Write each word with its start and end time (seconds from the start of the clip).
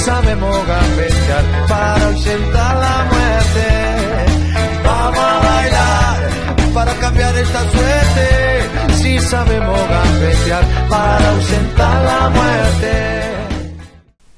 Sabemos 0.00 0.66
gambetear 0.66 1.44
para 1.68 2.06
ausentar 2.06 2.76
la 2.76 3.04
muerte. 3.12 3.68
Vamos 4.84 5.18
a 5.18 5.38
bailar 5.40 6.30
para 6.74 6.94
cambiar 6.94 7.36
esta 7.36 7.60
suerte. 7.70 8.94
Si 8.94 9.18
sabemos 9.18 9.78
gambetear 9.88 10.64
para 10.88 11.30
ausentar 11.30 12.04
la 12.04 12.30
muerte. 12.30 12.92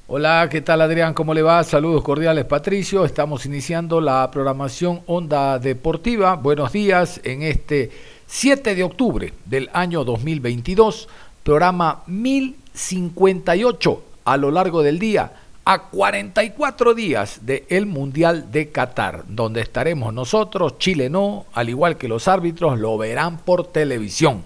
Hola, 0.07 0.47
¿qué 0.51 0.61
tal 0.61 0.81
Adrián? 0.81 1.13
¿Cómo 1.13 1.33
le 1.33 1.41
va? 1.41 1.63
Saludos 1.63 2.03
cordiales 2.03 2.43
Patricio. 2.45 3.05
Estamos 3.05 3.45
iniciando 3.45 4.01
la 4.01 4.29
programación 4.29 5.01
Onda 5.07 5.57
Deportiva. 5.59 6.35
Buenos 6.35 6.73
días 6.73 7.21
en 7.23 7.41
este 7.41 7.89
7 8.27 8.75
de 8.75 8.83
octubre 8.83 9.33
del 9.45 9.69
año 9.73 10.03
2022, 10.03 11.07
programa 11.41 12.03
1058 12.07 14.03
a 14.25 14.37
lo 14.37 14.51
largo 14.51 14.83
del 14.83 14.99
día 14.99 15.31
a 15.65 15.83
44 15.83 16.93
días 16.93 17.41
del 17.43 17.85
Mundial 17.85 18.51
de 18.51 18.69
Qatar, 18.69 19.23
donde 19.27 19.61
estaremos 19.61 20.13
nosotros, 20.13 20.77
Chile 20.77 21.09
no, 21.09 21.45
al 21.53 21.69
igual 21.69 21.97
que 21.97 22.09
los 22.09 22.27
árbitros, 22.27 22.79
lo 22.79 22.97
verán 22.97 23.37
por 23.37 23.67
televisión. 23.67 24.43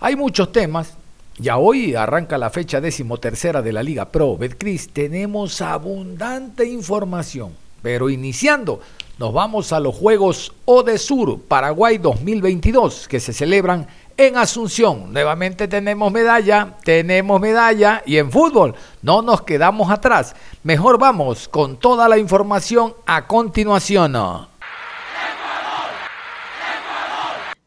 Hay 0.00 0.14
muchos 0.14 0.52
temas, 0.52 0.94
ya 1.38 1.56
hoy 1.56 1.94
arranca 1.94 2.36
la 2.36 2.50
fecha 2.50 2.80
decimotercera 2.82 3.62
de 3.62 3.72
la 3.72 3.82
Liga 3.82 4.06
Pro 4.06 4.36
Betcris, 4.36 4.90
tenemos 4.90 5.62
abundante 5.62 6.66
información, 6.66 7.52
pero 7.80 8.10
iniciando, 8.10 8.80
nos 9.18 9.32
vamos 9.32 9.72
a 9.72 9.80
los 9.80 9.94
Juegos 9.94 10.52
Odesur 10.66 11.40
Paraguay 11.40 11.96
2022, 11.96 13.08
que 13.08 13.20
se 13.20 13.32
celebran 13.32 13.86
en 14.16 14.36
Asunción. 14.36 15.12
Nuevamente 15.12 15.68
tenemos 15.68 16.12
medalla, 16.12 16.76
tenemos 16.84 17.40
medalla 17.40 18.02
y 18.06 18.16
en 18.16 18.30
fútbol 18.30 18.74
no 19.02 19.22
nos 19.22 19.42
quedamos 19.42 19.90
atrás. 19.90 20.34
Mejor 20.62 20.98
vamos 20.98 21.48
con 21.48 21.78
toda 21.78 22.08
la 22.08 22.18
información 22.18 22.94
a 23.06 23.26
continuación. 23.26 24.16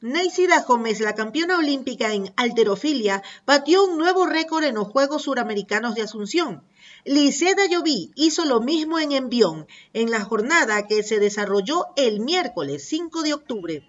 Neisida 0.01 0.63
Gómez, 0.63 1.01
la 1.01 1.13
campeona 1.13 1.57
olímpica 1.57 2.13
en 2.13 2.31
alterofilia, 2.37 3.21
batió 3.45 3.83
un 3.83 3.97
nuevo 3.97 4.25
récord 4.25 4.63
en 4.63 4.75
los 4.75 4.87
Juegos 4.87 5.23
Suramericanos 5.23 5.93
de 5.93 6.03
Asunción. 6.03 6.63
Liceda 7.03 7.65
Lloví 7.69 8.11
hizo 8.15 8.45
lo 8.45 8.61
mismo 8.61 8.97
en 8.97 9.11
Envión, 9.11 9.67
en 9.93 10.09
la 10.09 10.21
jornada 10.23 10.87
que 10.87 11.03
se 11.03 11.19
desarrolló 11.19 11.87
el 11.97 12.21
miércoles 12.21 12.87
5 12.87 13.23
de 13.23 13.33
octubre. 13.33 13.83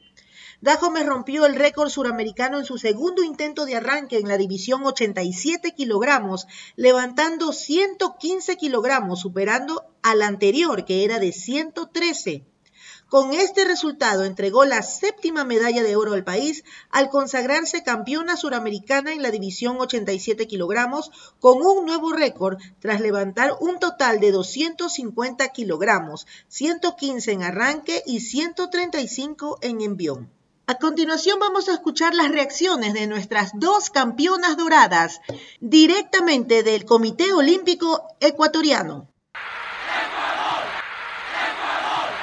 Dajome 0.62 1.04
rompió 1.04 1.46
el 1.46 1.54
récord 1.54 1.88
suramericano 1.88 2.58
en 2.58 2.66
su 2.66 2.76
segundo 2.76 3.22
intento 3.22 3.64
de 3.64 3.76
arranque 3.76 4.18
en 4.18 4.28
la 4.28 4.36
división 4.36 4.84
87 4.84 5.72
kilogramos, 5.74 6.46
levantando 6.76 7.54
115 7.54 8.58
kilogramos, 8.58 9.20
superando 9.20 9.86
al 10.02 10.20
anterior 10.20 10.84
que 10.84 11.04
era 11.04 11.18
de 11.18 11.32
113. 11.32 12.44
Con 13.08 13.32
este 13.32 13.64
resultado 13.64 14.24
entregó 14.24 14.66
la 14.66 14.82
séptima 14.82 15.44
medalla 15.44 15.82
de 15.82 15.96
oro 15.96 16.12
al 16.12 16.24
país 16.24 16.62
al 16.90 17.08
consagrarse 17.08 17.82
campeona 17.82 18.36
suramericana 18.36 19.14
en 19.14 19.22
la 19.22 19.30
división 19.30 19.80
87 19.80 20.46
kilogramos 20.46 21.10
con 21.40 21.62
un 21.62 21.86
nuevo 21.86 22.12
récord 22.12 22.58
tras 22.80 23.00
levantar 23.00 23.54
un 23.60 23.78
total 23.78 24.20
de 24.20 24.30
250 24.30 25.48
kilogramos, 25.48 26.26
115 26.48 27.32
en 27.32 27.42
arranque 27.44 28.02
y 28.04 28.20
135 28.20 29.58
en 29.62 29.80
envión. 29.80 30.39
A 30.70 30.76
continuación 30.76 31.40
vamos 31.40 31.68
a 31.68 31.72
escuchar 31.72 32.14
las 32.14 32.30
reacciones 32.30 32.94
de 32.94 33.08
nuestras 33.08 33.50
dos 33.54 33.90
campeonas 33.90 34.56
doradas 34.56 35.20
directamente 35.58 36.62
del 36.62 36.84
Comité 36.84 37.32
Olímpico 37.32 38.06
Ecuatoriano. 38.20 39.08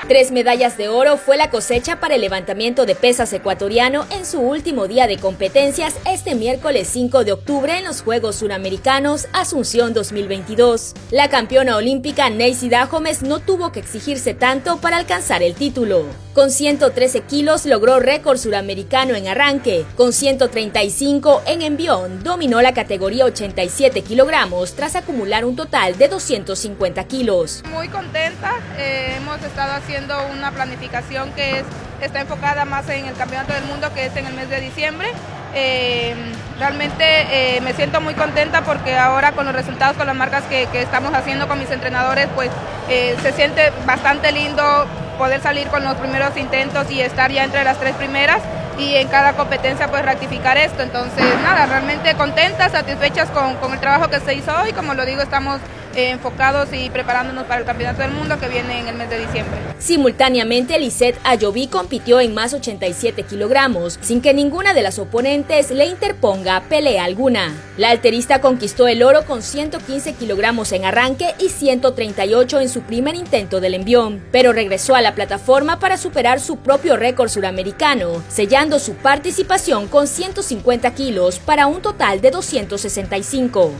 Tres 0.07 0.31
medallas 0.31 0.77
de 0.77 0.87
oro 0.87 1.17
fue 1.17 1.35
la 1.35 1.49
cosecha 1.49 1.99
para 1.99 2.15
el 2.15 2.21
levantamiento 2.21 2.85
de 2.85 2.95
pesas 2.95 3.33
ecuatoriano 3.33 4.05
en 4.11 4.25
su 4.25 4.39
último 4.39 4.87
día 4.87 5.07
de 5.07 5.17
competencias 5.17 5.95
este 6.05 6.33
miércoles 6.33 6.87
5 6.87 7.25
de 7.25 7.33
octubre 7.33 7.77
en 7.77 7.83
los 7.83 8.01
Juegos 8.01 8.37
Suramericanos 8.37 9.27
Asunción 9.33 9.93
2022. 9.93 10.93
La 11.11 11.29
campeona 11.29 11.75
olímpica 11.75 12.29
Neisy 12.29 12.69
Dahomes 12.69 13.23
no 13.23 13.39
tuvo 13.39 13.73
que 13.73 13.81
exigirse 13.81 14.33
tanto 14.33 14.77
para 14.77 14.95
alcanzar 14.95 15.43
el 15.43 15.53
título. 15.53 16.26
Con 16.37 16.51
113 16.51 17.21
kilos 17.21 17.65
logró 17.65 17.99
récord 17.99 18.37
suramericano 18.37 19.15
en 19.15 19.27
arranque. 19.27 19.87
Con 19.95 20.13
135 20.13 21.41
en 21.47 21.63
envión 21.63 22.23
dominó 22.23 22.61
la 22.61 22.75
categoría 22.75 23.25
87 23.25 24.03
kilogramos 24.03 24.75
tras 24.75 24.95
acumular 24.95 25.45
un 25.45 25.55
total 25.55 25.97
de 25.97 26.07
250 26.07 27.03
kilos. 27.05 27.63
Muy 27.71 27.89
contenta, 27.89 28.53
eh, 28.77 29.15
hemos 29.17 29.41
estado 29.41 29.73
haciendo 29.73 30.13
una 30.31 30.51
planificación 30.51 31.31
que 31.31 31.63
está 32.01 32.21
enfocada 32.21 32.65
más 32.65 32.87
en 32.89 33.07
el 33.07 33.15
Campeonato 33.15 33.53
del 33.53 33.63
Mundo, 33.63 33.91
que 33.95 34.05
es 34.05 34.15
en 34.15 34.27
el 34.27 34.35
mes 34.35 34.47
de 34.47 34.61
diciembre. 34.61 35.07
Eh, 35.55 36.13
realmente 36.59 37.03
eh, 37.31 37.61
me 37.61 37.73
siento 37.73 37.99
muy 37.99 38.13
contenta 38.13 38.63
porque 38.63 38.95
ahora 38.95 39.31
con 39.31 39.47
los 39.47 39.55
resultados, 39.55 39.97
con 39.97 40.05
las 40.05 40.15
marcas 40.15 40.43
que, 40.43 40.67
estamos 40.73 41.15
haciendo 41.15 41.47
con 41.47 41.57
mis 41.57 41.71
entrenadores, 41.71 42.27
pues 42.35 42.51
se 42.87 43.31
siente 43.33 43.71
bastante 43.87 44.31
lindo 44.31 44.85
poder 45.17 45.41
salir 45.41 45.67
con 45.67 45.83
los 45.83 45.95
primeros 45.95 46.35
intentos 46.37 46.89
y 46.91 47.01
estar 47.01 47.31
ya 47.31 47.43
entre 47.43 47.63
las 47.63 47.79
tres 47.79 47.95
primeras 47.95 48.41
y 48.77 48.95
en 48.95 49.07
cada 49.07 49.33
competencia 49.33 49.87
pues 49.87 50.05
rectificar 50.05 50.57
esto. 50.57 50.83
Entonces, 50.83 51.25
nada, 51.43 51.65
realmente 51.65 52.13
contentas, 52.15 52.71
satisfechas 52.71 53.29
con, 53.29 53.55
con 53.55 53.73
el 53.73 53.79
trabajo 53.79 54.09
que 54.09 54.19
se 54.19 54.33
hizo 54.33 54.51
hoy. 54.61 54.71
Como 54.73 54.93
lo 54.93 55.05
digo, 55.05 55.21
estamos 55.21 55.59
enfocados 55.97 56.69
y 56.71 56.89
preparándonos 56.89 57.45
para 57.45 57.59
el 57.59 57.65
Campeonato 57.65 58.01
del 58.01 58.11
Mundo 58.11 58.39
que 58.39 58.47
viene 58.47 58.79
en 58.79 58.87
el 58.87 58.95
mes 58.95 59.09
de 59.09 59.19
diciembre. 59.19 59.57
Simultáneamente, 59.79 60.77
Lisette 60.79 61.19
Ayoví 61.23 61.67
compitió 61.67 62.19
en 62.19 62.33
más 62.33 62.53
87 62.53 63.23
kilogramos, 63.23 63.97
sin 64.01 64.21
que 64.21 64.33
ninguna 64.33 64.73
de 64.73 64.81
las 64.81 64.99
oponentes 64.99 65.71
le 65.71 65.85
interponga 65.85 66.61
pelea 66.69 67.03
alguna. 67.03 67.55
La 67.77 67.89
alterista 67.89 68.41
conquistó 68.41 68.87
el 68.87 69.03
oro 69.03 69.25
con 69.25 69.41
115 69.41 70.13
kilogramos 70.13 70.71
en 70.71 70.85
arranque 70.85 71.33
y 71.39 71.49
138 71.49 72.59
en 72.59 72.69
su 72.69 72.81
primer 72.81 73.15
intento 73.15 73.59
del 73.59 73.73
envión, 73.73 74.23
pero 74.31 74.53
regresó 74.53 74.95
a 74.95 75.01
la 75.01 75.15
plataforma 75.15 75.79
para 75.79 75.97
superar 75.97 76.39
su 76.39 76.57
propio 76.57 76.97
récord 76.97 77.29
suramericano, 77.29 78.23
sellando 78.29 78.79
su 78.79 78.95
participación 78.95 79.87
con 79.87 80.07
150 80.07 80.93
kilos 80.93 81.39
para 81.39 81.67
un 81.67 81.81
total 81.81 82.21
de 82.21 82.31
265. 82.31 83.71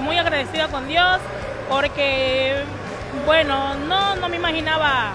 Muy 0.00 0.18
agradecida 0.18 0.68
con 0.68 0.86
Dios 0.86 1.20
porque, 1.68 2.62
bueno, 3.26 3.74
no, 3.74 4.16
no 4.16 4.28
me 4.28 4.36
imaginaba 4.36 5.12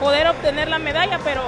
poder 0.00 0.28
obtener 0.28 0.68
la 0.68 0.78
medalla, 0.78 1.18
pero 1.24 1.42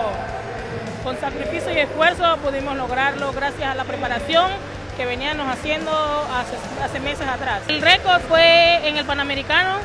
con 1.05 1.19
sacrificio 1.21 1.73
y 1.73 1.79
esfuerzo 1.79 2.37
pudimos 2.39 2.77
lograrlo 2.77 3.33
gracias 3.33 3.71
a 3.71 3.75
la 3.75 3.85
preparación 3.85 4.51
que 4.97 5.07
veníamos 5.07 5.47
haciendo 5.49 5.93
hace, 5.93 6.57
hace 6.83 7.01
meses 7.01 7.27
atrás. 7.27 7.63
El 7.69 7.81
récord 7.81 8.21
fue 8.23 8.89
en 8.89 8.97
el 8.97 9.05
Panamericano, 9.05 9.77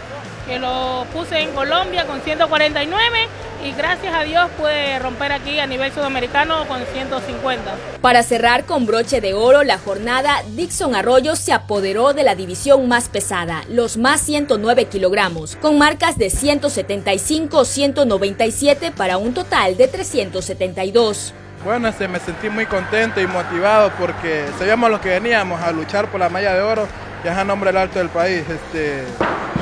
que 0.47 0.59
lo 0.59 1.05
puse 1.13 1.39
en 1.39 1.51
Colombia 1.51 2.05
con 2.05 2.19
149 2.21 3.27
y 3.63 3.71
gracias 3.71 4.13
a 4.13 4.23
Dios 4.23 4.49
pude 4.57 4.99
romper 4.99 5.31
aquí 5.31 5.57
a 5.59 5.67
nivel 5.67 5.93
sudamericano 5.93 6.67
con 6.67 6.85
150. 6.85 7.75
Para 8.01 8.23
cerrar 8.23 8.65
con 8.65 8.85
broche 8.85 9.21
de 9.21 9.33
oro 9.33 9.63
la 9.63 9.77
jornada, 9.77 10.43
Dixon 10.49 10.95
Arroyo 10.95 11.37
se 11.37 11.53
apoderó 11.53 12.13
de 12.13 12.23
la 12.23 12.35
división 12.35 12.89
más 12.89 13.07
pesada, 13.07 13.63
los 13.69 13.95
más 13.97 14.19
109 14.21 14.85
kilogramos, 14.85 15.55
con 15.55 15.77
marcas 15.77 16.17
de 16.17 16.27
175-197 16.27 18.91
para 18.91 19.17
un 19.17 19.33
total 19.33 19.77
de 19.77 19.87
372. 19.87 21.33
Bueno, 21.63 21.87
este, 21.87 22.09
me 22.09 22.19
sentí 22.19 22.49
muy 22.49 22.65
contento 22.65 23.21
y 23.21 23.27
motivado 23.27 23.93
porque 23.97 24.43
sabíamos 24.59 24.91
lo 24.91 24.99
que 24.99 25.07
veníamos 25.07 25.61
a 25.61 25.71
luchar 25.71 26.11
por 26.11 26.19
la 26.19 26.27
malla 26.27 26.53
de 26.53 26.61
oro, 26.61 26.85
que 27.23 27.29
es 27.29 27.35
a 27.35 27.45
nombre 27.45 27.71
del 27.71 27.77
alto 27.77 27.99
del 27.99 28.09
país. 28.09 28.43
Este, 28.47 29.05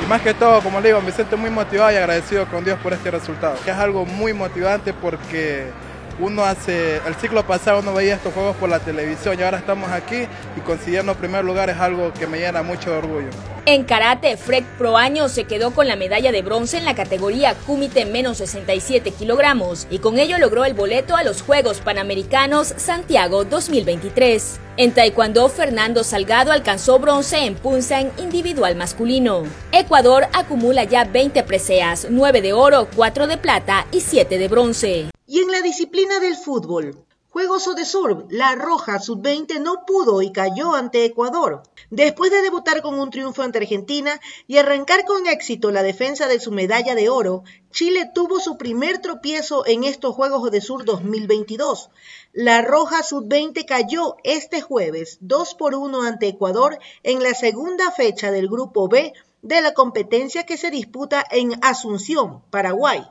Y 0.02 0.08
más 0.08 0.20
que 0.20 0.34
todo, 0.34 0.60
como 0.60 0.80
le 0.80 0.88
digo, 0.88 1.00
me 1.00 1.12
siento 1.12 1.38
muy 1.38 1.48
motivado 1.48 1.92
y 1.92 1.96
agradecido 1.96 2.46
con 2.46 2.64
Dios 2.64 2.78
por 2.80 2.92
este 2.92 3.10
resultado. 3.10 3.54
Que 3.64 3.70
es 3.70 3.76
algo 3.76 4.04
muy 4.04 4.32
motivante 4.32 4.92
porque 4.92 5.70
uno 6.18 6.44
hace, 6.44 6.96
el 7.06 7.14
ciclo 7.14 7.46
pasado 7.46 7.80
uno 7.80 7.94
veía 7.94 8.16
estos 8.16 8.34
juegos 8.34 8.56
por 8.56 8.68
la 8.68 8.80
televisión 8.80 9.38
y 9.38 9.42
ahora 9.42 9.58
estamos 9.58 9.90
aquí 9.90 10.26
y 10.56 10.60
consiguiendo 10.60 11.14
primer 11.14 11.44
lugar 11.44 11.70
es 11.70 11.78
algo 11.78 12.12
que 12.12 12.26
me 12.26 12.38
llena 12.38 12.62
mucho 12.62 12.90
de 12.90 12.98
orgullo. 12.98 13.30
En 13.64 13.84
karate, 13.84 14.36
Fred 14.36 14.64
Proaño 14.76 15.28
se 15.28 15.44
quedó 15.44 15.72
con 15.72 15.86
la 15.86 15.94
medalla 15.94 16.32
de 16.32 16.42
bronce 16.42 16.78
en 16.78 16.84
la 16.84 16.96
categoría 16.96 17.54
Kumite 17.54 18.04
menos 18.04 18.38
67 18.38 19.12
kilogramos 19.12 19.86
y 19.88 20.00
con 20.00 20.18
ello 20.18 20.36
logró 20.38 20.64
el 20.64 20.74
boleto 20.74 21.14
a 21.14 21.22
los 21.22 21.42
Juegos 21.42 21.80
Panamericanos 21.80 22.74
Santiago 22.76 23.44
2023. 23.44 24.58
En 24.78 24.92
Taekwondo, 24.92 25.48
Fernando 25.48 26.02
Salgado 26.02 26.50
alcanzó 26.50 26.98
bronce 26.98 27.44
en 27.46 27.54
punzan 27.54 28.10
individual 28.18 28.74
masculino. 28.74 29.44
Ecuador 29.70 30.26
acumula 30.32 30.82
ya 30.82 31.04
20 31.04 31.44
preseas, 31.44 32.08
9 32.10 32.42
de 32.42 32.52
oro, 32.52 32.88
4 32.96 33.28
de 33.28 33.36
plata 33.36 33.86
y 33.92 34.00
7 34.00 34.38
de 34.38 34.48
bronce. 34.48 35.10
Y 35.28 35.38
en 35.38 35.52
la 35.52 35.60
disciplina 35.60 36.18
del 36.18 36.34
fútbol, 36.34 37.06
Juegos 37.32 37.66
Odesur, 37.66 38.26
la 38.28 38.54
Roja 38.56 38.98
Sub-20 38.98 39.58
no 39.62 39.86
pudo 39.86 40.20
y 40.20 40.32
cayó 40.32 40.74
ante 40.74 41.06
Ecuador. 41.06 41.62
Después 41.88 42.30
de 42.30 42.42
debutar 42.42 42.82
con 42.82 42.98
un 42.98 43.08
triunfo 43.08 43.40
ante 43.40 43.56
Argentina 43.56 44.20
y 44.46 44.58
arrancar 44.58 45.06
con 45.06 45.26
éxito 45.26 45.70
la 45.70 45.82
defensa 45.82 46.28
de 46.28 46.38
su 46.40 46.52
medalla 46.52 46.94
de 46.94 47.08
oro, 47.08 47.42
Chile 47.70 48.10
tuvo 48.14 48.38
su 48.38 48.58
primer 48.58 48.98
tropiezo 48.98 49.66
en 49.66 49.84
estos 49.84 50.14
Juegos 50.14 50.42
Odesur 50.42 50.84
2022. 50.84 51.88
La 52.34 52.60
Roja 52.60 53.02
Sub-20 53.02 53.64
cayó 53.64 54.16
este 54.24 54.60
jueves 54.60 55.16
2 55.22 55.54
por 55.54 55.74
1 55.74 56.02
ante 56.02 56.28
Ecuador 56.28 56.78
en 57.02 57.22
la 57.22 57.32
segunda 57.32 57.90
fecha 57.92 58.30
del 58.30 58.48
Grupo 58.48 58.88
B 58.88 59.14
de 59.40 59.62
la 59.62 59.72
competencia 59.72 60.44
que 60.44 60.58
se 60.58 60.70
disputa 60.70 61.24
en 61.30 61.52
Asunción, 61.62 62.42
Paraguay. 62.50 63.06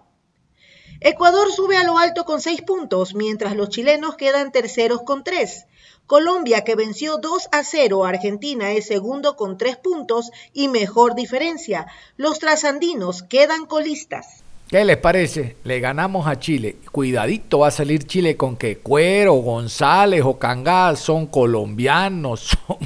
Ecuador 1.04 1.52
sube 1.52 1.78
a 1.78 1.84
lo 1.84 1.98
alto 1.98 2.26
con 2.26 2.42
seis 2.42 2.62
puntos, 2.62 3.16
mientras 3.16 3.56
los 3.56 3.70
chilenos 3.70 4.16
quedan 4.18 4.52
terceros 4.52 5.02
con 5.02 5.24
tres. 5.24 5.66
Colombia, 6.06 6.64
que 6.64 6.76
venció 6.76 7.18
2 7.18 7.50
a 7.52 7.64
0 7.64 8.06
a 8.06 8.10
Argentina, 8.10 8.72
es 8.74 8.86
segundo 8.86 9.36
con 9.36 9.58
tres 9.58 9.78
puntos 9.78 10.30
y 10.54 10.68
mejor 10.68 11.16
diferencia. 11.16 11.88
Los 12.18 12.38
trasandinos 12.38 13.24
quedan 13.24 13.66
colistas. 13.66 14.44
¿Qué 14.68 14.86
les 14.86 14.98
parece? 14.98 15.58
Le 15.64 15.80
ganamos 15.80 16.28
a 16.28 16.38
Chile. 16.38 16.78
Cuidadito 16.92 17.60
va 17.60 17.70
a 17.70 17.72
salir 17.72 18.06
Chile 18.06 18.38
con 18.38 18.56
que 18.56 18.78
Cuero, 18.78 19.34
González 19.34 20.22
o 20.24 20.38
Cangá 20.38 20.96
son 20.96 21.26
colombianos, 21.26 22.42
son 22.68 22.78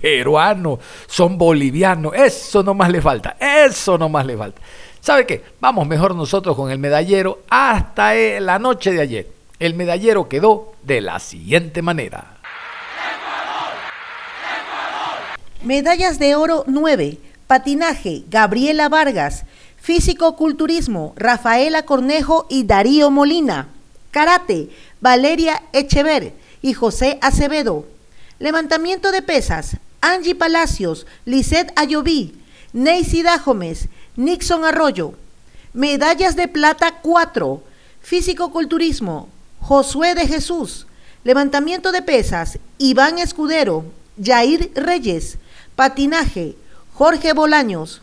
peruanos, 0.00 0.78
son 1.08 1.36
bolivianos. 1.36 2.14
Eso 2.14 2.62
no 2.62 2.74
más 2.74 2.92
le 2.92 3.02
falta. 3.02 3.36
Eso 3.40 3.98
no 3.98 4.08
más 4.08 4.24
le 4.24 4.36
falta. 4.36 4.62
¿Sabe 5.04 5.26
qué? 5.26 5.44
Vamos 5.60 5.86
mejor 5.86 6.14
nosotros 6.14 6.56
con 6.56 6.70
el 6.70 6.78
medallero 6.78 7.42
hasta 7.50 8.16
eh, 8.16 8.40
la 8.40 8.58
noche 8.58 8.90
de 8.90 9.02
ayer. 9.02 9.28
El 9.58 9.74
medallero 9.74 10.30
quedó 10.30 10.72
de 10.82 11.02
la 11.02 11.18
siguiente 11.18 11.82
manera. 11.82 12.38
Medallas 15.62 16.18
de 16.18 16.36
oro 16.36 16.64
9. 16.68 17.18
Patinaje, 17.46 18.22
Gabriela 18.30 18.88
Vargas. 18.88 19.44
Físico-culturismo, 19.76 21.12
Rafaela 21.16 21.82
Cornejo 21.82 22.46
y 22.48 22.64
Darío 22.64 23.10
Molina. 23.10 23.68
Karate, 24.10 24.70
Valeria 25.02 25.64
Echever 25.74 26.32
y 26.62 26.72
José 26.72 27.18
Acevedo. 27.20 27.84
Levantamiento 28.38 29.12
de 29.12 29.20
pesas, 29.20 29.76
Angie 30.00 30.34
Palacios, 30.34 31.06
Lisette 31.26 31.74
Ayoví, 31.76 32.40
Neisy 32.72 33.22
Dajomes, 33.22 33.90
Nixon 34.16 34.64
Arroyo. 34.64 35.14
Medallas 35.72 36.36
de 36.36 36.46
plata 36.46 37.00
4. 37.02 37.62
Físico-culturismo. 38.00 39.28
Josué 39.60 40.14
de 40.14 40.28
Jesús. 40.28 40.86
Levantamiento 41.24 41.90
de 41.90 42.00
pesas. 42.00 42.60
Iván 42.78 43.18
Escudero. 43.18 43.84
Jair 44.22 44.70
Reyes. 44.76 45.38
Patinaje. 45.74 46.54
Jorge 46.92 47.32
Bolaños. 47.32 48.02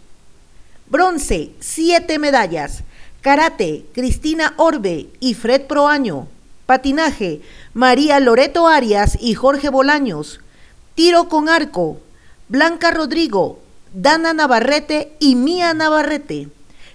Bronce. 0.88 1.52
7 1.62 2.20
medallas. 2.20 2.84
Karate. 3.22 3.86
Cristina 3.94 4.54
Orbe 4.58 5.08
y 5.22 5.34
Fred 5.34 5.62
Proaño. 5.62 6.28
Patinaje. 6.66 7.42
María 7.74 8.20
Loreto 8.20 8.68
Arias 8.68 9.18
y 9.22 9.34
Jorge 9.36 9.70
Bolaños. 9.70 10.42
Tiro 10.94 11.30
con 11.30 11.48
arco. 11.48 12.02
Blanca 12.50 12.92
Rodrigo, 12.92 13.60
Dana 13.94 14.34
Navarrete 14.34 15.14
y 15.20 15.36
Mía 15.36 15.74
Navarrete. 15.74 16.48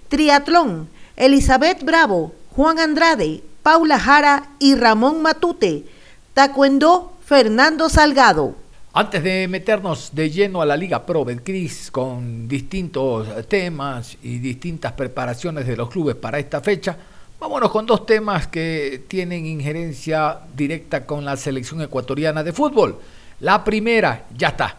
Triatlón, 0.09 0.89
Elizabeth 1.15 1.83
Bravo, 1.83 2.33
Juan 2.55 2.79
Andrade, 2.79 3.43
Paula 3.61 3.99
Jara 3.99 4.49
y 4.59 4.73
Ramón 4.75 5.21
Matute. 5.21 5.83
Tacuendó, 6.33 7.13
Fernando 7.23 7.89
Salgado. 7.89 8.55
Antes 8.93 9.21
de 9.21 9.47
meternos 9.47 10.09
de 10.13 10.31
lleno 10.31 10.59
a 10.59 10.65
la 10.65 10.75
Liga 10.75 11.05
Pro 11.05 11.23
Betcris 11.23 11.91
con 11.91 12.47
distintos 12.47 13.47
temas 13.47 14.17
y 14.23 14.39
distintas 14.39 14.93
preparaciones 14.93 15.67
de 15.67 15.77
los 15.77 15.89
clubes 15.89 16.15
para 16.15 16.39
esta 16.39 16.61
fecha, 16.61 16.97
vámonos 17.39 17.69
con 17.69 17.85
dos 17.85 18.07
temas 18.07 18.47
que 18.47 19.03
tienen 19.07 19.45
injerencia 19.45 20.39
directa 20.55 21.05
con 21.05 21.23
la 21.25 21.37
selección 21.37 21.81
ecuatoriana 21.81 22.43
de 22.43 22.53
fútbol. 22.53 22.97
La 23.41 23.63
primera, 23.63 24.25
ya 24.35 24.47
está, 24.47 24.77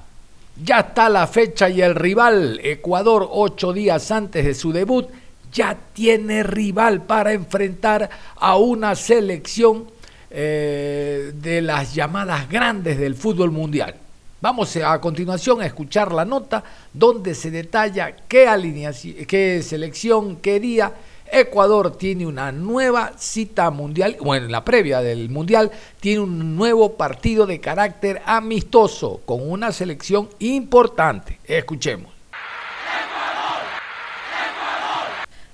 ya 0.62 0.80
está 0.80 1.08
la 1.08 1.26
fecha 1.26 1.68
y 1.68 1.80
el 1.82 1.94
rival, 1.94 2.60
Ecuador, 2.62 3.28
ocho 3.30 3.72
días 3.72 4.10
antes 4.10 4.44
de 4.44 4.54
su 4.54 4.72
debut, 4.72 5.08
ya 5.52 5.76
tiene 5.92 6.42
rival 6.42 7.02
para 7.02 7.32
enfrentar 7.32 8.08
a 8.36 8.56
una 8.56 8.94
selección 8.94 9.90
eh, 10.30 11.32
de 11.34 11.62
las 11.62 11.94
llamadas 11.94 12.48
grandes 12.48 12.98
del 12.98 13.14
fútbol 13.14 13.50
mundial. 13.50 13.94
Vamos 14.40 14.76
a 14.76 15.00
continuación 15.00 15.60
a 15.60 15.66
escuchar 15.66 16.12
la 16.12 16.24
nota 16.24 16.62
donde 16.92 17.34
se 17.34 17.50
detalla 17.50 18.14
qué, 18.28 18.46
alineación, 18.46 19.24
qué 19.26 19.62
selección, 19.62 20.36
qué 20.36 20.60
día 20.60 20.92
Ecuador 21.32 21.96
tiene 21.96 22.26
una 22.26 22.52
nueva 22.52 23.12
cita 23.16 23.70
mundial, 23.70 24.16
bueno, 24.20 24.46
en 24.46 24.52
la 24.52 24.64
previa 24.64 25.00
del 25.00 25.30
mundial, 25.30 25.70
tiene 26.00 26.20
un 26.20 26.56
nuevo 26.56 26.96
partido 26.96 27.46
de 27.46 27.60
carácter 27.60 28.22
amistoso 28.24 29.20
con 29.24 29.48
una 29.48 29.72
selección 29.72 30.28
importante. 30.38 31.38
Escuchemos. 31.44 32.17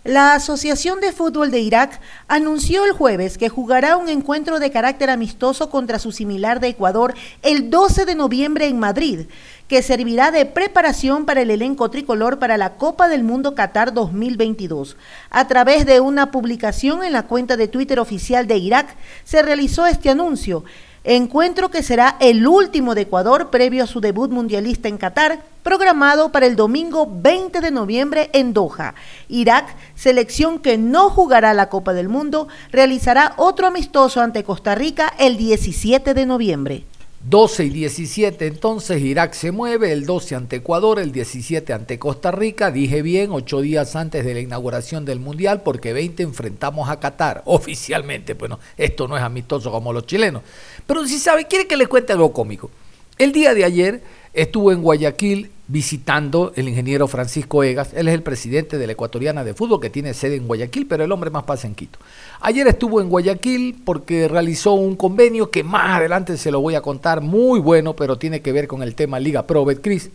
La 0.04 0.34
Asociación 0.34 1.00
de 1.00 1.12
Fútbol 1.12 1.50
de 1.50 1.60
Irak 1.60 1.98
anunció 2.28 2.84
el 2.84 2.92
jueves 2.92 3.38
que 3.38 3.48
jugará 3.48 3.96
un 3.96 4.10
encuentro 4.10 4.58
de 4.58 4.70
carácter 4.70 5.08
amistoso 5.08 5.70
contra 5.70 5.98
su 5.98 6.12
similar 6.12 6.60
de 6.60 6.68
Ecuador 6.68 7.14
el 7.40 7.70
12 7.70 8.04
de 8.04 8.14
noviembre 8.14 8.66
en 8.66 8.78
Madrid, 8.78 9.20
que 9.66 9.80
servirá 9.80 10.30
de 10.30 10.44
preparación 10.44 11.24
para 11.24 11.40
el 11.40 11.50
elenco 11.50 11.88
tricolor 11.88 12.38
para 12.38 12.58
la 12.58 12.74
Copa 12.74 13.08
del 13.08 13.24
Mundo 13.24 13.54
Qatar 13.54 13.94
2022. 13.94 14.98
A 15.30 15.48
través 15.48 15.86
de 15.86 16.00
una 16.00 16.30
publicación 16.30 17.02
en 17.02 17.14
la 17.14 17.22
cuenta 17.22 17.56
de 17.56 17.68
Twitter 17.68 17.98
oficial 17.98 18.46
de 18.46 18.58
Irak 18.58 18.94
se 19.24 19.40
realizó 19.40 19.86
este 19.86 20.10
anuncio 20.10 20.64
encuentro 21.04 21.70
que 21.70 21.82
será 21.82 22.16
el 22.18 22.46
último 22.46 22.94
de 22.94 23.02
Ecuador 23.02 23.50
previo 23.50 23.84
a 23.84 23.86
su 23.86 24.00
debut 24.00 24.30
mundialista 24.30 24.88
en 24.88 24.96
Qatar, 24.96 25.42
programado 25.62 26.32
para 26.32 26.46
el 26.46 26.56
domingo 26.56 27.06
20 27.10 27.60
de 27.60 27.70
noviembre 27.70 28.30
en 28.32 28.52
Doha. 28.52 28.94
Irak, 29.28 29.76
selección 29.94 30.58
que 30.58 30.78
no 30.78 31.10
jugará 31.10 31.54
la 31.54 31.68
Copa 31.68 31.92
del 31.92 32.08
Mundo, 32.08 32.48
realizará 32.70 33.34
otro 33.36 33.66
amistoso 33.66 34.20
ante 34.20 34.44
Costa 34.44 34.74
Rica 34.74 35.12
el 35.18 35.36
17 35.36 36.14
de 36.14 36.26
noviembre. 36.26 36.84
12 37.26 37.64
y 37.64 37.70
17 37.70 38.46
entonces 38.46 39.00
Irak 39.00 39.32
se 39.32 39.50
mueve, 39.50 39.92
el 39.92 40.04
12 40.04 40.34
ante 40.34 40.56
Ecuador, 40.56 40.98
el 40.98 41.10
17 41.10 41.72
ante 41.72 41.98
Costa 41.98 42.30
Rica, 42.30 42.70
dije 42.70 43.00
bien, 43.00 43.30
ocho 43.32 43.62
días 43.62 43.96
antes 43.96 44.26
de 44.26 44.34
la 44.34 44.40
inauguración 44.40 45.06
del 45.06 45.20
Mundial, 45.20 45.62
porque 45.62 45.94
20 45.94 46.22
enfrentamos 46.22 46.90
a 46.90 47.00
Qatar, 47.00 47.40
oficialmente, 47.46 48.34
bueno, 48.34 48.58
esto 48.76 49.08
no 49.08 49.16
es 49.16 49.22
amistoso 49.22 49.70
como 49.70 49.90
los 49.90 50.04
chilenos. 50.04 50.42
Pero 50.86 51.06
si 51.06 51.18
sabe, 51.18 51.46
quiere 51.46 51.66
que 51.66 51.78
les 51.78 51.88
cuente 51.88 52.12
algo 52.12 52.30
cómico. 52.30 52.70
El 53.16 53.32
día 53.32 53.54
de 53.54 53.64
ayer 53.64 54.02
estuvo 54.34 54.70
en 54.70 54.82
Guayaquil 54.82 55.50
visitando 55.66 56.52
el 56.56 56.68
ingeniero 56.68 57.08
Francisco 57.08 57.62
Egas. 57.62 57.92
Él 57.94 58.08
es 58.08 58.14
el 58.14 58.22
presidente 58.22 58.76
de 58.76 58.86
la 58.86 58.92
Ecuatoriana 58.92 59.44
de 59.44 59.54
Fútbol 59.54 59.80
que 59.80 59.88
tiene 59.88 60.12
sede 60.12 60.36
en 60.36 60.46
Guayaquil, 60.46 60.86
pero 60.86 61.04
el 61.04 61.12
hombre 61.12 61.30
más 61.30 61.44
pasa 61.44 61.66
en 61.66 61.74
Quito. 61.74 61.98
Ayer 62.40 62.66
estuvo 62.66 63.00
en 63.00 63.08
Guayaquil 63.08 63.82
porque 63.84 64.28
realizó 64.28 64.74
un 64.74 64.94
convenio 64.96 65.50
que 65.50 65.64
más 65.64 65.98
adelante 65.98 66.36
se 66.36 66.50
lo 66.50 66.60
voy 66.60 66.74
a 66.74 66.82
contar, 66.82 67.22
muy 67.22 67.60
bueno, 67.60 67.96
pero 67.96 68.18
tiene 68.18 68.42
que 68.42 68.52
ver 68.52 68.68
con 68.68 68.82
el 68.82 68.94
tema 68.94 69.18
Liga 69.18 69.46
Pro 69.46 69.64
Betcris. 69.64 70.10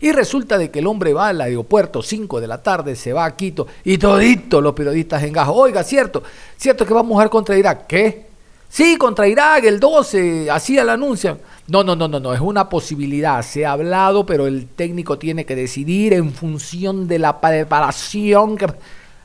Y 0.00 0.12
resulta 0.12 0.56
de 0.56 0.70
que 0.70 0.78
el 0.78 0.86
hombre 0.86 1.12
va 1.12 1.28
al 1.28 1.40
aeropuerto 1.40 2.02
5 2.02 2.40
de 2.40 2.46
la 2.46 2.62
tarde, 2.62 2.94
se 2.94 3.12
va 3.12 3.24
a 3.24 3.36
Quito 3.36 3.66
y 3.84 3.98
todito 3.98 4.60
los 4.60 4.74
periodistas 4.74 5.22
en 5.24 5.32
gajo. 5.32 5.52
Oiga, 5.52 5.82
cierto, 5.82 6.22
cierto 6.56 6.86
que 6.86 6.94
vamos 6.94 7.10
a 7.10 7.14
jugar 7.14 7.30
contra 7.30 7.58
Irak. 7.58 7.86
¿Qué? 7.86 8.31
Sí, 8.72 8.96
contra 8.96 9.28
Irak, 9.28 9.64
el 9.64 9.78
12, 9.78 10.50
así 10.50 10.78
el 10.78 10.88
anuncio. 10.88 11.38
No, 11.68 11.84
no, 11.84 11.94
no, 11.94 12.08
no, 12.08 12.18
no, 12.18 12.32
es 12.32 12.40
una 12.40 12.70
posibilidad. 12.70 13.42
Se 13.42 13.66
ha 13.66 13.72
hablado, 13.72 14.24
pero 14.24 14.46
el 14.46 14.66
técnico 14.66 15.18
tiene 15.18 15.44
que 15.44 15.54
decidir 15.54 16.14
en 16.14 16.32
función 16.32 17.06
de 17.06 17.18
la 17.18 17.38
preparación 17.38 18.56
que... 18.56 18.72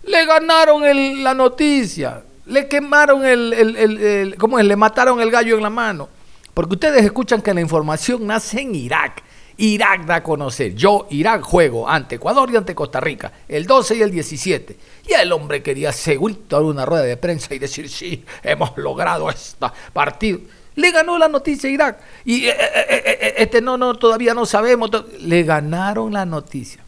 Le 0.04 0.26
ganaron 0.26 0.84
la 1.24 1.34
noticia, 1.34 2.24
le 2.46 2.68
quemaron 2.68 3.26
el, 3.26 3.54
el, 3.54 4.36
¿cómo 4.38 4.60
es? 4.60 4.66
Le 4.66 4.76
mataron 4.76 5.22
el 5.22 5.32
gallo 5.32 5.56
en 5.56 5.64
la 5.64 5.70
mano. 5.70 6.10
Porque 6.54 6.74
ustedes 6.74 7.06
escuchan 7.06 7.42
que 7.42 7.54
la 7.54 7.62
información 7.62 8.28
nace 8.28 8.60
en 8.60 8.76
Irak. 8.76 9.24
Irak 9.58 10.06
da 10.06 10.16
a 10.16 10.24
conocer. 10.24 10.76
Yo, 10.76 11.08
Irak, 11.10 11.42
juego 11.42 11.90
ante 11.90 12.16
Ecuador 12.16 12.50
y 12.52 12.56
ante 12.56 12.76
Costa 12.76 13.00
Rica, 13.00 13.32
el 13.48 13.66
12 13.66 13.96
y 13.96 14.02
el 14.02 14.12
17. 14.12 14.78
Y 15.08 15.14
el 15.14 15.32
hombre 15.32 15.64
quería 15.64 15.92
seguir 15.92 16.42
dar 16.48 16.62
una 16.62 16.86
rueda 16.86 17.04
de 17.04 17.18
prensa 17.18 17.54
y 17.56 17.60
decir, 17.60 17.90
sí, 17.90 18.24
hemos 18.44 18.78
logrado 18.78 19.30
este 19.30 19.66
partido. 19.94 20.40
Le 20.76 20.92
ganó 20.92 21.18
la 21.18 21.28
noticia 21.28 21.70
a 21.70 21.74
Irak. 21.74 22.00
Y 22.24 22.46
eh, 22.46 22.52
eh, 22.52 23.04
eh, 23.06 23.34
este 23.38 23.62
no, 23.62 23.78
no, 23.78 23.96
todavía 23.96 24.36
no 24.36 24.46
sabemos. 24.46 24.92
Le 25.20 25.42
ganaron 25.42 26.14
la 26.14 26.26
noticia. 26.26 26.84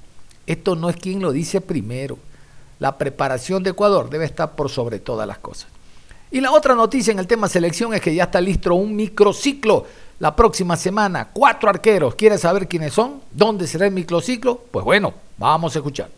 Esto 0.46 0.76
no 0.76 0.90
es 0.90 0.96
quien 0.96 1.22
lo 1.22 1.32
dice 1.32 1.62
primero. 1.62 2.20
La 2.78 2.98
preparación 2.98 3.64
de 3.64 3.72
Ecuador 3.72 4.10
debe 4.10 4.26
estar 4.26 4.56
por 4.56 4.70
sobre 4.70 5.00
todas 5.00 5.28
las 5.28 5.40
cosas. 5.40 5.70
Y 6.32 6.42
la 6.42 6.52
otra 6.52 6.76
noticia 6.76 7.12
en 7.12 7.20
el 7.20 7.26
tema 7.26 7.48
selección 7.48 7.94
es 7.96 8.02
que 8.02 8.14
ya 8.14 8.26
está 8.26 8.40
listo 8.40 8.76
un 8.76 8.96
microciclo 8.96 9.88
la 10.20 10.36
próxima 10.36 10.76
semana. 10.76 11.30
Cuatro 11.32 11.70
arqueros. 11.70 12.16
¿Quieres 12.16 12.42
saber 12.42 12.68
quiénes 12.68 12.94
son? 12.94 13.22
¿Dónde 13.32 13.68
será 13.68 13.88
el 13.88 13.94
microciclo? 13.94 14.62
Pues 14.72 14.86
bueno, 14.86 15.14
vamos 15.38 15.76
a 15.76 15.80
escuchar. 15.80 16.10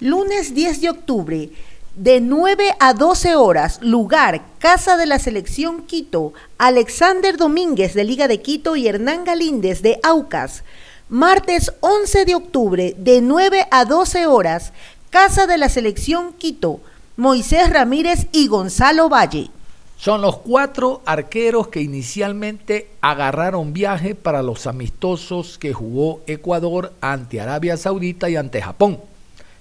Lunes 0.00 0.54
10 0.54 0.82
de 0.82 0.90
octubre, 0.90 1.50
de 1.94 2.20
9 2.20 2.74
a 2.78 2.92
12 2.92 3.34
horas, 3.36 3.78
lugar, 3.80 4.42
Casa 4.58 4.98
de 4.98 5.06
la 5.06 5.18
Selección 5.18 5.84
Quito, 5.84 6.34
Alexander 6.58 7.38
Domínguez 7.38 7.94
de 7.94 8.04
Liga 8.04 8.28
de 8.28 8.42
Quito 8.42 8.76
y 8.76 8.88
Hernán 8.88 9.24
Galíndez 9.24 9.80
de 9.80 9.98
Aucas. 10.02 10.64
Martes 11.08 11.72
11 11.80 12.26
de 12.26 12.34
octubre, 12.34 12.94
de 12.98 13.22
9 13.22 13.68
a 13.70 13.86
12 13.86 14.26
horas, 14.26 14.74
Casa 15.08 15.46
de 15.46 15.56
la 15.56 15.70
Selección 15.70 16.34
Quito, 16.34 16.80
Moisés 17.16 17.70
Ramírez 17.70 18.26
y 18.32 18.48
Gonzalo 18.48 19.08
Valle. 19.08 19.50
Son 19.98 20.20
los 20.20 20.38
cuatro 20.38 21.00
arqueros 21.06 21.68
que 21.68 21.80
inicialmente 21.80 22.90
agarraron 23.00 23.72
viaje 23.72 24.14
para 24.14 24.42
los 24.42 24.66
amistosos 24.66 25.58
que 25.58 25.72
jugó 25.72 26.20
Ecuador 26.26 26.92
ante 27.00 27.40
Arabia 27.40 27.76
Saudita 27.76 28.28
y 28.28 28.36
ante 28.36 28.60
Japón. 28.60 29.00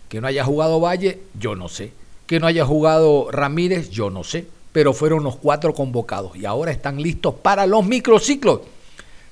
Que 0.10 0.20
no 0.20 0.28
haya 0.28 0.44
jugado 0.44 0.80
Valle, 0.80 1.20
yo 1.40 1.56
no 1.56 1.70
sé. 1.70 1.94
Que 2.28 2.40
no 2.40 2.48
haya 2.48 2.66
jugado 2.66 3.32
Ramírez, 3.32 3.90
yo 3.90 4.10
no 4.10 4.24
sé. 4.24 4.46
Pero 4.74 4.94
fueron 4.94 5.24
los 5.24 5.38
cuatro 5.38 5.74
convocados 5.74 6.36
y 6.36 6.46
ahora 6.46 6.72
están 6.72 7.02
listos 7.02 7.36
para 7.36 7.66
los 7.66 7.86
microciclos. 7.86 8.60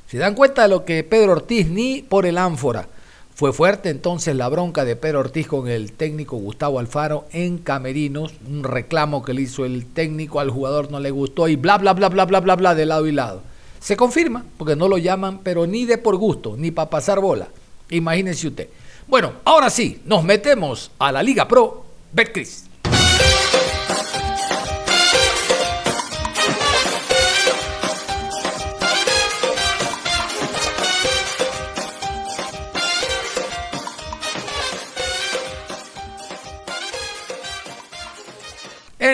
Se 0.07 0.17
dan 0.17 0.35
cuenta 0.35 0.63
de 0.63 0.69
lo 0.69 0.85
que 0.85 1.03
Pedro 1.03 1.33
Ortiz 1.33 1.67
ni 1.67 2.01
por 2.01 2.25
el 2.25 2.37
ánfora 2.37 2.87
fue 3.35 3.51
fuerte 3.51 3.89
entonces 3.89 4.35
la 4.35 4.47
bronca 4.47 4.85
de 4.85 4.95
Pedro 4.95 5.21
Ortiz 5.21 5.47
con 5.47 5.67
el 5.67 5.91
técnico 5.91 6.37
Gustavo 6.37 6.77
Alfaro 6.77 7.25
en 7.31 7.57
Camerinos, 7.57 8.31
un 8.47 8.63
reclamo 8.63 9.23
que 9.23 9.33
le 9.33 9.41
hizo 9.41 9.65
el 9.65 9.87
técnico 9.87 10.39
al 10.39 10.51
jugador 10.51 10.91
no 10.91 10.99
le 10.99 11.09
gustó 11.09 11.47
y 11.47 11.55
bla 11.55 11.79
bla 11.79 11.93
bla 11.93 12.09
bla 12.09 12.25
bla 12.25 12.39
bla 12.41 12.55
bla 12.55 12.75
de 12.75 12.85
lado 12.85 13.07
y 13.07 13.11
lado. 13.11 13.41
Se 13.79 13.97
confirma 13.97 14.45
porque 14.57 14.75
no 14.75 14.87
lo 14.87 14.99
llaman, 14.99 15.39
pero 15.43 15.65
ni 15.65 15.85
de 15.85 15.97
por 15.97 16.15
gusto, 16.17 16.55
ni 16.55 16.69
para 16.69 16.91
pasar 16.91 17.19
bola. 17.19 17.47
Imagínense 17.89 18.47
usted. 18.47 18.69
Bueno, 19.07 19.33
ahora 19.43 19.69
sí, 19.71 20.01
nos 20.05 20.23
metemos 20.23 20.91
a 20.99 21.11
la 21.11 21.23
Liga 21.23 21.47
Pro 21.47 21.85
Betcris. 22.11 22.65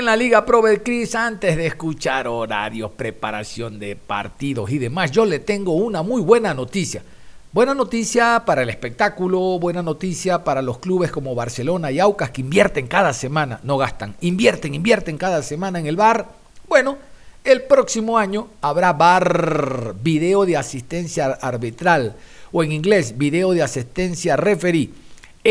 La 0.10 0.16
Liga 0.16 0.44
Pro 0.44 0.64
Betcris 0.64 1.14
antes 1.14 1.56
de 1.56 1.68
escuchar 1.68 2.28
horarios, 2.28 2.90
preparación 2.90 3.78
de 3.78 3.96
partidos 3.96 4.72
y 4.72 4.80
demás. 4.80 5.12
Yo 5.12 5.24
le 5.24 5.38
tengo 5.38 5.74
una 5.74 6.02
muy 6.02 6.20
buena 6.20 6.52
noticia. 6.52 7.04
Buena 7.52 7.76
noticia 7.76 8.42
para 8.44 8.64
el 8.64 8.72
espectáculo, 8.72 9.60
buena 9.60 9.84
noticia 9.84 10.44
para 10.44 10.64
los 10.64 10.80
clubes 10.80 11.12
como 11.12 11.36
Barcelona 11.36 11.92
y 11.92 12.00
Aucas 12.00 12.32
que 12.32 12.42
invierten 12.42 12.88
cada 12.88 13.14
semana, 13.14 13.60
no 13.62 13.78
gastan, 13.78 14.16
invierten, 14.22 14.74
invierten 14.74 15.16
cada 15.16 15.44
semana 15.44 15.78
en 15.78 15.86
el 15.86 15.96
bar. 15.96 16.28
Bueno, 16.68 16.98
el 17.44 17.62
próximo 17.66 18.18
año 18.18 18.48
habrá 18.62 18.94
bar, 18.94 19.94
video 20.02 20.44
de 20.44 20.58
asistencia 20.58 21.38
arbitral 21.40 22.16
o 22.52 22.64
en 22.64 22.72
inglés, 22.72 23.16
video 23.16 23.52
de 23.52 23.62
asistencia 23.62 24.36
referee 24.36 24.90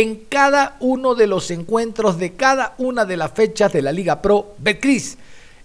en 0.01 0.15
cada 0.29 0.77
uno 0.79 1.17
de 1.17 1.27
los 1.27 1.51
encuentros 1.51 2.21
de 2.21 2.35
cada 2.35 2.77
una 2.79 3.05
de 3.05 3.17
las 3.17 3.33
fechas 3.33 3.73
de 3.73 3.83
la 3.83 3.91
Liga 3.91 4.23
Pro 4.23 4.55
Betcris. 4.59 5.19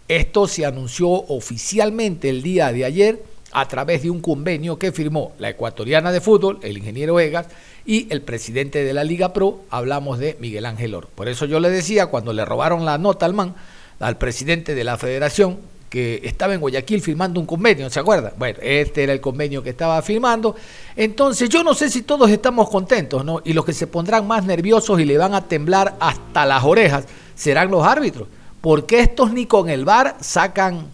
Esto 0.08 0.48
se 0.48 0.66
anunció 0.66 1.08
oficialmente 1.08 2.30
el 2.30 2.42
día 2.42 2.72
de 2.72 2.84
ayer 2.84 3.24
a 3.52 3.68
través 3.68 4.02
de 4.02 4.10
un 4.10 4.22
convenio 4.22 4.80
que 4.80 4.92
firmó 4.92 5.34
la 5.38 5.50
ecuatoriana 5.50 6.12
de 6.12 6.20
fútbol, 6.20 6.58
el 6.64 6.80
ingeniero 6.80 7.20
Egas, 7.20 7.46
y 7.86 8.12
el 8.12 8.24
presidente 8.24 8.84
de 8.84 8.96
la 8.96 9.04
Liga 9.04 9.34
Pro, 9.34 9.66
hablamos 9.70 10.18
de 10.18 10.36
Miguel 10.40 10.66
Ángel 10.66 10.96
Or. 10.96 11.10
Por 11.10 11.28
eso 11.28 11.46
yo 11.46 11.60
le 11.60 11.70
decía, 11.70 12.08
cuando 12.08 12.34
le 12.34 12.44
robaron 12.44 12.86
la 12.86 12.98
nota 12.98 13.28
al 13.28 13.36
man, 13.36 13.54
al 14.00 14.18
presidente 14.18 14.74
de 14.74 14.84
la 14.84 14.98
federación, 14.98 15.60
que 15.94 16.22
estaba 16.24 16.56
en 16.56 16.60
Guayaquil 16.60 17.02
firmando 17.02 17.40
un 17.40 17.46
convenio, 17.46 17.88
¿se 17.88 18.00
acuerda? 18.00 18.34
Bueno, 18.36 18.58
este 18.64 19.04
era 19.04 19.14
el 19.14 19.22
convenio 19.22 19.62
que 19.62 19.70
estaba 19.70 20.02
firmando. 20.02 20.56
Entonces, 20.96 21.48
yo 21.50 21.64
no 21.64 21.76
sé 21.76 21.88
si 21.88 22.02
todos 22.02 22.32
estamos 22.32 22.68
contentos, 22.68 23.24
¿no? 23.24 23.42
Y 23.46 23.54
los 23.54 23.64
que 23.64 23.74
se 23.74 23.86
pondrán 23.86 24.26
más 24.26 24.44
nerviosos 24.44 25.00
y 25.00 25.06
le 25.06 25.20
van 25.20 25.36
a 25.36 25.48
temblar 25.48 25.96
hasta 26.00 26.48
las 26.48 26.64
orejas 26.64 27.06
serán 27.36 27.70
los 27.70 27.86
árbitros, 27.86 28.28
porque 28.60 29.02
estos 29.02 29.34
ni 29.34 29.46
con 29.46 29.70
el 29.70 29.86
VAR 29.86 30.18
sacan 30.20 30.88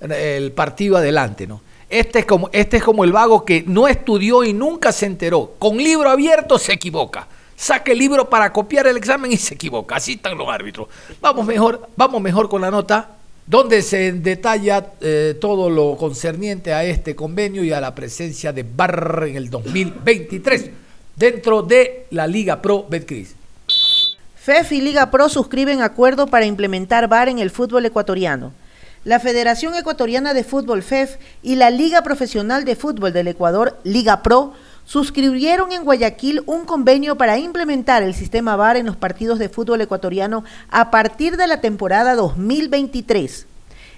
el 0.00 0.52
partido 0.52 0.96
adelante, 0.96 1.46
¿no? 1.46 1.60
Este 1.90 2.20
es 2.20 2.24
como, 2.24 2.48
este 2.54 2.78
es 2.78 2.82
como 2.82 3.04
el 3.04 3.12
vago 3.12 3.44
que 3.44 3.62
no 3.66 3.86
estudió 3.88 4.42
y 4.42 4.54
nunca 4.54 4.90
se 4.90 5.04
enteró. 5.04 5.52
Con 5.58 5.76
libro 5.76 6.08
abierto 6.08 6.58
se 6.58 6.72
equivoca. 6.72 7.28
Saque 7.56 7.92
el 7.92 7.98
libro 7.98 8.30
para 8.30 8.54
copiar 8.54 8.86
el 8.86 8.96
examen 8.96 9.30
y 9.32 9.36
se 9.36 9.52
equivoca. 9.52 9.96
Así 9.96 10.12
están 10.12 10.38
los 10.38 10.48
árbitros. 10.48 10.88
Vamos 11.20 11.44
mejor, 11.44 11.90
vamos 11.94 12.22
mejor 12.22 12.48
con 12.48 12.62
la 12.62 12.70
nota 12.70 13.15
donde 13.46 13.82
se 13.82 14.12
detalla 14.12 14.92
eh, 15.00 15.36
todo 15.40 15.70
lo 15.70 15.96
concerniente 15.96 16.72
a 16.72 16.84
este 16.84 17.14
convenio 17.14 17.62
y 17.62 17.72
a 17.72 17.80
la 17.80 17.94
presencia 17.94 18.52
de 18.52 18.64
Bar 18.64 19.24
en 19.28 19.36
el 19.36 19.50
2023 19.50 20.70
dentro 21.14 21.62
de 21.62 22.06
la 22.10 22.26
Liga 22.26 22.60
Pro 22.60 22.86
Betcris. 22.88 23.34
FEF 24.34 24.72
y 24.72 24.80
Liga 24.80 25.10
Pro 25.10 25.28
suscriben 25.28 25.82
acuerdo 25.82 26.26
para 26.26 26.46
implementar 26.46 27.08
VAR 27.08 27.28
en 27.28 27.38
el 27.38 27.50
fútbol 27.50 27.86
ecuatoriano. 27.86 28.52
La 29.04 29.20
Federación 29.20 29.74
Ecuatoriana 29.74 30.34
de 30.34 30.42
Fútbol 30.42 30.82
FEF 30.82 31.16
y 31.42 31.54
la 31.54 31.70
Liga 31.70 32.02
Profesional 32.02 32.64
de 32.64 32.74
Fútbol 32.74 33.12
del 33.12 33.28
Ecuador, 33.28 33.78
Liga 33.84 34.22
Pro, 34.22 34.52
suscribieron 34.86 35.72
en 35.72 35.84
Guayaquil 35.84 36.42
un 36.46 36.64
convenio 36.64 37.16
para 37.16 37.36
implementar 37.38 38.02
el 38.02 38.14
sistema 38.14 38.56
VAR 38.56 38.76
en 38.76 38.86
los 38.86 38.96
partidos 38.96 39.38
de 39.38 39.50
fútbol 39.50 39.82
ecuatoriano 39.82 40.44
a 40.70 40.90
partir 40.90 41.36
de 41.36 41.46
la 41.46 41.60
temporada 41.60 42.14
2023. 42.14 43.46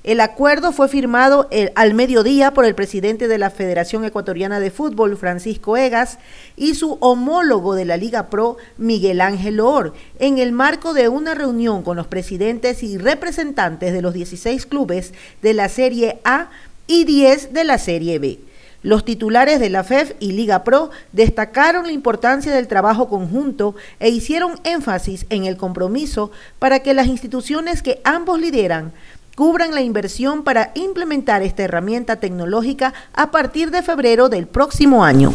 El 0.05 0.21
acuerdo 0.21 0.73
fue 0.73 0.89
firmado 0.89 1.51
al 1.75 1.93
mediodía 1.93 2.55
por 2.55 2.65
el 2.65 2.75
presidente 2.75 3.29
de 3.29 3.37
la 3.37 3.51
Federación 3.51 4.05
Ecuatoriana 4.05 4.61
de 4.61 4.71
Fútbol, 4.71 5.19
Francisco 5.19 5.77
Egas, 5.77 6.19
y 6.57 6.77
su 6.77 6.97
homólogo 7.01 7.75
de 7.75 7.85
la 7.85 7.97
Liga 7.97 8.31
Pro, 8.31 8.57
Miguel 8.79 9.21
Ángel 9.21 9.61
Or, 9.61 9.93
en 10.19 10.39
el 10.39 10.53
marco 10.53 10.95
de 10.95 11.09
una 11.09 11.35
reunión 11.35 11.83
con 11.83 11.97
los 11.97 12.07
presidentes 12.07 12.83
y 12.83 12.97
representantes 12.97 13.93
de 13.93 14.01
los 14.01 14.15
16 14.15 14.65
clubes 14.67 15.13
de 15.43 15.53
la 15.53 15.69
Serie 15.69 16.21
A 16.25 16.49
y 16.87 17.05
10 17.05 17.53
de 17.53 17.65
la 17.65 17.77
Serie 17.77 18.19
B. 18.19 18.48
Los 18.83 19.05
titulares 19.05 19.59
de 19.59 19.71
la 19.71 19.83
FEF 19.83 20.13
y 20.21 20.33
Liga 20.33 20.63
Pro 20.63 20.91
destacaron 21.13 21.87
la 21.87 21.93
importancia 21.93 22.53
del 22.55 22.69
trabajo 22.69 23.09
conjunto 23.09 23.75
e 23.99 24.09
hicieron 24.09 24.53
énfasis 24.63 25.27
en 25.31 25.47
el 25.47 25.57
compromiso 25.57 26.31
para 26.61 26.79
que 26.79 26.95
las 26.95 27.09
instituciones 27.09 27.83
que 27.83 28.01
ambos 28.05 28.41
lideran 28.41 28.93
cubran 29.35 29.75
la 29.75 29.83
inversión 29.83 30.45
para 30.45 30.71
implementar 30.77 31.43
esta 31.43 31.65
herramienta 31.65 32.17
tecnológica 32.17 32.95
a 33.15 33.33
partir 33.33 33.73
de 33.73 33.83
febrero 33.83 34.29
del 34.29 34.47
próximo 34.47 35.05
año. 35.05 35.33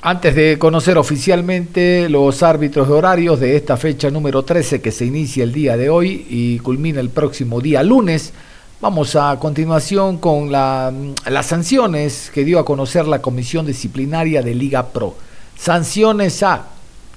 Antes 0.00 0.34
de 0.34 0.56
conocer 0.58 0.98
oficialmente 0.98 2.08
los 2.08 2.44
árbitros 2.44 2.88
horarios 2.88 3.40
de 3.40 3.56
esta 3.56 3.76
fecha 3.76 4.10
número 4.10 4.44
13 4.44 4.80
que 4.80 4.90
se 4.92 5.04
inicia 5.04 5.42
el 5.42 5.52
día 5.52 5.76
de 5.76 5.90
hoy 5.90 6.26
y 6.28 6.58
culmina 6.60 7.00
el 7.00 7.10
próximo 7.10 7.60
día 7.60 7.82
lunes, 7.82 8.32
Vamos 8.82 9.14
a 9.14 9.38
continuación 9.38 10.18
con 10.18 10.50
las 10.50 11.46
sanciones 11.46 12.32
que 12.34 12.44
dio 12.44 12.58
a 12.58 12.64
conocer 12.64 13.06
la 13.06 13.22
Comisión 13.22 13.64
Disciplinaria 13.64 14.42
de 14.42 14.56
Liga 14.56 14.88
Pro. 14.88 15.14
Sanciones 15.56 16.42
a, 16.42 16.66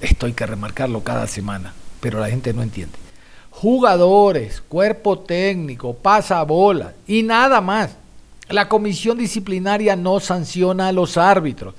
esto 0.00 0.26
hay 0.26 0.32
que 0.32 0.46
remarcarlo 0.46 1.02
cada 1.02 1.26
semana, 1.26 1.74
pero 1.98 2.20
la 2.20 2.30
gente 2.30 2.52
no 2.52 2.62
entiende. 2.62 2.96
jugadores, 3.50 4.60
cuerpo 4.68 5.18
técnico, 5.18 5.92
pasabolas 5.92 6.92
y 7.04 7.24
nada 7.24 7.60
más. 7.60 7.96
La 8.48 8.68
comisión 8.68 9.18
disciplinaria 9.18 9.96
no 9.96 10.20
sanciona 10.20 10.86
a 10.86 10.92
los 10.92 11.16
árbitros, 11.16 11.74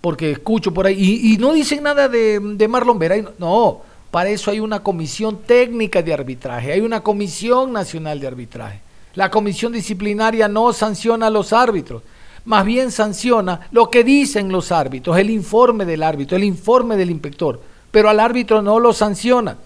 porque 0.00 0.32
escucho 0.32 0.74
por 0.74 0.86
ahí, 0.86 1.20
y, 1.22 1.36
no 1.36 1.52
dicen 1.52 1.84
nada 1.84 2.08
de, 2.08 2.40
de 2.40 2.66
Marlon 2.66 2.98
Vera, 2.98 3.14
no, 3.38 3.82
para 4.10 4.30
eso 4.30 4.50
hay 4.50 4.58
una 4.58 4.80
comisión 4.80 5.38
técnica 5.46 6.02
de 6.02 6.12
arbitraje, 6.12 6.72
hay 6.72 6.80
una 6.80 7.02
comisión 7.04 7.72
nacional 7.72 8.18
de 8.18 8.26
arbitraje. 8.26 8.87
La 9.18 9.32
comisión 9.32 9.72
disciplinaria 9.72 10.46
no 10.46 10.72
sanciona 10.72 11.26
a 11.26 11.30
los 11.30 11.52
árbitros, 11.52 12.04
más 12.44 12.64
bien 12.64 12.92
sanciona 12.92 13.66
lo 13.72 13.90
que 13.90 14.04
dicen 14.04 14.52
los 14.52 14.70
árbitros, 14.70 15.18
el 15.18 15.30
informe 15.30 15.84
del 15.84 16.04
árbitro, 16.04 16.36
el 16.36 16.44
informe 16.44 16.96
del 16.96 17.10
inspector, 17.10 17.60
pero 17.90 18.08
al 18.08 18.20
árbitro 18.20 18.62
no 18.62 18.78
lo 18.78 18.92
sanciona. 18.92 19.56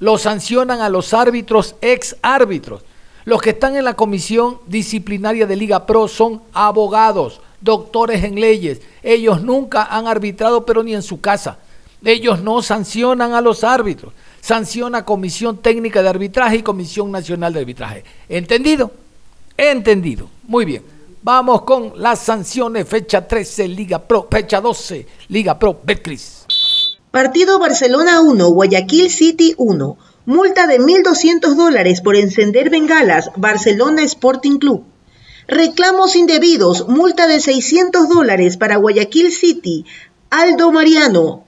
Lo 0.00 0.16
sancionan 0.16 0.80
a 0.80 0.88
los 0.88 1.12
árbitros 1.12 1.74
ex 1.82 2.16
árbitros. 2.22 2.80
Los 3.26 3.42
que 3.42 3.50
están 3.50 3.76
en 3.76 3.84
la 3.84 3.92
comisión 3.92 4.58
disciplinaria 4.68 5.46
de 5.46 5.56
Liga 5.56 5.84
Pro 5.84 6.08
son 6.08 6.40
abogados, 6.54 7.42
doctores 7.60 8.24
en 8.24 8.40
leyes. 8.40 8.80
Ellos 9.02 9.42
nunca 9.42 9.84
han 9.84 10.06
arbitrado, 10.06 10.64
pero 10.64 10.82
ni 10.82 10.94
en 10.94 11.02
su 11.02 11.20
casa. 11.20 11.58
Ellos 12.02 12.40
no 12.40 12.62
sancionan 12.62 13.34
a 13.34 13.42
los 13.42 13.64
árbitros. 13.64 14.14
Sanciona 14.44 15.06
Comisión 15.06 15.62
Técnica 15.62 16.02
de 16.02 16.10
Arbitraje 16.10 16.56
y 16.56 16.62
Comisión 16.62 17.10
Nacional 17.10 17.54
de 17.54 17.60
Arbitraje. 17.60 18.04
¿Entendido? 18.28 18.90
Entendido. 19.56 20.28
Muy 20.46 20.66
bien. 20.66 20.82
Vamos 21.22 21.62
con 21.62 21.94
las 21.96 22.18
sanciones. 22.18 22.86
Fecha 22.86 23.26
13, 23.26 23.68
Liga 23.68 24.00
Pro. 24.00 24.28
Fecha 24.30 24.60
12, 24.60 25.06
Liga 25.28 25.58
Pro. 25.58 25.80
Betcris. 25.82 26.44
Partido 27.10 27.58
Barcelona 27.58 28.20
1, 28.20 28.46
Guayaquil 28.50 29.08
City 29.08 29.54
1. 29.56 29.96
Multa 30.26 30.66
de 30.66 30.78
1.200 30.78 31.54
dólares 31.54 32.02
por 32.02 32.14
encender 32.14 32.68
bengalas, 32.68 33.30
Barcelona 33.36 34.02
Sporting 34.02 34.58
Club. 34.58 34.84
Reclamos 35.48 36.16
indebidos, 36.16 36.86
multa 36.86 37.26
de 37.26 37.40
600 37.40 38.10
dólares 38.10 38.58
para 38.58 38.76
Guayaquil 38.76 39.32
City, 39.32 39.86
Aldo 40.28 40.70
Mariano, 40.70 41.44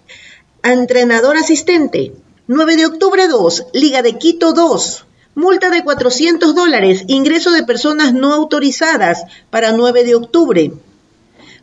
entrenador 0.62 1.37
asistente. 1.37 2.15
9 2.49 2.76
de 2.76 2.87
octubre 2.87 3.26
2, 3.26 3.67
Liga 3.73 4.03
de 4.03 4.19
Quito 4.19 4.53
2. 4.53 5.05
Multa 5.35 5.69
de 5.69 5.83
400 5.83 6.55
dólares, 6.55 7.03
ingreso 7.09 7.50
de 7.50 7.65
personas 7.65 8.12
no 8.12 8.33
autorizadas 8.33 9.25
para 9.50 9.73
9 9.73 10.05
de 10.05 10.15
octubre. 10.15 10.73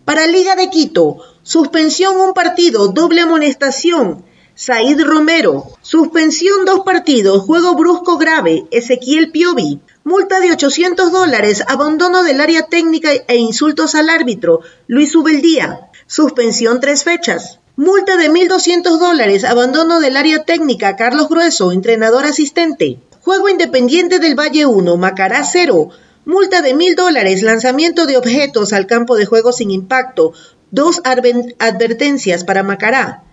Para 0.04 0.28
Liga 0.28 0.58
de 0.58 0.70
Quito, 0.70 1.20
suspensión 1.42 2.20
un 2.20 2.34
partido, 2.34 2.90
doble 2.90 3.22
amonestación. 3.22 4.26
Said 4.56 5.00
Romero. 5.06 5.72
Suspensión 5.82 6.66
dos 6.66 6.82
partidos, 6.82 7.44
juego 7.44 7.76
brusco 7.76 8.18
grave. 8.18 8.66
Ezequiel 8.70 9.32
Piovi. 9.32 9.80
Multa 10.04 10.42
de 10.42 10.52
800 10.52 11.14
dólares, 11.14 11.64
abandono 11.66 12.24
del 12.24 12.42
área 12.42 12.64
técnica 12.64 13.10
e 13.14 13.38
insultos 13.38 13.96
al 13.96 14.10
árbitro. 14.10 14.60
Luis 14.88 15.16
Ubeldía. 15.16 15.90
Suspensión 16.08 16.82
tres 16.82 17.06
fechas. 17.06 17.60
Multa 17.76 18.18
de 18.18 18.30
1.200 18.30 19.00
dólares, 19.00 19.44
abandono 19.44 20.00
del 20.00 20.16
área 20.16 20.44
técnica, 20.44 20.96
Carlos 20.96 21.28
Grueso, 21.28 21.72
entrenador 21.72 22.24
asistente. 22.24 23.00
Juego 23.22 23.50
Independiente 23.50 24.20
del 24.20 24.38
Valle 24.40 24.68
1, 24.68 24.96
Macará 24.96 25.44
0. 25.44 25.90
Multa 26.24 26.62
de 26.62 26.76
1.000 26.76 26.96
dólares, 26.96 27.42
lanzamiento 27.42 28.06
de 28.06 28.18
objetos 28.18 28.74
al 28.74 28.86
campo 28.86 29.16
de 29.16 29.26
juego 29.26 29.52
sin 29.52 29.72
impacto. 29.72 30.34
Dos 30.70 31.02
advertencias 31.04 32.44
para 32.44 32.62
Macará. 32.62 33.24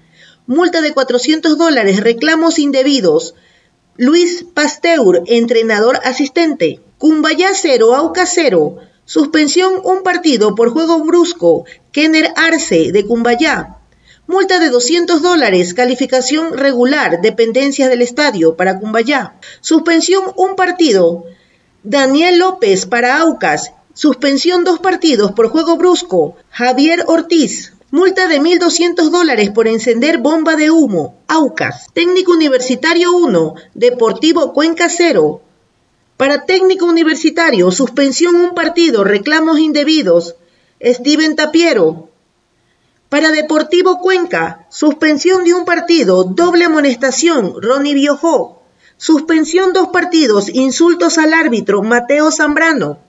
Multa 0.47 0.81
de 0.81 0.95
400 0.95 1.59
dólares, 1.59 2.01
reclamos 2.01 2.59
indebidos. 2.59 3.35
Luis 3.99 4.47
Pasteur, 4.55 5.23
entrenador 5.27 6.01
asistente. 6.03 6.81
Cumbayá 6.97 7.51
0, 7.53 7.95
Auca 7.95 8.25
0. 8.25 8.79
Suspensión 9.05 9.83
un 9.85 10.03
partido 10.03 10.55
por 10.55 10.71
juego 10.71 11.05
brusco. 11.05 11.67
Kenner 11.93 12.33
Arce, 12.37 12.91
de 12.91 13.05
Cumbayá. 13.05 13.80
Multa 14.31 14.61
de 14.61 14.71
200 14.71 15.23
dólares, 15.23 15.75
calificación 15.75 16.57
regular, 16.57 17.21
dependencias 17.21 17.91
del 17.91 18.01
estadio 18.01 18.55
para 18.55 18.79
Cumbayá. 18.79 19.35
Suspensión 19.61 20.23
un 20.37 20.55
partido. 20.55 21.25
Daniel 21.83 22.39
López 22.39 22.87
para 22.87 23.19
Aucas. 23.19 23.73
Suspensión 23.93 24.63
dos 24.63 24.79
partidos 24.79 25.33
por 25.33 25.49
juego 25.49 25.77
brusco. 25.77 26.37
Javier 26.51 27.03
Ortiz. 27.09 27.73
Multa 27.91 28.29
de 28.29 28.41
1.200 28.41 29.11
dólares 29.11 29.51
por 29.51 29.67
encender 29.67 30.19
bomba 30.19 30.55
de 30.55 30.71
humo. 30.71 31.17
Aucas. 31.27 31.89
Técnico 31.93 32.31
Universitario 32.31 33.11
1. 33.17 33.55
Deportivo 33.75 34.53
Cuenca 34.53 34.89
0. 34.89 35.43
Para 36.17 36.47
técnico 36.47 36.87
universitario, 36.87 37.73
suspensión 37.73 38.37
un 38.37 38.55
partido, 38.55 39.03
reclamos 39.03 39.59
indebidos. 39.59 40.37
Steven 40.81 41.35
Tapiero. 41.35 42.10
Para 43.11 43.33
Deportivo 43.33 43.99
Cuenca, 43.99 44.69
suspensión 44.71 45.43
de 45.43 45.53
un 45.53 45.65
partido, 45.65 46.23
doble 46.23 46.67
amonestación, 46.67 47.61
Ronnie 47.61 47.93
Biojó. 47.93 48.63
Suspensión 48.99 49.73
dos 49.73 49.89
partidos, 49.89 50.49
insultos 50.49 51.19
al 51.19 51.35
árbitro, 51.35 51.83
Mateo 51.83 52.31
Zambrano. 52.31 53.01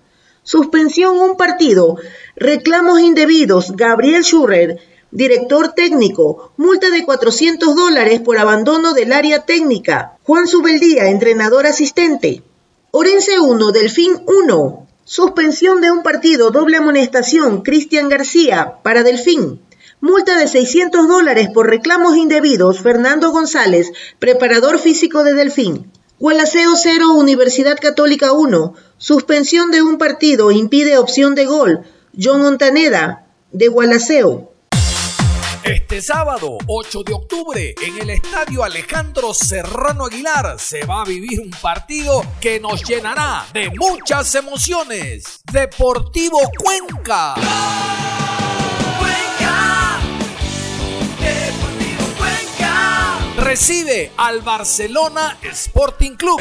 Suspensión 0.41 1.19
un 1.19 1.37
partido, 1.37 1.97
reclamos 2.35 2.99
indebidos, 2.99 3.73
Gabriel 3.75 4.23
Schurrer, 4.23 4.79
director 5.11 5.73
técnico, 5.73 6.51
multa 6.57 6.89
de 6.89 7.05
400 7.05 7.75
dólares 7.75 8.21
por 8.21 8.39
abandono 8.39 8.95
del 8.95 9.13
área 9.13 9.45
técnica, 9.45 10.17
Juan 10.23 10.47
Subeldía, 10.47 11.09
entrenador 11.09 11.67
asistente. 11.67 12.41
Orense 12.89 13.39
1, 13.39 13.71
Delfín 13.71 14.13
1. 14.25 14.87
Suspensión 15.03 15.79
de 15.79 15.91
un 15.91 16.01
partido, 16.01 16.49
doble 16.49 16.77
amonestación, 16.77 17.61
Cristian 17.61 18.09
García, 18.09 18.77
para 18.81 19.03
Delfín. 19.03 19.61
Multa 20.01 20.35
de 20.35 20.47
600 20.47 21.07
dólares 21.07 21.49
por 21.53 21.69
reclamos 21.69 22.17
indebidos. 22.17 22.79
Fernando 22.79 23.29
González, 23.29 23.91
preparador 24.17 24.79
físico 24.79 25.23
de 25.23 25.35
Delfín. 25.35 25.91
Gualaceo 26.17 26.75
0, 26.75 27.11
Universidad 27.11 27.77
Católica 27.79 28.31
1. 28.31 28.73
Suspensión 28.97 29.69
de 29.69 29.83
un 29.83 29.99
partido 29.99 30.51
impide 30.51 30.97
opción 30.97 31.35
de 31.35 31.45
gol. 31.45 31.81
John 32.19 32.41
Montaneda, 32.41 33.27
de 33.51 33.67
Gualaceo. 33.67 34.51
Este 35.63 36.01
sábado, 36.01 36.57
8 36.65 37.03
de 37.03 37.13
octubre, 37.13 37.75
en 37.85 37.99
el 37.99 38.09
estadio 38.09 38.63
Alejandro 38.63 39.35
Serrano 39.35 40.05
Aguilar, 40.05 40.59
se 40.59 40.83
va 40.83 41.03
a 41.03 41.05
vivir 41.05 41.39
un 41.39 41.51
partido 41.51 42.25
que 42.39 42.59
nos 42.59 42.83
llenará 42.83 43.45
de 43.53 43.69
muchas 43.77 44.33
emociones. 44.33 45.41
Deportivo 45.51 46.39
Cuenca. 46.57 47.35
Recibe 53.51 54.11
al 54.15 54.39
Barcelona 54.43 55.37
Sporting 55.41 56.15
Club. 56.15 56.39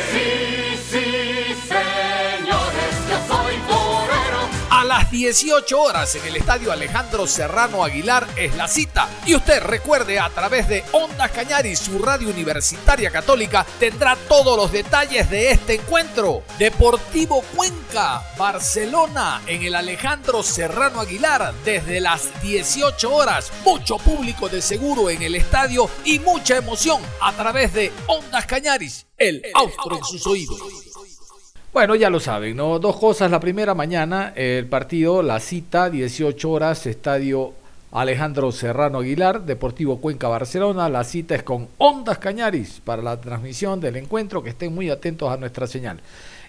Las 4.91 5.09
18 5.09 5.81
horas 5.81 6.17
en 6.17 6.27
el 6.27 6.35
estadio 6.35 6.73
Alejandro 6.73 7.25
Serrano 7.29 7.85
Aguilar 7.85 8.27
es 8.37 8.57
la 8.57 8.67
cita. 8.67 9.09
Y 9.25 9.37
usted 9.37 9.63
recuerde 9.63 10.19
a 10.19 10.29
través 10.31 10.67
de 10.67 10.83
Ondas 10.91 11.31
Cañari, 11.31 11.77
su 11.77 12.01
radio 12.01 12.29
universitaria 12.29 13.09
católica, 13.13 13.65
tendrá 13.79 14.17
todos 14.17 14.57
los 14.57 14.73
detalles 14.73 15.31
de 15.31 15.53
este 15.53 15.75
encuentro. 15.75 16.43
Deportivo 16.59 17.45
Cuenca, 17.55 18.21
Barcelona, 18.37 19.41
en 19.47 19.63
el 19.63 19.77
Alejandro 19.77 20.43
Serrano 20.43 21.03
Aguilar, 21.03 21.55
desde 21.65 22.01
las 22.01 22.43
18 22.43 23.15
horas. 23.15 23.53
Mucho 23.65 23.97
público 23.97 24.49
de 24.49 24.61
seguro 24.61 25.09
en 25.09 25.23
el 25.23 25.37
estadio 25.37 25.89
y 26.05 26.19
mucha 26.19 26.57
emoción 26.57 27.01
a 27.21 27.33
través 27.33 27.73
de 27.75 27.93
Ondas 28.09 28.45
Cañaris, 28.45 29.07
el 29.17 29.41
austro 29.55 29.99
en 29.99 30.05
sus 30.05 30.27
oídos. 30.27 30.59
Bueno, 31.73 31.95
ya 31.95 32.11
lo 32.11 32.19
saben, 32.19 32.57
¿no? 32.57 32.81
Dos 32.81 32.97
cosas. 32.97 33.31
La 33.31 33.39
primera, 33.39 33.75
mañana 33.75 34.33
el 34.35 34.67
partido, 34.67 35.23
la 35.23 35.39
cita, 35.39 35.89
18 35.89 36.51
horas, 36.51 36.85
estadio 36.87 37.53
Alejandro 37.93 38.51
Serrano 38.51 38.99
Aguilar, 38.99 39.47
Deportivo 39.47 40.01
Cuenca 40.01 40.27
Barcelona. 40.27 40.89
La 40.89 41.05
cita 41.05 41.37
es 41.37 41.45
con 41.45 41.69
Ondas 41.79 42.19
Cañaris 42.19 42.81
para 42.85 43.03
la 43.03 43.21
transmisión 43.21 43.81
del 43.81 43.95
encuentro, 43.95 44.43
que 44.43 44.51
estén 44.51 44.75
muy 44.75 44.91
atentos 44.91 45.31
a 45.31 45.37
nuestra 45.37 45.69
señal. 45.69 46.01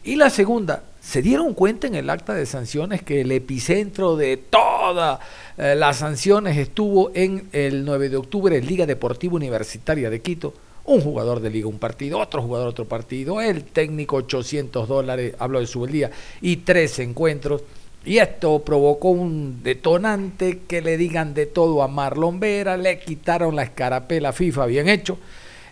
Y 0.03 0.15
la 0.15 0.31
segunda, 0.31 0.81
¿se 0.99 1.21
dieron 1.21 1.53
cuenta 1.53 1.85
en 1.85 1.93
el 1.93 2.09
acta 2.09 2.33
de 2.33 2.47
sanciones 2.47 3.03
que 3.03 3.21
el 3.21 3.31
epicentro 3.31 4.15
de 4.15 4.37
todas 4.37 5.19
eh, 5.55 5.75
las 5.77 5.97
sanciones 5.97 6.57
estuvo 6.57 7.11
en 7.13 7.47
el 7.51 7.85
9 7.85 8.09
de 8.09 8.17
octubre 8.17 8.59
Liga 8.59 8.87
Deportiva 8.87 9.35
Universitaria 9.35 10.09
de 10.09 10.19
Quito? 10.19 10.55
Un 10.91 11.01
jugador 11.01 11.39
de 11.39 11.49
liga 11.49 11.67
un 11.67 11.79
partido, 11.79 12.19
otro 12.19 12.41
jugador 12.41 12.67
otro 12.67 12.85
partido, 12.85 13.41
el 13.41 13.63
técnico 13.63 14.17
800 14.17 14.87
dólares, 14.87 15.35
hablo 15.39 15.59
de 15.59 15.67
su 15.67 15.85
día, 15.85 16.11
y 16.41 16.57
tres 16.57 16.99
encuentros. 16.99 17.63
Y 18.03 18.17
esto 18.17 18.59
provocó 18.59 19.09
un 19.09 19.61
detonante 19.61 20.61
que 20.67 20.81
le 20.81 20.97
digan 20.97 21.33
de 21.33 21.45
todo 21.45 21.83
a 21.83 21.87
Marlon 21.87 22.39
Vera, 22.39 22.75
le 22.75 22.99
quitaron 22.99 23.55
la 23.55 23.63
escarapela 23.63 24.33
FIFA, 24.33 24.65
bien 24.65 24.89
hecho. 24.89 25.17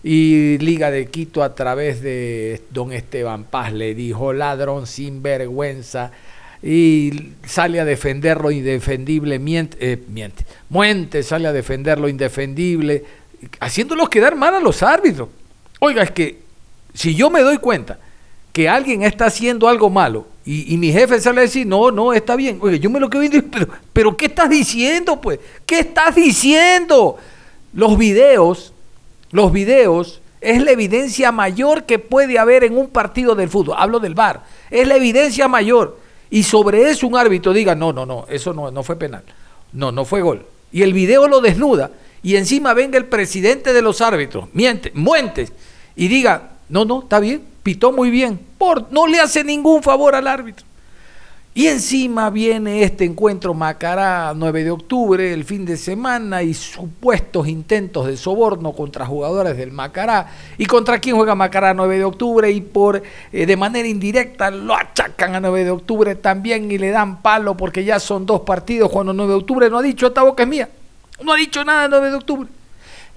Y 0.03 0.57
Liga 0.59 0.91
de 0.91 1.07
Quito 1.07 1.43
a 1.43 1.55
través 1.55 2.01
de 2.01 2.61
don 2.69 2.93
Esteban 2.93 3.43
Paz 3.43 3.73
le 3.73 3.95
dijo 3.95 4.31
ladrón 4.31 4.87
sin 4.87 5.21
vergüenza 5.21 6.11
y 6.61 7.31
sale 7.45 7.79
a 7.79 7.85
defender 7.85 8.41
lo 8.41 8.51
indefendible, 8.51 9.39
miente, 9.39 9.77
eh, 9.79 9.99
miente, 10.69 11.23
sale 11.23 11.47
a 11.47 11.53
defender 11.53 11.99
lo 11.99 12.09
indefendible, 12.09 13.03
haciéndolos 13.59 14.09
quedar 14.09 14.35
mal 14.35 14.55
a 14.55 14.59
los 14.59 14.83
árbitros. 14.83 15.29
Oiga, 15.79 16.03
es 16.03 16.11
que 16.11 16.39
si 16.93 17.15
yo 17.15 17.29
me 17.29 17.41
doy 17.41 17.57
cuenta 17.57 17.97
que 18.51 18.67
alguien 18.67 19.03
está 19.03 19.25
haciendo 19.25 19.67
algo 19.67 19.89
malo 19.89 20.27
y, 20.45 20.77
mi 20.77 20.91
jefe 20.91 21.21
sale 21.21 21.41
a 21.41 21.43
decir, 21.43 21.67
no, 21.67 21.91
no, 21.91 22.11
está 22.11 22.35
bien, 22.35 22.57
oye, 22.61 22.79
yo 22.79 22.89
me 22.89 22.99
lo 22.99 23.09
quedo 23.09 23.21
viendo, 23.21 23.39
pero, 23.51 23.67
pero 23.93 24.17
¿qué 24.17 24.25
estás 24.25 24.49
diciendo, 24.49 25.21
pues? 25.21 25.39
¿Qué 25.65 25.79
estás 25.79 26.15
diciendo? 26.15 27.17
Los 27.71 27.97
videos, 27.99 28.73
los 29.31 29.51
videos 29.51 30.21
es 30.41 30.61
la 30.63 30.71
evidencia 30.71 31.31
mayor 31.31 31.83
que 31.83 31.99
puede 31.99 32.39
haber 32.39 32.63
en 32.63 32.77
un 32.77 32.87
partido 32.87 33.35
del 33.35 33.49
fútbol. 33.49 33.75
Hablo 33.77 33.99
del 33.99 34.15
VAR. 34.15 34.43
Es 34.71 34.87
la 34.87 34.95
evidencia 34.95 35.47
mayor. 35.47 35.99
Y 36.29 36.43
sobre 36.43 36.89
eso 36.89 37.07
un 37.07 37.15
árbitro 37.15 37.53
diga, 37.53 37.75
no, 37.75 37.91
no, 37.93 38.05
no, 38.05 38.25
eso 38.29 38.53
no, 38.53 38.71
no 38.71 38.83
fue 38.83 38.95
penal. 38.95 39.23
No, 39.73 39.91
no 39.91 40.05
fue 40.05 40.21
gol. 40.21 40.45
Y 40.71 40.81
el 40.83 40.93
video 40.93 41.27
lo 41.27 41.41
desnuda. 41.41 41.91
Y 42.21 42.35
encima 42.35 42.73
venga 42.73 42.97
el 42.97 43.05
presidente 43.05 43.73
de 43.73 43.81
los 43.81 44.01
árbitros, 44.01 44.49
miente, 44.53 44.91
Muentes, 44.93 45.53
y 45.95 46.07
diga, 46.07 46.51
no, 46.69 46.85
no, 46.85 47.01
está 47.01 47.19
bien, 47.19 47.43
pitó 47.63 47.91
muy 47.91 48.09
bien. 48.09 48.39
Por, 48.57 48.91
no 48.91 49.07
le 49.07 49.19
hace 49.19 49.43
ningún 49.43 49.81
favor 49.83 50.15
al 50.15 50.27
árbitro. 50.27 50.65
Y 51.55 51.67
encima 51.67 52.29
viene 52.29 52.83
este 52.83 53.05
encuentro 53.05 53.53
Macará 53.53 54.33
9 54.35 54.63
de 54.63 54.71
octubre, 54.71 55.33
el 55.33 55.43
fin 55.43 55.65
de 55.65 55.77
semana, 55.77 56.43
y 56.43 56.53
supuestos 56.53 57.47
intentos 57.47 58.05
de 58.07 58.15
soborno 58.15 58.71
contra 58.71 59.05
jugadores 59.05 59.57
del 59.57 59.71
Macará. 59.71 60.31
¿Y 60.57 60.65
contra 60.67 60.99
quién 60.99 61.15
juega 61.15 61.35
Macará 61.35 61.73
9 61.73 61.97
de 61.97 62.03
octubre? 62.03 62.51
Y 62.51 62.61
por 62.61 63.01
eh, 63.33 63.45
de 63.45 63.57
manera 63.57 63.87
indirecta 63.87 64.51
lo 64.51 64.75
achacan 64.75 65.35
a 65.35 65.39
9 65.39 65.65
de 65.65 65.71
octubre 65.71 66.15
también 66.15 66.71
y 66.71 66.77
le 66.77 66.91
dan 66.91 67.21
palo 67.21 67.57
porque 67.57 67.83
ya 67.83 67.99
son 67.99 68.25
dos 68.25 68.41
partidos 68.41 68.89
cuando 68.91 69.11
9 69.11 69.31
de 69.31 69.37
octubre 69.37 69.69
no 69.69 69.79
ha 69.79 69.81
dicho 69.81 70.07
esta 70.07 70.23
boca 70.23 70.43
es 70.43 70.49
mía. 70.49 70.69
No 71.23 71.33
ha 71.33 71.35
dicho 71.35 71.63
nada 71.63 71.85
el 71.85 71.91
9 71.91 72.09
de 72.09 72.15
octubre. 72.15 72.49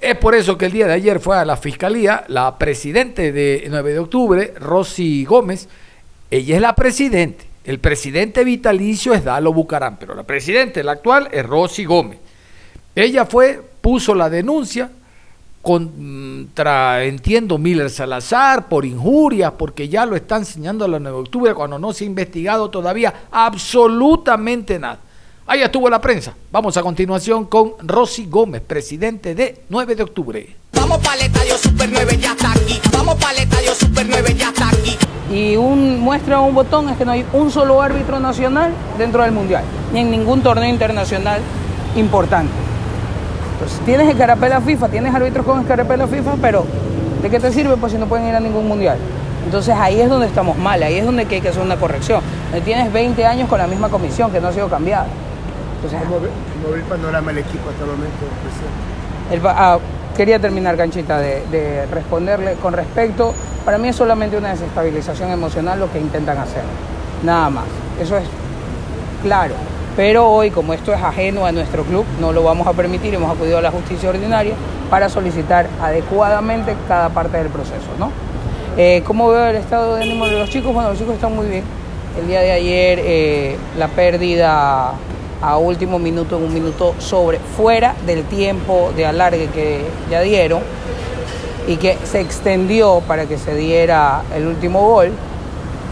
Es 0.00 0.16
por 0.16 0.34
eso 0.34 0.58
que 0.58 0.66
el 0.66 0.72
día 0.72 0.86
de 0.86 0.94
ayer 0.94 1.20
fue 1.20 1.36
a 1.36 1.44
la 1.44 1.56
fiscalía 1.56 2.24
la 2.28 2.58
presidente 2.58 3.32
de 3.32 3.66
9 3.68 3.92
de 3.92 3.98
octubre, 3.98 4.54
Rosy 4.58 5.24
Gómez. 5.24 5.68
Ella 6.30 6.56
es 6.56 6.62
la 6.62 6.74
presidente 6.74 7.52
el 7.64 7.78
presidente 7.78 8.44
vitalicio 8.44 9.14
es 9.14 9.24
Dalo 9.24 9.52
Bucarán, 9.52 9.96
pero 9.98 10.14
la 10.14 10.24
presidenta, 10.24 10.82
la 10.82 10.92
actual, 10.92 11.28
es 11.30 11.46
Rosy 11.46 11.84
Gómez. 11.84 12.18
Ella 12.94 13.24
fue, 13.24 13.62
puso 13.80 14.14
la 14.14 14.28
denuncia 14.28 14.90
contra, 15.62 17.04
entiendo, 17.04 17.58
Miller 17.58 17.88
Salazar 17.88 18.68
por 18.68 18.84
injurias, 18.84 19.52
porque 19.56 19.88
ya 19.88 20.04
lo 20.06 20.16
están 20.16 20.40
enseñando 20.40 20.84
a 20.84 20.88
la 20.88 20.98
9 20.98 21.16
de 21.16 21.22
octubre 21.22 21.54
cuando 21.54 21.78
no 21.78 21.92
se 21.92 22.02
ha 22.02 22.08
investigado 22.08 22.68
todavía 22.68 23.14
absolutamente 23.30 24.78
nada. 24.78 24.98
Ahí 25.52 25.60
estuvo 25.60 25.90
la 25.90 26.00
prensa. 26.00 26.32
Vamos 26.50 26.78
a 26.78 26.82
continuación 26.82 27.44
con 27.44 27.74
Rosy 27.80 28.24
Gómez, 28.24 28.62
presidente 28.62 29.34
de 29.34 29.64
9 29.68 29.96
de 29.96 30.02
octubre. 30.02 30.56
Vamos 30.72 30.96
para 31.00 31.16
el 31.16 31.26
estadio 31.26 31.58
Super 31.58 31.90
9, 31.92 32.16
ya 32.18 32.32
está 32.32 32.52
aquí. 32.52 32.80
Vamos 32.90 33.16
para 33.16 33.32
el 33.32 33.38
estadio 33.40 33.74
Super 33.74 34.06
9, 34.08 34.34
ya 34.34 34.48
está 34.48 34.70
aquí. 34.70 34.96
Y 35.30 35.56
un, 35.56 36.00
muestra 36.00 36.40
un 36.40 36.54
botón 36.54 36.88
es 36.88 36.96
que 36.96 37.04
no 37.04 37.12
hay 37.12 37.26
un 37.34 37.50
solo 37.50 37.82
árbitro 37.82 38.18
nacional 38.18 38.72
dentro 38.96 39.24
del 39.24 39.32
Mundial, 39.32 39.62
ni 39.92 40.00
en 40.00 40.10
ningún 40.10 40.42
torneo 40.42 40.70
internacional 40.70 41.42
importante. 41.96 42.54
Entonces, 43.52 43.78
tienes 43.84 44.08
escarapela 44.08 44.62
FIFA, 44.62 44.88
tienes 44.88 45.14
árbitros 45.14 45.44
con 45.44 45.60
escarapela 45.60 46.06
FIFA, 46.06 46.36
pero 46.40 46.64
¿de 47.20 47.28
qué 47.28 47.38
te 47.38 47.52
sirve? 47.52 47.76
Pues 47.76 47.92
si 47.92 47.98
no 47.98 48.06
pueden 48.06 48.26
ir 48.26 48.34
a 48.34 48.40
ningún 48.40 48.66
Mundial. 48.66 48.96
Entonces 49.44 49.74
ahí 49.76 50.00
es 50.00 50.08
donde 50.08 50.28
estamos 50.28 50.56
mal, 50.56 50.82
ahí 50.82 50.94
es 50.94 51.04
donde 51.04 51.26
hay 51.28 51.40
que 51.40 51.48
hacer 51.48 51.62
una 51.62 51.76
corrección. 51.76 52.22
Tienes 52.64 52.90
20 52.90 53.26
años 53.26 53.50
con 53.50 53.58
la 53.58 53.66
misma 53.66 53.90
comisión 53.90 54.30
que 54.30 54.40
no 54.40 54.48
ha 54.48 54.52
sido 54.54 54.70
cambiada. 54.70 55.06
¿Cómo, 55.90 56.20
ve, 56.20 56.28
el 56.76 56.82
panorama 56.82 57.32
del 57.32 57.38
equipo 57.38 57.70
hasta 57.70 57.84
el 57.84 57.90
momento, 57.90 58.24
presidente? 58.42 59.48
Ah, 59.48 59.78
quería 60.16 60.38
terminar, 60.38 60.76
Canchita, 60.76 61.18
de, 61.18 61.86
responderle 61.90 62.54
con 62.54 62.72
respecto. 62.72 63.34
Para 63.64 63.78
mí 63.78 63.88
es 63.88 63.96
solamente 63.96 64.36
una 64.36 64.50
desestabilización 64.50 65.30
emocional 65.30 65.80
lo 65.80 65.90
que 65.90 65.98
intentan 65.98 66.38
hacer. 66.38 66.62
Nada 67.24 67.50
más. 67.50 67.64
Eso 68.00 68.16
es 68.16 68.24
claro. 69.22 69.54
Pero 69.96 70.28
hoy, 70.28 70.50
como 70.50 70.72
esto 70.72 70.92
es 70.92 71.02
ajeno 71.02 71.46
a 71.46 71.52
nuestro 71.52 71.84
club, 71.84 72.04
no 72.20 72.32
lo 72.32 72.42
vamos 72.42 72.66
a 72.66 72.72
permitir. 72.72 73.14
Hemos 73.14 73.34
acudido 73.34 73.58
a 73.58 73.62
la 73.62 73.70
justicia 73.70 74.08
ordinaria 74.08 74.54
para 74.88 75.08
solicitar 75.08 75.66
adecuadamente 75.80 76.74
cada 76.88 77.08
parte 77.10 77.38
del 77.38 77.48
proceso. 77.48 77.88
¿no? 77.98 78.10
Eh, 78.76 79.02
¿Cómo 79.06 79.28
veo 79.28 79.46
el 79.46 79.56
estado 79.56 79.96
de 79.96 80.04
ánimo 80.04 80.26
de 80.26 80.38
los 80.38 80.48
chicos? 80.48 80.72
Bueno, 80.72 80.90
los 80.90 80.98
chicos 80.98 81.14
están 81.14 81.34
muy 81.34 81.46
bien. 81.46 81.64
El 82.18 82.26
día 82.26 82.40
de 82.40 82.52
ayer 82.52 83.00
eh, 83.02 83.56
la 83.78 83.88
pérdida 83.88 84.92
a 85.42 85.58
último 85.58 85.98
minuto, 85.98 86.38
en 86.38 86.44
un 86.44 86.54
minuto 86.54 86.94
sobre, 86.98 87.38
fuera 87.38 87.94
del 88.06 88.24
tiempo 88.24 88.92
de 88.96 89.06
alargue 89.06 89.48
que 89.48 89.84
ya 90.10 90.20
dieron 90.20 90.62
y 91.66 91.76
que 91.76 91.98
se 92.04 92.20
extendió 92.20 93.02
para 93.06 93.26
que 93.26 93.38
se 93.38 93.54
diera 93.54 94.22
el 94.34 94.46
último 94.46 94.80
gol. 94.80 95.12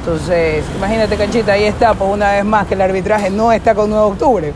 Entonces, 0.01 0.65
imagínate, 0.77 1.17
Canchita, 1.17 1.53
ahí 1.53 1.65
está, 1.65 1.95
pues 1.95 2.11
una 2.11 2.33
vez 2.33 2.45
más 2.45 2.67
que 2.67 2.75
el 2.75 2.81
arbitraje 2.81 3.29
no 3.31 3.53
está 3.53 3.75
con 3.75 3.91
9 3.91 4.05
de 4.05 4.13
octubre. 4.13 4.53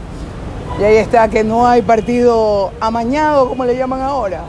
Y 0.81 0.83
ahí 0.83 0.97
está 0.97 1.29
que 1.29 1.45
no 1.45 1.67
hay 1.67 1.83
partido 1.83 2.73
amañado, 2.81 3.49
como 3.49 3.65
le 3.65 3.77
llaman 3.77 4.01
ahora. 4.01 4.41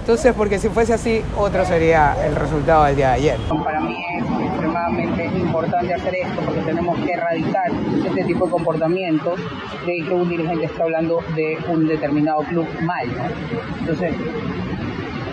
Entonces, 0.00 0.32
porque 0.36 0.58
si 0.58 0.68
fuese 0.68 0.94
así, 0.94 1.22
otro 1.36 1.64
sería 1.66 2.16
el 2.24 2.36
resultado 2.36 2.84
del 2.84 2.96
día 2.96 3.08
de 3.08 3.14
ayer. 3.14 3.38
Para 3.64 3.80
mí 3.80 3.96
es 4.16 4.24
importante 5.56 5.94
hacer 5.94 6.14
esto 6.16 6.42
porque 6.44 6.60
tenemos 6.60 6.98
que 7.00 7.12
erradicar 7.12 7.70
este 8.06 8.24
tipo 8.24 8.44
de 8.44 8.50
comportamientos 8.50 9.40
de 9.86 10.04
que 10.06 10.12
un 10.12 10.28
dirigente 10.28 10.66
está 10.66 10.84
hablando 10.84 11.20
de 11.34 11.56
un 11.68 11.86
determinado 11.86 12.40
club 12.42 12.66
mal. 12.82 13.08
Entonces, 13.80 14.14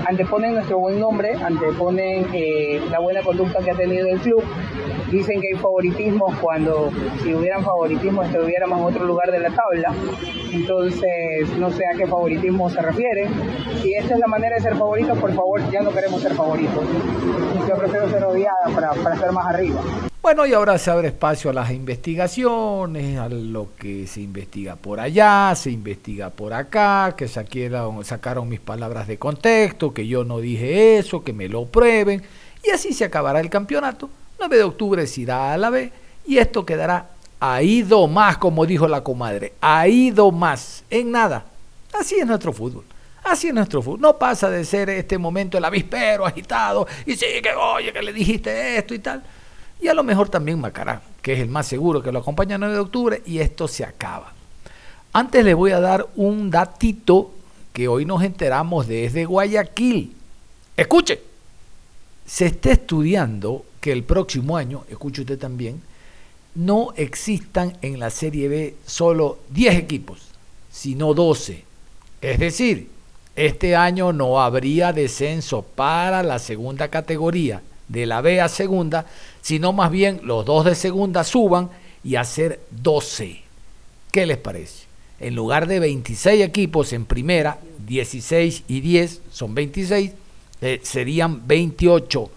anteponen 0.06 0.54
nuestro 0.54 0.80
buen 0.80 0.98
nombre, 1.00 1.34
anteponen 1.34 2.28
eh, 2.34 2.82
la 2.90 3.00
buena 3.00 3.22
conducta 3.22 3.62
que 3.64 3.72
ha 3.72 3.76
tenido 3.76 4.08
el 4.08 4.20
club. 4.20 4.44
Dicen 5.12 5.42
que 5.42 5.48
hay 5.54 5.60
favoritismo 5.60 6.34
cuando 6.42 6.90
si 7.22 7.34
hubieran 7.34 7.64
favoritismo 7.64 8.24
estuviéramos 8.24 8.80
en 8.80 8.86
otro 8.86 9.06
lugar 9.06 9.30
de 9.30 9.40
la 9.40 9.50
tabla. 9.50 9.94
Entonces, 10.52 11.58
no 11.60 11.70
sé 11.72 11.84
a 11.86 11.98
qué 11.98 12.08
favoritismo 12.08 12.70
se 12.70 12.82
refiere. 12.82 13.28
Si 13.82 13.94
esta 13.94 14.14
es 14.14 14.20
la 14.20 14.28
manera 14.28 14.56
de 14.56 14.62
ser 14.62 14.76
favoritos, 14.76 15.18
por 15.20 15.34
favor, 15.34 15.62
ya 15.70 15.82
no 15.82 15.92
queremos 15.92 16.22
ser 16.22 16.34
favoritos. 16.34 16.84
Yo 17.68 17.76
prefiero 17.76 18.10
ser 18.10 18.24
odiada 18.24 18.70
para, 18.74 18.92
para 18.94 19.16
estar 19.16 19.32
más 19.32 19.48
arriba. 19.48 19.82
Bueno, 20.24 20.46
y 20.46 20.54
ahora 20.54 20.78
se 20.78 20.90
abre 20.90 21.10
espacio 21.10 21.50
a 21.50 21.54
las 21.54 21.70
investigaciones, 21.72 23.20
a 23.20 23.28
lo 23.28 23.76
que 23.78 24.08
se 24.08 24.22
investiga 24.22 24.78
por 24.78 25.02
allá, 25.02 25.54
se 25.54 25.70
investiga 25.70 26.30
por 26.30 26.54
acá, 26.54 27.14
que 27.18 27.28
saquieron, 27.28 28.06
sacaron 28.06 28.48
mis 28.48 28.62
palabras 28.62 29.06
de 29.06 29.20
contexto, 29.20 29.94
que 29.94 30.08
yo 30.08 30.24
no 30.24 30.40
dije 30.40 30.98
eso, 30.98 31.26
que 31.26 31.34
me 31.34 31.50
lo 31.50 31.66
prueben, 31.66 32.24
y 32.64 32.70
así 32.70 32.94
se 32.94 33.04
acabará 33.04 33.42
el 33.42 33.50
campeonato. 33.50 34.10
9 34.40 34.56
de 34.56 34.64
octubre 34.64 35.08
se 35.08 35.22
irá 35.22 35.52
a 35.52 35.58
la 35.58 35.70
B 35.70 35.92
y 36.26 36.38
esto 36.38 36.66
quedará 36.66 37.10
do 37.86 38.08
más, 38.08 38.38
como 38.38 38.66
dijo 38.66 38.88
la 38.88 39.04
comadre, 39.04 39.52
do 40.14 40.32
más, 40.32 40.86
en 40.90 41.12
nada. 41.12 41.44
Así 42.00 42.16
es 42.16 42.26
nuestro 42.26 42.54
fútbol. 42.54 42.86
Así 43.26 43.50
es 43.50 43.54
nuestro 43.54 43.82
fútbol. 43.82 44.00
No 44.00 44.18
pasa 44.18 44.50
de 44.50 44.64
ser 44.64 44.90
este 44.90 45.18
momento 45.18 45.58
el 45.58 45.66
avispero 45.66 46.26
agitado 46.26 46.88
y 47.06 47.14
sí, 47.18 47.26
que 47.44 47.54
oye, 47.54 47.92
que 47.92 48.02
le 48.02 48.14
dijiste 48.14 48.78
esto 48.78 48.94
y 48.94 49.00
tal 49.00 49.22
y 49.82 49.88
a 49.88 49.94
lo 49.94 50.04
mejor 50.04 50.30
también 50.30 50.60
Macará, 50.60 51.02
que 51.22 51.34
es 51.34 51.40
el 51.40 51.50
más 51.50 51.68
seguro 51.68 52.02
que 52.02 52.12
lo 52.12 52.20
acompaña 52.20 52.56
el 52.56 52.62
9 52.62 52.74
de 52.74 52.80
octubre 52.80 53.22
y 53.26 53.40
esto 53.40 53.68
se 53.68 53.84
acaba. 53.84 54.34
Antes 55.12 55.44
les 55.46 55.56
voy 55.56 55.72
a 55.72 55.80
dar 55.80 56.08
un 56.16 56.50
datito 56.50 57.32
que 57.74 57.88
hoy 57.88 58.06
nos 58.06 58.24
enteramos 58.24 58.88
desde 58.88 59.26
Guayaquil. 59.26 60.16
Escuche, 60.76 61.22
se 62.26 62.48
está 62.48 62.72
estudiando 62.72 63.66
que 63.82 63.92
el 63.92 64.04
próximo 64.04 64.58
año, 64.58 64.86
escuche 64.90 65.22
usted 65.22 65.38
también, 65.38 65.82
no 66.56 66.94
existan 66.96 67.78
en 67.82 68.00
la 68.00 68.10
Serie 68.10 68.48
B 68.48 68.76
solo 68.86 69.40
10 69.50 69.76
equipos, 69.76 70.20
sino 70.72 71.14
12. 71.14 71.64
Es 72.22 72.40
decir, 72.40 72.90
este 73.36 73.76
año 73.76 74.14
no 74.14 74.40
habría 74.42 74.94
descenso 74.94 75.64
para 75.64 76.24
la 76.24 76.40
segunda 76.40 76.88
categoría 76.90 77.62
de 77.88 78.06
la 78.06 78.22
B 78.22 78.40
a 78.40 78.48
segunda, 78.48 79.06
sino 79.44 79.74
más 79.74 79.92
bien 79.92 80.22
los 80.24 80.46
dos 80.46 80.66
de 80.66 80.74
segunda 80.74 81.24
suban 81.24 81.70
y 82.04 82.16
hacer 82.16 82.62
12. 82.72 83.42
¿Qué 84.10 84.26
les 84.26 84.38
parece? 84.38 84.86
En 85.20 85.36
lugar 85.36 85.68
de 85.68 85.80
26 85.80 86.44
equipos 86.44 86.94
en 86.94 87.06
primera, 87.06 87.60
16 87.86 88.64
y 88.68 88.80
10 88.80 89.22
son 89.32 89.54
26, 89.54 90.12
eh, 90.62 90.80
serían 90.82 91.46
28. 91.46 92.32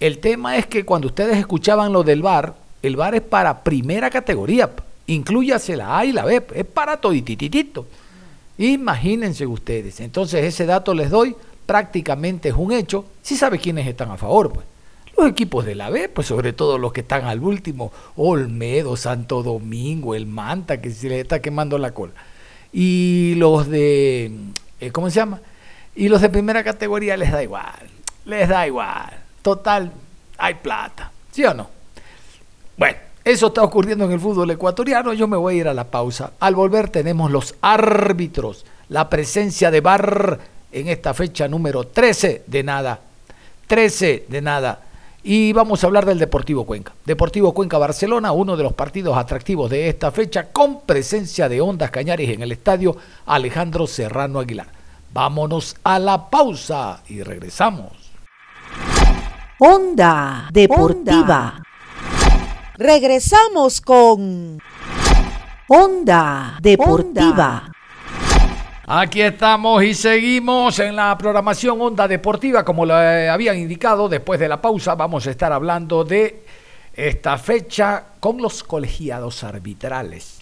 El 0.00 0.18
tema 0.18 0.56
es 0.56 0.66
que 0.66 0.84
cuando 0.84 1.08
ustedes 1.08 1.36
escuchaban 1.36 1.92
lo 1.92 2.02
del 2.02 2.22
VAR, 2.22 2.54
el 2.82 2.96
VAR 2.96 3.14
es 3.14 3.22
para 3.22 3.62
primera 3.62 4.08
categoría, 4.08 4.70
incluyase 5.06 5.76
la 5.76 5.98
A 5.98 6.06
y 6.06 6.12
la 6.12 6.24
B, 6.24 6.42
es 6.54 6.64
para 6.64 6.96
toditititito. 6.96 7.86
Imagínense 8.56 9.46
ustedes. 9.46 10.00
Entonces 10.00 10.42
ese 10.44 10.64
dato 10.64 10.94
les 10.94 11.10
doy 11.10 11.36
prácticamente 11.66 12.48
es 12.48 12.54
un 12.54 12.72
hecho, 12.72 13.04
si 13.22 13.36
sabe 13.36 13.58
quiénes 13.58 13.86
están 13.86 14.10
a 14.10 14.16
favor, 14.16 14.52
pues. 14.52 14.73
Los 15.16 15.28
equipos 15.28 15.64
de 15.64 15.74
la 15.74 15.90
B, 15.90 16.08
pues 16.08 16.26
sobre 16.26 16.52
todo 16.52 16.76
los 16.78 16.92
que 16.92 17.02
están 17.02 17.24
al 17.24 17.40
último, 17.40 17.92
Olmedo, 18.16 18.96
Santo 18.96 19.42
Domingo, 19.42 20.14
el 20.14 20.26
Manta, 20.26 20.80
que 20.80 20.90
se 20.90 21.08
le 21.08 21.20
está 21.20 21.40
quemando 21.40 21.78
la 21.78 21.92
cola. 21.92 22.12
Y 22.72 23.34
los 23.36 23.68
de, 23.68 24.32
eh, 24.80 24.90
¿cómo 24.90 25.08
se 25.10 25.16
llama? 25.16 25.40
Y 25.94 26.08
los 26.08 26.20
de 26.20 26.28
primera 26.28 26.64
categoría 26.64 27.16
les 27.16 27.30
da 27.30 27.42
igual, 27.42 27.88
les 28.24 28.48
da 28.48 28.66
igual. 28.66 29.10
Total, 29.42 29.92
hay 30.36 30.54
plata, 30.54 31.12
¿sí 31.30 31.44
o 31.44 31.54
no? 31.54 31.70
Bueno, 32.76 32.96
eso 33.24 33.46
está 33.48 33.62
ocurriendo 33.62 34.06
en 34.06 34.12
el 34.12 34.20
fútbol 34.20 34.50
ecuatoriano, 34.50 35.12
yo 35.12 35.28
me 35.28 35.36
voy 35.36 35.54
a 35.54 35.58
ir 35.58 35.68
a 35.68 35.74
la 35.74 35.84
pausa. 35.84 36.32
Al 36.40 36.56
volver 36.56 36.88
tenemos 36.88 37.30
los 37.30 37.54
árbitros, 37.60 38.66
la 38.88 39.08
presencia 39.08 39.70
de 39.70 39.80
VAR 39.80 40.40
en 40.72 40.88
esta 40.88 41.14
fecha 41.14 41.46
número 41.46 41.84
13 41.84 42.42
de 42.48 42.62
nada. 42.64 42.98
13 43.68 44.26
de 44.28 44.42
nada 44.42 44.80
y 45.26 45.54
vamos 45.54 45.82
a 45.82 45.86
hablar 45.86 46.04
del 46.04 46.18
Deportivo 46.18 46.66
Cuenca. 46.66 46.92
Deportivo 47.06 47.54
Cuenca 47.54 47.78
Barcelona, 47.78 48.32
uno 48.32 48.58
de 48.58 48.62
los 48.62 48.74
partidos 48.74 49.16
atractivos 49.16 49.70
de 49.70 49.88
esta 49.88 50.12
fecha, 50.12 50.52
con 50.52 50.82
presencia 50.82 51.48
de 51.48 51.62
Ondas 51.62 51.90
Cañares 51.90 52.28
en 52.28 52.42
el 52.42 52.52
estadio 52.52 52.94
Alejandro 53.24 53.86
Serrano 53.86 54.38
Aguilar. 54.38 54.66
Vámonos 55.14 55.76
a 55.82 55.98
la 55.98 56.28
pausa 56.28 57.02
y 57.08 57.22
regresamos. 57.22 57.92
Onda 59.58 60.48
Deportiva. 60.52 61.62
Regresamos 62.76 63.80
con 63.80 64.60
Onda 65.68 66.58
Deportiva. 66.60 67.73
Aquí 68.86 69.22
estamos 69.22 69.82
y 69.82 69.94
seguimos 69.94 70.78
en 70.78 70.94
la 70.94 71.16
programación 71.16 71.80
Onda 71.80 72.06
Deportiva, 72.06 72.66
como 72.66 72.84
lo 72.84 72.94
habían 72.94 73.56
indicado, 73.56 74.10
después 74.10 74.38
de 74.38 74.46
la 74.46 74.60
pausa 74.60 74.94
vamos 74.94 75.26
a 75.26 75.30
estar 75.30 75.50
hablando 75.54 76.04
de 76.04 76.44
esta 76.92 77.38
fecha 77.38 78.04
con 78.20 78.42
los 78.42 78.62
colegiados 78.62 79.42
arbitrales. 79.42 80.40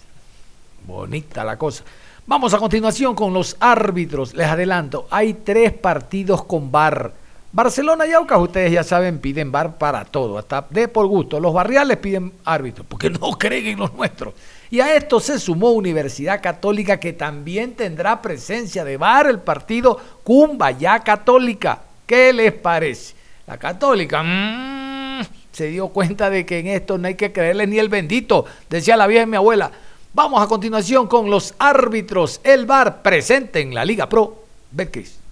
Bonita 0.85 1.45
la 1.45 1.57
cosa. 1.57 1.85
Vamos 2.27 2.53
a 2.53 2.57
continuación 2.57 3.15
con 3.15 3.33
los 3.33 3.55
árbitros. 3.61 4.33
Les 4.33 4.47
adelanto, 4.47 5.07
hay 5.09 5.35
tres 5.35 5.71
partidos 5.71 6.43
con 6.43 6.69
VAR. 6.69 7.13
Barcelona 7.53 8.05
y 8.05 8.11
Aucas, 8.11 8.41
ustedes 8.41 8.73
ya 8.73 8.83
saben, 8.83 9.19
piden 9.19 9.53
VAR 9.53 9.77
para 9.77 10.03
todo, 10.03 10.37
hasta 10.37 10.67
de 10.69 10.89
por 10.89 11.07
gusto. 11.07 11.39
Los 11.39 11.53
barriales 11.53 11.95
piden 11.95 12.33
árbitros, 12.43 12.85
porque 12.89 13.09
no 13.21 13.37
creen 13.37 13.67
en 13.67 13.79
los 13.79 13.93
nuestros. 13.93 14.33
Y 14.73 14.81
a 14.81 14.95
esto 14.95 15.19
se 15.19 15.37
sumó 15.37 15.69
Universidad 15.69 16.41
Católica 16.41 16.99
que 16.99 17.13
también 17.13 17.73
tendrá 17.73 18.19
presencia 18.23 18.83
de 18.83 18.97
bar 18.97 19.27
el 19.27 19.37
partido 19.37 20.01
Cumbaya 20.23 20.97
Católica. 21.01 21.79
¿Qué 22.07 22.33
les 22.33 22.53
parece? 22.53 23.13
La 23.45 23.59
Católica 23.59 24.23
mmm, 24.23 25.21
se 25.51 25.67
dio 25.67 25.89
cuenta 25.89 26.31
de 26.31 26.43
que 26.43 26.57
en 26.57 26.65
esto 26.65 26.97
no 26.97 27.07
hay 27.07 27.13
que 27.13 27.31
creerle 27.31 27.67
ni 27.67 27.77
el 27.77 27.87
bendito, 27.87 28.45
decía 28.67 28.97
la 28.97 29.05
vieja 29.05 29.27
mi 29.27 29.37
abuela. 29.37 29.69
Vamos 30.11 30.41
a 30.41 30.47
continuación 30.47 31.05
con 31.05 31.29
los 31.29 31.53
árbitros. 31.59 32.41
El 32.43 32.65
bar 32.65 33.03
presente 33.03 33.61
en 33.61 33.75
la 33.75 33.85
Liga 33.85 34.09
Pro. 34.09 34.43
Betcris 34.71 35.22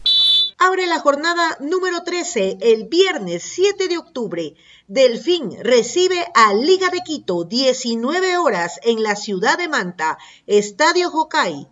abre 0.63 0.86
la 0.86 1.00
jornada 1.00 1.58
número 1.60 2.04
13 2.04 2.60
el 2.62 2.88
viernes 2.88 3.41
7 3.41 3.88
de 3.88 3.97
octubre. 3.97 4.54
Delfín 4.88 5.58
recibe 5.63 6.24
a 6.36 6.54
Liga 6.54 6.89
de 6.89 7.00
Quito 7.00 7.45
19 7.45 8.38
horas 8.38 8.80
en 8.84 9.02
la 9.02 9.15
ciudad 9.15 9.58
de 9.58 9.67
Manta, 9.67 10.19
Estadio 10.45 11.10
Hokai. 11.10 11.67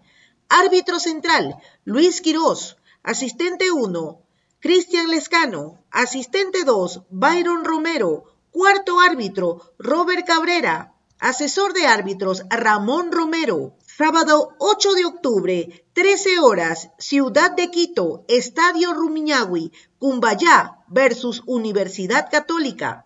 Árbitro 0.49 0.99
central, 0.99 1.62
Luis 1.84 2.19
Quirós. 2.19 2.78
Asistente 3.04 3.69
1, 3.69 4.21
Cristian 4.60 5.08
Lescano. 5.12 5.78
Asistente 5.91 6.63
2, 6.63 7.02
Byron 7.12 7.65
Romero. 7.65 8.23
Cuarto 8.49 8.99
árbitro, 8.99 9.71
Robert 9.78 10.25
Cabrera. 10.25 10.95
Asesor 11.19 11.73
de 11.73 11.86
árbitros, 11.86 12.43
Ramón 12.49 13.12
Romero. 13.12 13.75
Sábado 13.86 14.55
8 14.58 14.93
de 14.93 15.05
octubre, 15.05 15.86
13 15.91 16.39
horas, 16.39 16.91
Ciudad 16.97 17.51
de 17.51 17.69
Quito, 17.69 18.23
Estadio 18.29 18.93
Rumiñahui, 18.93 19.73
Cumbayá 19.97 20.79
versus 20.88 21.43
Universidad 21.45 22.29
Católica. 22.32 23.05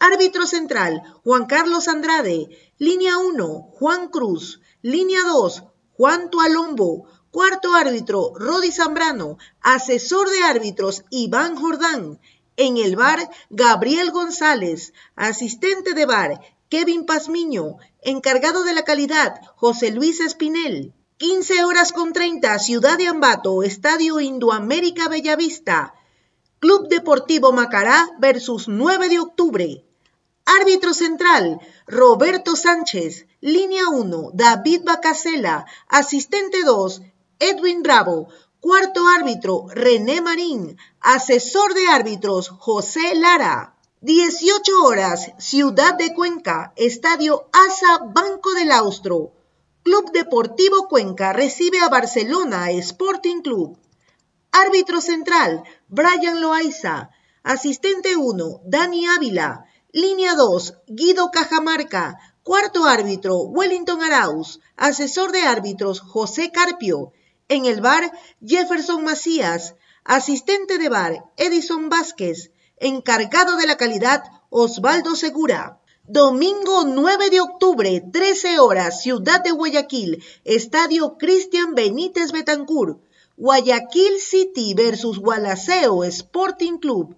Árbitro 0.00 0.48
central, 0.48 1.00
Juan 1.22 1.46
Carlos 1.46 1.86
Andrade. 1.86 2.48
Línea 2.78 3.18
1, 3.18 3.70
Juan 3.78 4.08
Cruz. 4.08 4.60
Línea 4.82 5.20
2, 5.22 5.62
Juan 5.96 6.30
Tualombo. 6.30 7.06
Cuarto 7.30 7.72
árbitro, 7.74 8.32
Rodi 8.34 8.72
Zambrano. 8.72 9.38
Asesor 9.60 10.28
de 10.28 10.42
árbitros, 10.42 11.04
Iván 11.10 11.54
Jordán. 11.54 12.18
En 12.56 12.76
el 12.76 12.96
bar, 12.96 13.30
Gabriel 13.50 14.10
González. 14.10 14.92
Asistente 15.14 15.94
de 15.94 16.06
bar, 16.06 16.40
Kevin 16.68 17.06
Pazmiño. 17.06 17.76
Encargado 18.00 18.64
de 18.64 18.74
la 18.74 18.82
calidad, 18.82 19.40
José 19.56 19.90
Luis 19.90 20.20
Espinel. 20.20 20.92
15 21.18 21.64
horas 21.64 21.92
con 21.92 22.12
30, 22.12 22.58
Ciudad 22.58 22.98
de 22.98 23.06
Ambato, 23.06 23.62
Estadio 23.62 24.18
Indoamérica 24.20 25.08
Bellavista. 25.08 25.94
Club 26.58 26.88
Deportivo 26.88 27.52
Macará 27.52 28.10
versus 28.18 28.66
9 28.68 29.08
de 29.08 29.20
octubre. 29.20 29.84
Árbitro 30.46 30.94
central, 30.94 31.60
Roberto 31.86 32.56
Sánchez. 32.56 33.26
Línea 33.40 33.88
1, 33.88 34.30
David 34.32 34.82
Bacasela. 34.84 35.66
Asistente 35.88 36.64
2, 36.64 37.02
Edwin 37.38 37.82
Bravo. 37.82 38.28
Cuarto 38.60 39.06
árbitro, 39.06 39.66
René 39.68 40.22
Marín. 40.22 40.78
Asesor 41.00 41.74
de 41.74 41.86
árbitros, 41.88 42.48
José 42.48 43.14
Lara. 43.14 43.73
18 44.04 44.84
horas, 44.84 45.32
Ciudad 45.38 45.94
de 45.94 46.12
Cuenca, 46.12 46.74
Estadio 46.76 47.48
ASA 47.54 48.04
Banco 48.12 48.52
del 48.52 48.70
Austro. 48.70 49.32
Club 49.82 50.12
Deportivo 50.12 50.88
Cuenca 50.88 51.32
recibe 51.32 51.80
a 51.80 51.88
Barcelona 51.88 52.70
Sporting 52.72 53.40
Club. 53.40 53.78
Árbitro 54.52 55.00
central, 55.00 55.64
Brian 55.88 56.42
Loaiza. 56.42 57.12
Asistente 57.42 58.14
1, 58.14 58.60
Dani 58.66 59.06
Ávila. 59.06 59.64
Línea 59.90 60.34
2, 60.34 60.74
Guido 60.86 61.30
Cajamarca. 61.30 62.18
Cuarto 62.42 62.84
árbitro, 62.84 63.38
Wellington 63.38 64.02
Arauz. 64.02 64.60
Asesor 64.76 65.32
de 65.32 65.40
árbitros, 65.40 66.00
José 66.00 66.52
Carpio. 66.52 67.14
En 67.48 67.64
el 67.64 67.80
bar, 67.80 68.12
Jefferson 68.46 69.02
Macías. 69.02 69.76
Asistente 70.04 70.76
de 70.76 70.90
bar, 70.90 71.24
Edison 71.38 71.88
Vázquez. 71.88 72.50
Encargado 72.78 73.56
de 73.56 73.66
la 73.66 73.76
calidad, 73.76 74.24
Osvaldo 74.50 75.14
Segura. 75.14 75.80
Domingo 76.06 76.84
9 76.84 77.30
de 77.30 77.40
octubre, 77.40 78.02
13 78.12 78.58
horas, 78.58 79.00
Ciudad 79.00 79.42
de 79.42 79.52
Guayaquil, 79.52 80.22
Estadio 80.44 81.16
Cristian 81.16 81.74
Benítez 81.74 82.32
Betancur. 82.32 83.00
Guayaquil 83.36 84.18
City 84.20 84.74
versus 84.74 85.18
Gualaceo 85.18 86.04
Sporting 86.04 86.78
Club. 86.78 87.16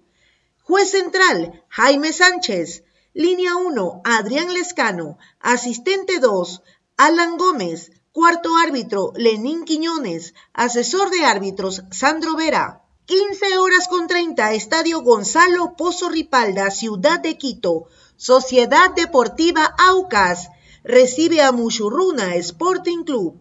Juez 0.61 0.91
central, 0.91 1.63
Jaime 1.69 2.13
Sánchez. 2.13 2.83
Línea 3.13 3.55
1, 3.55 4.01
Adrián 4.03 4.53
Lescano. 4.53 5.17
Asistente 5.39 6.19
2, 6.19 6.61
Alan 6.97 7.37
Gómez. 7.37 7.91
Cuarto 8.11 8.55
árbitro, 8.57 9.11
Lenín 9.15 9.65
Quiñones. 9.65 10.35
Asesor 10.53 11.09
de 11.09 11.25
árbitros, 11.25 11.83
Sandro 11.91 12.35
Vera. 12.35 12.83
15 13.07 13.57
horas 13.57 13.87
con 13.87 14.05
30, 14.05 14.51
Estadio 14.51 14.99
Gonzalo 14.99 15.77
Pozo 15.77 16.09
Ripalda, 16.09 16.69
Ciudad 16.71 17.21
de 17.21 17.37
Quito. 17.37 17.85
Sociedad 18.17 18.93
Deportiva 18.97 19.63
Aucas 19.77 20.49
recibe 20.83 21.41
a 21.41 21.53
Muchurruna 21.53 22.35
Sporting 22.35 23.05
Club. 23.05 23.39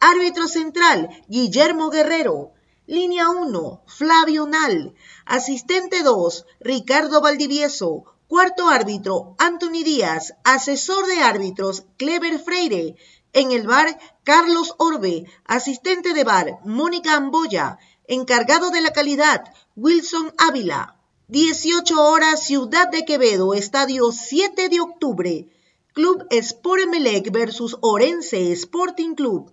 Árbitro 0.00 0.48
central, 0.48 1.10
Guillermo 1.28 1.90
Guerrero. 1.90 2.50
Línea 2.88 3.28
1, 3.28 3.82
Flavio 3.86 4.48
Nal. 4.48 4.96
Asistente 5.26 6.02
2, 6.02 6.46
Ricardo 6.58 7.20
Valdivieso. 7.20 8.02
Cuarto 8.26 8.68
árbitro, 8.68 9.36
Anthony 9.38 9.84
Díaz. 9.84 10.34
Asesor 10.42 11.06
de 11.06 11.20
árbitros, 11.20 11.84
Clever 11.98 12.40
Freire. 12.40 12.96
En 13.32 13.52
el 13.52 13.64
bar, 13.64 13.96
Carlos 14.24 14.74
Orbe. 14.78 15.24
Asistente 15.44 16.14
de 16.14 16.24
bar, 16.24 16.58
Mónica 16.64 17.14
Amboya. 17.14 17.78
Encargado 18.10 18.70
de 18.70 18.80
la 18.80 18.90
calidad, 18.90 19.44
Wilson 19.76 20.32
Ávila. 20.38 20.96
18 21.28 22.02
horas, 22.02 22.42
Ciudad 22.42 22.88
de 22.88 23.04
Quevedo, 23.04 23.52
Estadio 23.52 24.12
7 24.12 24.70
de 24.70 24.80
octubre. 24.80 25.46
Club 25.92 26.26
Sport 26.30 26.84
Emelec 26.84 27.30
versus 27.30 27.76
Orense 27.82 28.50
Sporting 28.52 29.14
Club. 29.14 29.52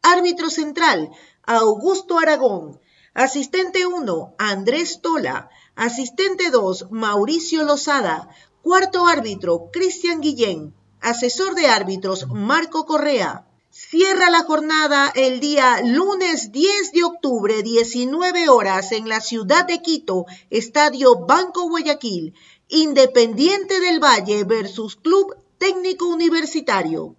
Árbitro 0.00 0.48
central, 0.48 1.10
Augusto 1.42 2.18
Aragón. 2.18 2.80
Asistente 3.12 3.84
1, 3.84 4.34
Andrés 4.38 5.02
Tola. 5.02 5.50
Asistente 5.76 6.48
2, 6.48 6.90
Mauricio 6.90 7.64
Lozada. 7.64 8.30
Cuarto 8.62 9.06
árbitro, 9.08 9.68
Cristian 9.70 10.22
Guillén. 10.22 10.72
Asesor 11.02 11.54
de 11.54 11.66
árbitros, 11.66 12.28
Marco 12.28 12.86
Correa. 12.86 13.46
Cierra 13.72 14.30
la 14.30 14.42
jornada 14.42 15.12
el 15.14 15.38
día 15.38 15.80
lunes 15.84 16.50
10 16.50 16.90
de 16.90 17.04
octubre, 17.04 17.62
19 17.62 18.48
horas, 18.48 18.90
en 18.90 19.08
la 19.08 19.20
ciudad 19.20 19.64
de 19.64 19.80
Quito, 19.80 20.26
Estadio 20.50 21.24
Banco 21.24 21.68
Guayaquil, 21.68 22.34
Independiente 22.66 23.78
del 23.78 24.00
Valle 24.00 24.42
versus 24.42 24.96
Club 24.96 25.36
Técnico 25.58 26.06
Universitario. 26.06 27.14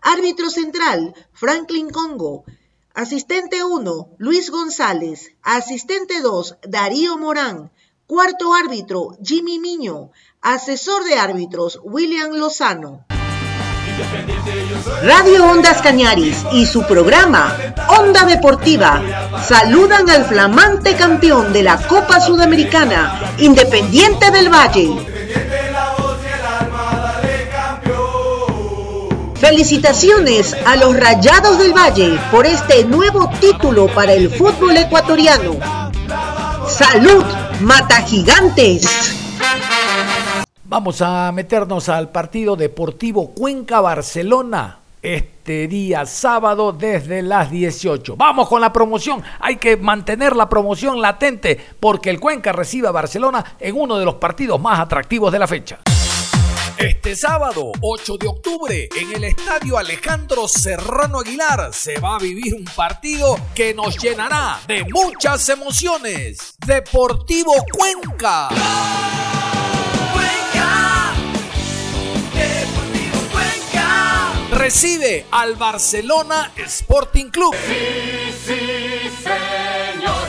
Árbitro 0.00 0.48
central, 0.48 1.14
Franklin 1.34 1.90
Congo. 1.90 2.44
Asistente 2.94 3.62
1, 3.62 4.08
Luis 4.16 4.50
González. 4.50 5.32
Asistente 5.42 6.22
2, 6.22 6.56
Darío 6.66 7.18
Morán. 7.18 7.70
Cuarto 8.06 8.54
árbitro, 8.54 9.18
Jimmy 9.22 9.58
Miño. 9.58 10.12
Asesor 10.40 11.04
de 11.04 11.16
árbitros, 11.16 11.78
William 11.82 12.32
Lozano. 12.32 13.04
Radio 15.02 15.44
Ondas 15.44 15.82
Cañaris 15.82 16.44
y 16.52 16.66
su 16.66 16.82
programa 16.86 17.56
Onda 17.88 18.24
Deportiva 18.24 19.02
saludan 19.46 20.08
al 20.08 20.24
flamante 20.24 20.94
campeón 20.94 21.52
de 21.52 21.62
la 21.62 21.76
Copa 21.76 22.20
Sudamericana, 22.20 23.34
Independiente 23.38 24.30
del 24.30 24.48
Valle. 24.48 24.90
Felicitaciones 29.36 30.56
a 30.64 30.76
los 30.76 30.96
Rayados 30.96 31.58
del 31.58 31.74
Valle 31.74 32.18
por 32.30 32.46
este 32.46 32.84
nuevo 32.84 33.30
título 33.40 33.86
para 33.88 34.14
el 34.14 34.30
fútbol 34.30 34.76
ecuatoriano. 34.76 35.56
Salud, 36.66 37.24
Mata 37.60 38.02
Gigantes. 38.02 39.23
Vamos 40.74 41.00
a 41.02 41.30
meternos 41.30 41.88
al 41.88 42.10
partido 42.10 42.56
deportivo 42.56 43.30
Cuenca-Barcelona 43.30 44.80
este 45.00 45.68
día 45.68 46.04
sábado 46.04 46.72
desde 46.72 47.22
las 47.22 47.48
18. 47.48 48.16
Vamos 48.16 48.48
con 48.48 48.60
la 48.60 48.72
promoción. 48.72 49.22
Hay 49.38 49.58
que 49.58 49.76
mantener 49.76 50.34
la 50.34 50.48
promoción 50.48 51.00
latente 51.00 51.64
porque 51.78 52.10
el 52.10 52.18
Cuenca 52.18 52.50
recibe 52.50 52.88
a 52.88 52.90
Barcelona 52.90 53.54
en 53.60 53.76
uno 53.78 53.96
de 53.98 54.04
los 54.04 54.16
partidos 54.16 54.60
más 54.60 54.80
atractivos 54.80 55.30
de 55.30 55.38
la 55.38 55.46
fecha. 55.46 55.78
Este 56.76 57.14
sábado, 57.14 57.70
8 57.80 58.16
de 58.18 58.26
octubre, 58.26 58.88
en 59.00 59.12
el 59.12 59.22
estadio 59.22 59.78
Alejandro 59.78 60.48
Serrano 60.48 61.20
Aguilar, 61.20 61.72
se 61.72 62.00
va 62.00 62.16
a 62.16 62.18
vivir 62.18 62.52
un 62.52 62.64
partido 62.64 63.38
que 63.54 63.74
nos 63.74 63.96
llenará 63.96 64.58
de 64.66 64.84
muchas 64.92 65.48
emociones. 65.50 66.56
Deportivo 66.66 67.52
Cuenca. 67.72 68.48
Recibe 74.54 75.26
al 75.30 75.56
Barcelona 75.56 76.52
Sporting 76.56 77.30
Club. 77.30 77.54
A 80.06 80.23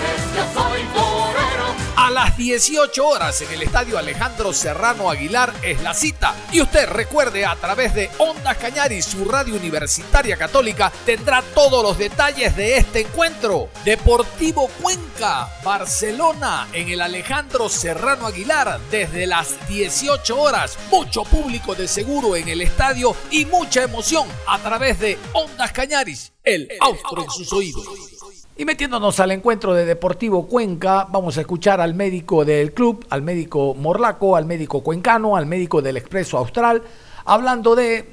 las 2.15 2.37
18 2.37 3.05
horas 3.05 3.41
en 3.41 3.51
el 3.51 3.63
estadio 3.63 3.97
Alejandro 3.97 4.53
Serrano 4.53 5.11
Aguilar 5.11 5.53
es 5.61 5.83
la 5.83 5.93
cita. 5.93 6.33
Y 6.53 6.61
usted 6.61 6.87
recuerde 6.87 7.45
a 7.45 7.57
través 7.57 7.93
de 7.93 8.09
Ondas 8.19 8.55
Cañari, 8.55 9.01
su 9.01 9.25
radio 9.25 9.55
universitaria 9.55 10.37
católica, 10.37 10.93
tendrá 11.05 11.41
todos 11.53 11.83
los 11.83 11.97
detalles 11.97 12.55
de 12.55 12.77
este 12.77 13.01
encuentro. 13.01 13.67
Deportivo 13.83 14.69
Cuenca, 14.81 15.49
Barcelona, 15.61 16.69
en 16.71 16.87
el 16.87 17.01
Alejandro 17.01 17.67
Serrano 17.67 18.27
Aguilar, 18.27 18.79
desde 18.89 19.27
las 19.27 19.67
18 19.67 20.39
horas. 20.39 20.77
Mucho 20.89 21.25
público 21.25 21.75
de 21.75 21.89
seguro 21.89 22.37
en 22.37 22.47
el 22.47 22.61
estadio 22.61 23.13
y 23.29 23.43
mucha 23.43 23.83
emoción 23.83 24.25
a 24.47 24.57
través 24.59 25.01
de 25.01 25.19
Ondas 25.33 25.73
Cañaris, 25.73 26.31
el 26.45 26.69
austro 26.79 27.23
en 27.23 27.29
sus 27.29 27.51
oídos. 27.51 28.14
Y 28.57 28.63
metiéndonos 28.63 29.19
al 29.19 29.31
encuentro 29.31 29.73
de 29.73 29.83
Deportivo 29.83 30.47
Cuenca, 30.47 31.05
vamos 31.11 31.37
a 31.37 31.41
escuchar 31.41 31.81
al 31.81 31.93
médico 31.93 32.45
del 32.45 32.71
club, 32.71 33.05
al 33.09 33.21
médico 33.21 33.73
Morlaco, 33.73 34.37
al 34.37 34.45
médico 34.45 34.81
cuencano, 34.81 35.35
al 35.35 35.45
médico 35.45 35.81
del 35.81 35.97
Expreso 35.97 36.37
Austral, 36.37 36.81
hablando 37.25 37.75
de 37.75 38.07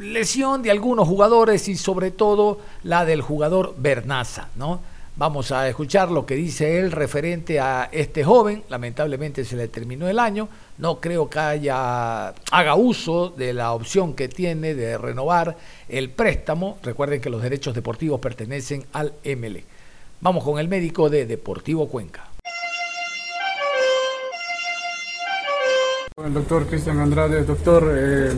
lesión 0.00 0.62
de 0.62 0.72
algunos 0.72 1.06
jugadores 1.06 1.68
y 1.68 1.76
sobre 1.76 2.10
todo 2.10 2.58
la 2.82 3.04
del 3.04 3.22
jugador 3.22 3.76
Bernaza, 3.78 4.48
¿no? 4.56 4.80
Vamos 5.16 5.52
a 5.52 5.68
escuchar 5.68 6.10
lo 6.10 6.26
que 6.26 6.34
dice 6.34 6.80
él 6.80 6.90
referente 6.90 7.60
a 7.60 7.88
este 7.92 8.24
joven. 8.24 8.64
Lamentablemente 8.68 9.44
se 9.44 9.54
le 9.54 9.68
terminó 9.68 10.08
el 10.08 10.18
año. 10.18 10.48
No 10.78 11.00
creo 11.00 11.30
que 11.30 11.38
haya 11.38 12.34
haga 12.50 12.74
uso 12.74 13.28
de 13.28 13.52
la 13.52 13.72
opción 13.74 14.14
que 14.14 14.26
tiene 14.26 14.74
de 14.74 14.98
renovar 14.98 15.56
el 15.88 16.10
préstamo. 16.10 16.78
Recuerden 16.82 17.20
que 17.20 17.30
los 17.30 17.42
derechos 17.42 17.76
deportivos 17.76 18.18
pertenecen 18.18 18.86
al 18.92 19.12
MLE. 19.24 19.73
Vamos 20.24 20.42
con 20.42 20.58
el 20.58 20.68
médico 20.68 21.10
de 21.10 21.26
Deportivo 21.26 21.86
Cuenca. 21.86 22.30
El 26.16 26.32
doctor 26.32 26.66
Cristian 26.66 26.98
Andrade, 26.98 27.44
doctor, 27.44 27.92
eh, 27.94 28.30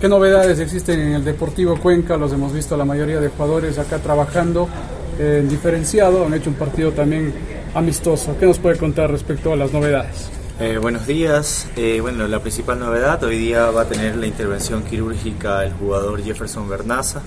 ¿qué 0.00 0.08
novedades 0.08 0.58
existen 0.58 0.98
en 0.98 1.12
el 1.12 1.24
Deportivo 1.24 1.76
Cuenca? 1.76 2.16
Los 2.16 2.32
hemos 2.32 2.52
visto 2.52 2.76
la 2.76 2.84
mayoría 2.84 3.20
de 3.20 3.28
jugadores 3.28 3.78
acá 3.78 4.00
trabajando 4.00 4.68
eh, 5.16 5.46
diferenciado, 5.48 6.26
han 6.26 6.34
hecho 6.34 6.50
un 6.50 6.56
partido 6.56 6.90
también 6.90 7.32
amistoso. 7.72 8.36
¿Qué 8.40 8.46
nos 8.46 8.58
puede 8.58 8.76
contar 8.76 9.08
respecto 9.08 9.52
a 9.52 9.56
las 9.56 9.72
novedades? 9.72 10.28
Eh, 10.58 10.78
buenos 10.78 11.06
días. 11.06 11.68
bueno, 12.00 12.26
la 12.26 12.40
principal 12.40 12.80
novedad 12.80 13.22
hoy 13.22 13.38
día 13.38 13.70
va 13.70 13.82
a 13.82 13.88
tener 13.88 14.16
la 14.16 14.26
intervención 14.26 14.82
quirúrgica 14.82 15.64
el 15.64 15.72
jugador 15.74 16.20
Jefferson 16.20 16.68
Bernaza 16.68 17.22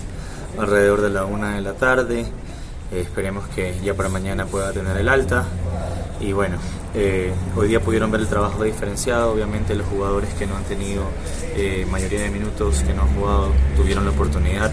alrededor 0.58 1.02
de 1.02 1.10
la 1.10 1.26
una 1.26 1.56
de 1.56 1.62
la 1.62 1.74
tarde. 1.74 2.26
Eh, 2.96 3.02
esperemos 3.02 3.46
que 3.50 3.76
ya 3.84 3.94
para 3.94 4.08
mañana 4.08 4.46
pueda 4.46 4.72
tener 4.72 4.96
el 4.96 5.10
alta. 5.10 5.44
Y 6.22 6.32
bueno, 6.32 6.58
eh, 6.94 7.34
hoy 7.58 7.68
día 7.68 7.82
pudieron 7.82 8.10
ver 8.10 8.22
el 8.22 8.28
trabajo 8.28 8.64
diferenciado. 8.64 9.34
Obviamente 9.34 9.76
los 9.76 9.86
jugadores 9.88 10.34
que 10.36 10.48
no 10.48 10.56
han 10.56 10.64
tenido 10.64 11.04
eh, 11.58 11.86
mayoría 11.92 12.22
de 12.22 12.30
minutos, 12.30 12.84
que 12.88 12.94
no 12.94 13.02
han 13.02 13.14
jugado, 13.16 13.52
tuvieron 13.76 14.06
la 14.06 14.12
oportunidad 14.12 14.72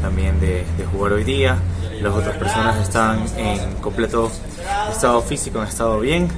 también 0.00 0.40
de, 0.40 0.64
jugar 0.92 1.12
hoy 1.12 1.24
día. 1.24 1.58
Las 2.00 2.14
otras 2.14 2.38
personas 2.38 2.78
están 2.78 3.26
en 3.36 3.74
completo 3.82 4.30
estado 4.90 5.20
físico, 5.20 5.60
han 5.60 5.68
estado 5.68 6.00
bien. 6.00 6.28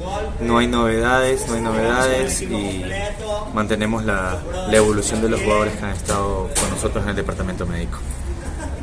No 0.40 0.58
hay 0.58 0.66
novedades, 0.66 1.46
no 1.46 1.54
hay 1.54 1.60
novedades 1.60 2.42
y 2.42 2.84
mantenemos 3.54 4.04
la, 4.04 4.42
la 4.68 4.76
evolución 4.76 5.22
de 5.22 5.28
los 5.28 5.40
jugadores 5.40 5.76
que 5.76 5.84
han 5.84 5.92
estado 5.92 6.50
con 6.58 6.70
nosotros 6.70 7.04
en 7.04 7.10
el 7.10 7.16
departamento 7.16 7.66
médico. 7.66 7.98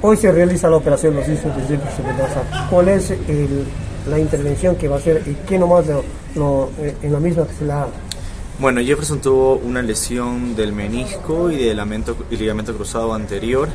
Hoy 0.01 0.15
se 0.17 0.31
realiza 0.31 0.69
la 0.69 0.77
operación, 0.77 1.15
nos 1.15 1.27
dice 1.27 1.47
el 1.47 1.79
¿Cuál 2.69 2.89
es 2.89 3.13
la 4.07 4.19
intervención 4.19 4.75
que 4.75 4.88
va 4.88 4.97
a 4.97 4.99
hacer 4.99 5.23
y 5.25 5.33
qué 5.47 5.57
nomás 5.57 5.86
lo, 6.36 6.69
eh, 6.79 6.95
en 7.01 7.13
la 7.13 7.19
misma 7.19 7.47
que 7.47 7.53
se 7.53 7.65
la 7.65 7.88
Bueno, 8.60 8.81
Jefferson 8.81 9.19
tuvo 9.19 9.55
una 9.55 9.81
lesión 9.81 10.55
del 10.55 10.71
menisco 10.71 11.49
y 11.49 11.57
del 11.57 11.77
ligamento 12.29 12.75
cruzado 12.75 13.13
anterior 13.13 13.69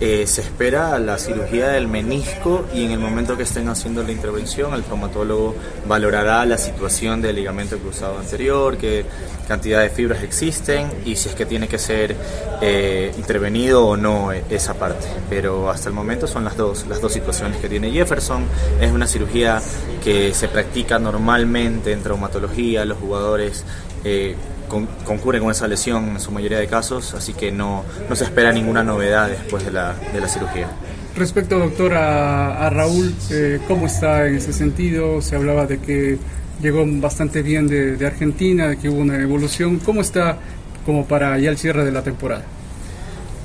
eh, 0.00 0.26
se 0.26 0.40
espera 0.40 0.98
la 0.98 1.18
cirugía 1.18 1.68
del 1.68 1.88
menisco 1.88 2.66
y 2.74 2.84
en 2.84 2.90
el 2.90 2.98
momento 2.98 3.36
que 3.36 3.44
estén 3.44 3.68
haciendo 3.68 4.02
la 4.02 4.12
intervención 4.12 4.74
el 4.74 4.82
traumatólogo 4.82 5.54
valorará 5.86 6.44
la 6.46 6.58
situación 6.58 7.22
del 7.22 7.36
ligamento 7.36 7.78
cruzado 7.78 8.18
anterior, 8.18 8.76
qué 8.76 9.04
cantidad 9.46 9.82
de 9.82 9.90
fibras 9.90 10.22
existen 10.22 10.90
y 11.04 11.16
si 11.16 11.28
es 11.28 11.34
que 11.34 11.46
tiene 11.46 11.68
que 11.68 11.78
ser 11.78 12.16
eh, 12.60 13.12
intervenido 13.16 13.86
o 13.86 13.96
no 13.96 14.32
esa 14.32 14.74
parte. 14.74 15.06
Pero 15.28 15.70
hasta 15.70 15.88
el 15.88 15.94
momento 15.94 16.26
son 16.26 16.44
las 16.44 16.56
dos, 16.56 16.86
las 16.88 17.00
dos 17.00 17.12
situaciones 17.12 17.58
que 17.58 17.68
tiene 17.68 17.90
Jefferson. 17.90 18.44
Es 18.80 18.90
una 18.90 19.06
cirugía 19.06 19.60
que 20.02 20.34
se 20.34 20.48
practica 20.48 20.98
normalmente 20.98 21.92
en 21.92 22.02
traumatología, 22.02 22.84
los 22.84 22.98
jugadores 22.98 23.64
eh, 24.04 24.34
concurre 24.68 25.40
con 25.40 25.50
esa 25.50 25.68
lesión 25.68 26.10
en 26.10 26.20
su 26.20 26.30
mayoría 26.30 26.58
de 26.58 26.66
casos, 26.66 27.14
así 27.14 27.34
que 27.34 27.52
no, 27.52 27.84
no 28.08 28.16
se 28.16 28.24
espera 28.24 28.52
ninguna 28.52 28.82
novedad 28.82 29.28
después 29.28 29.64
de 29.64 29.72
la, 29.72 29.94
de 30.12 30.20
la 30.20 30.28
cirugía. 30.28 30.68
Respecto, 31.16 31.58
doctor, 31.58 31.94
a, 31.94 32.68
Raúl, 32.70 33.14
eh, 33.30 33.60
¿cómo 33.68 33.86
está 33.86 34.26
en 34.26 34.36
ese 34.36 34.52
sentido? 34.52 35.22
Se 35.22 35.36
hablaba 35.36 35.66
de 35.66 35.78
que 35.78 36.18
llegó 36.60 36.84
bastante 36.86 37.42
bien 37.42 37.68
de, 37.68 37.96
de, 37.96 38.06
Argentina, 38.06 38.68
de 38.68 38.78
que 38.78 38.88
hubo 38.88 39.00
una 39.00 39.20
evolución. 39.20 39.78
¿Cómo 39.78 40.00
está 40.00 40.38
como 40.84 41.06
para 41.06 41.38
ya 41.38 41.50
el 41.50 41.58
cierre 41.58 41.84
de 41.84 41.92
la 41.92 42.02
temporada? 42.02 42.44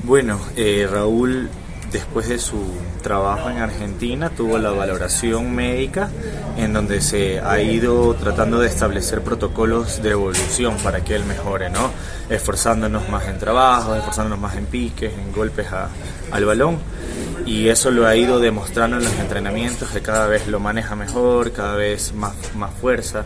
Bueno, 0.04 0.40
eh, 0.56 0.88
Raúl 0.90 1.50
después 1.92 2.28
de 2.28 2.40
su 2.40 2.58
trabajo 3.02 3.50
en 3.50 3.58
Argentina, 3.58 4.30
tuvo 4.30 4.58
la 4.58 4.72
valoración 4.72 5.54
médica 5.54 6.10
en 6.58 6.74
donde 6.74 7.02
se 7.02 7.40
ha 7.40 7.60
ido 7.62 8.14
tratando 8.16 8.60
de 8.60 8.68
establecer 8.68 9.22
protocolos 9.22 10.02
de 10.02 10.12
evolución 10.12 10.76
para 10.84 11.04
que 11.04 11.16
él 11.16 11.24
mejore, 11.26 11.70
¿no? 11.70 11.92
Esforzándonos 12.30 13.08
más 13.10 13.28
en 13.28 13.40
trabajo, 13.40 13.96
esforzándonos 13.96 14.40
más 14.40 14.56
en 14.56 14.66
piques, 14.66 15.14
en 15.14 15.32
golpes 15.32 15.68
al 16.32 16.46
balón. 16.46 16.78
Y 17.50 17.68
eso 17.68 17.90
lo 17.90 18.06
ha 18.06 18.16
ido 18.16 18.40
demostrando 18.40 18.98
en 18.98 19.04
los 19.04 19.14
entrenamientos, 19.14 19.90
que 19.90 20.02
cada 20.02 20.28
vez 20.28 20.48
lo 20.48 20.60
maneja 20.60 20.96
mejor, 20.96 21.52
cada 21.52 21.76
vez 21.76 22.14
más, 22.14 22.36
más 22.56 22.72
fuerza. 22.76 23.24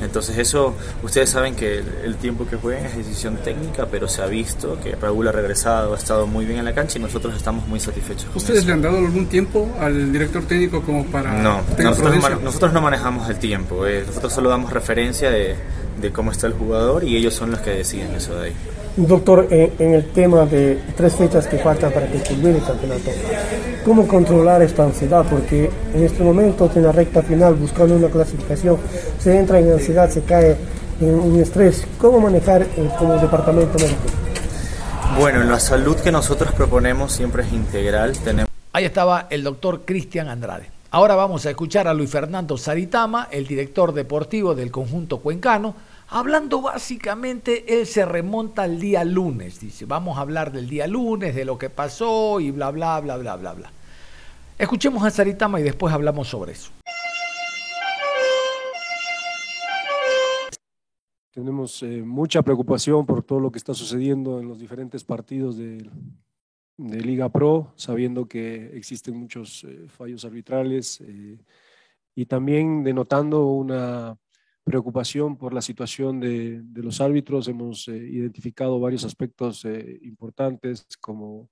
Entonces 0.00 0.38
eso, 0.38 0.76
ustedes 1.02 1.30
saben 1.30 1.56
que 1.56 1.82
el, 2.04 2.14
tiempo 2.14 2.46
que 2.46 2.54
jueguen 2.54 2.86
es 2.86 2.96
decisión 2.96 3.36
técnica, 3.38 3.88
pero 3.90 4.06
se 4.06 4.22
ha 4.22 4.26
visto 4.26 4.78
que 4.80 4.94
Raúl 4.94 5.26
ha 5.26 5.32
regresado, 5.32 5.92
ha 5.94 5.98
estado 5.98 6.28
muy 6.28 6.44
bien 6.44 6.60
en 6.60 6.66
la 6.66 6.72
cancha 6.72 7.00
y 7.00 7.02
nosotros 7.02 7.34
estamos 7.34 7.66
muy 7.66 7.80
satisfechos. 7.80 8.28
¿Ustedes 8.36 8.64
le 8.64 8.74
han 8.74 8.82
dado 8.82 8.98
algún 8.98 9.26
tiempo 9.26 9.68
al 9.80 10.12
director 10.12 10.44
técnico 10.44 10.80
como 10.80 11.04
para... 11.06 11.32
No, 11.32 11.60
nosotros 11.76 12.30
no, 12.30 12.40
nosotros 12.42 12.72
no, 12.72 12.80
manejamos 12.80 13.28
el 13.28 13.40
tiempo, 13.40 13.88
eh. 13.88 14.04
nosotros 14.06 14.32
solo 14.32 14.50
damos 14.50 14.72
referencia 14.72 15.32
de, 15.32 15.56
de 16.00 16.12
cómo 16.12 16.30
está 16.30 16.46
el 16.46 16.52
jugador 16.52 17.02
y 17.02 17.16
ellos 17.16 17.34
son 17.34 17.50
los 17.50 17.58
que 17.58 17.70
deciden 17.70 18.14
eso 18.14 18.36
de 18.36 18.46
ahí. 18.46 18.56
Doctor, 18.96 19.48
en, 19.50 19.94
el 19.94 20.12
tema 20.12 20.46
de 20.46 20.80
tres 20.96 21.16
fechas 21.16 21.48
que 21.48 21.58
faltan 21.58 21.92
para 21.92 22.06
que 22.06 22.18
culmine 22.18 22.58
el 22.58 22.64
campeonato, 22.64 23.10
¿cómo 23.84 24.06
controlar 24.06 24.62
esta 24.62 24.84
ansiedad? 24.84 25.26
Porque 25.28 25.68
en 25.92 26.04
este 26.04 26.22
momento, 26.22 26.70
en 26.72 26.84
la 26.84 26.92
recta 26.92 27.20
final, 27.20 27.54
buscando 27.54 27.96
una 27.96 28.08
clasificación, 28.08 28.78
se 29.18 29.36
entra 29.36 29.58
en 29.58 29.72
ansiedad, 29.72 30.08
se 30.08 30.22
cae 30.22 30.56
en 31.00 31.12
un 31.12 31.40
estrés. 31.40 31.84
¿Cómo 31.98 32.20
manejar 32.20 32.62
eh, 32.62 32.88
como 32.96 33.14
departamento 33.14 33.76
médico? 33.80 34.02
Bueno, 35.18 35.42
la 35.42 35.58
salud 35.58 35.96
que 35.96 36.12
nosotros 36.12 36.52
proponemos 36.52 37.12
siempre 37.12 37.42
es 37.42 37.52
integral. 37.52 38.16
Tenemos... 38.18 38.48
Ahí 38.72 38.84
estaba 38.84 39.26
el 39.28 39.42
doctor 39.42 39.82
Cristian 39.84 40.28
Andrade. 40.28 40.70
Ahora 40.92 41.16
vamos 41.16 41.44
a 41.46 41.50
escuchar 41.50 41.88
a 41.88 41.94
Luis 41.94 42.10
Fernando 42.10 42.56
Saritama, 42.56 43.26
el 43.32 43.48
director 43.48 43.92
deportivo 43.92 44.54
del 44.54 44.70
conjunto 44.70 45.18
cuencano, 45.18 45.74
Hablando 46.16 46.62
básicamente, 46.62 47.76
él 47.76 47.86
se 47.86 48.04
remonta 48.04 48.62
al 48.62 48.78
día 48.78 49.02
lunes, 49.02 49.58
dice, 49.58 49.84
vamos 49.84 50.16
a 50.16 50.20
hablar 50.20 50.52
del 50.52 50.68
día 50.68 50.86
lunes, 50.86 51.34
de 51.34 51.44
lo 51.44 51.58
que 51.58 51.70
pasó 51.70 52.38
y 52.38 52.52
bla, 52.52 52.70
bla, 52.70 53.00
bla, 53.00 53.16
bla, 53.16 53.34
bla, 53.34 53.52
bla. 53.52 53.72
Escuchemos 54.56 55.02
a 55.02 55.10
Saritama 55.10 55.58
y 55.58 55.64
después 55.64 55.92
hablamos 55.92 56.28
sobre 56.28 56.52
eso. 56.52 56.70
Tenemos 61.32 61.82
eh, 61.82 62.04
mucha 62.04 62.42
preocupación 62.42 63.04
por 63.04 63.24
todo 63.24 63.40
lo 63.40 63.50
que 63.50 63.58
está 63.58 63.74
sucediendo 63.74 64.38
en 64.38 64.46
los 64.46 64.60
diferentes 64.60 65.02
partidos 65.02 65.58
de, 65.58 65.84
Liga 66.78 67.28
Pro, 67.28 67.72
sabiendo 67.74 68.26
que 68.26 68.76
existen 68.76 69.16
muchos 69.16 69.64
eh, 69.64 69.88
fallos 69.88 70.24
arbitrales 70.24 71.00
eh, 71.00 71.40
y 72.14 72.26
también 72.26 72.84
denotando 72.84 73.46
una 73.46 74.16
preocupación 74.64 75.36
por 75.36 75.52
la 75.52 75.62
situación 75.62 76.18
de, 76.18 76.62
los 76.74 77.00
árbitros. 77.00 77.46
Hemos 77.48 77.86
eh, 77.86 77.96
identificado 77.96 78.80
varios 78.80 79.04
aspectos 79.04 79.64
eh, 79.64 80.00
importantes 80.02 80.86
como 81.00 81.50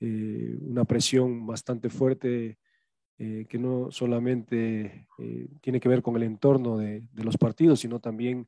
eh, 0.00 0.56
una 0.60 0.84
presión 0.84 1.46
bastante 1.46 1.90
fuerte 1.90 2.58
que 3.18 3.58
no 3.58 3.90
solamente 3.90 5.06
tiene 5.62 5.80
que 5.80 5.88
ver 5.88 6.02
con 6.02 6.16
el 6.16 6.22
entorno 6.24 6.76
de, 6.76 7.02
los 7.14 7.38
partidos, 7.38 7.80
sino 7.80 7.98
también 7.98 8.46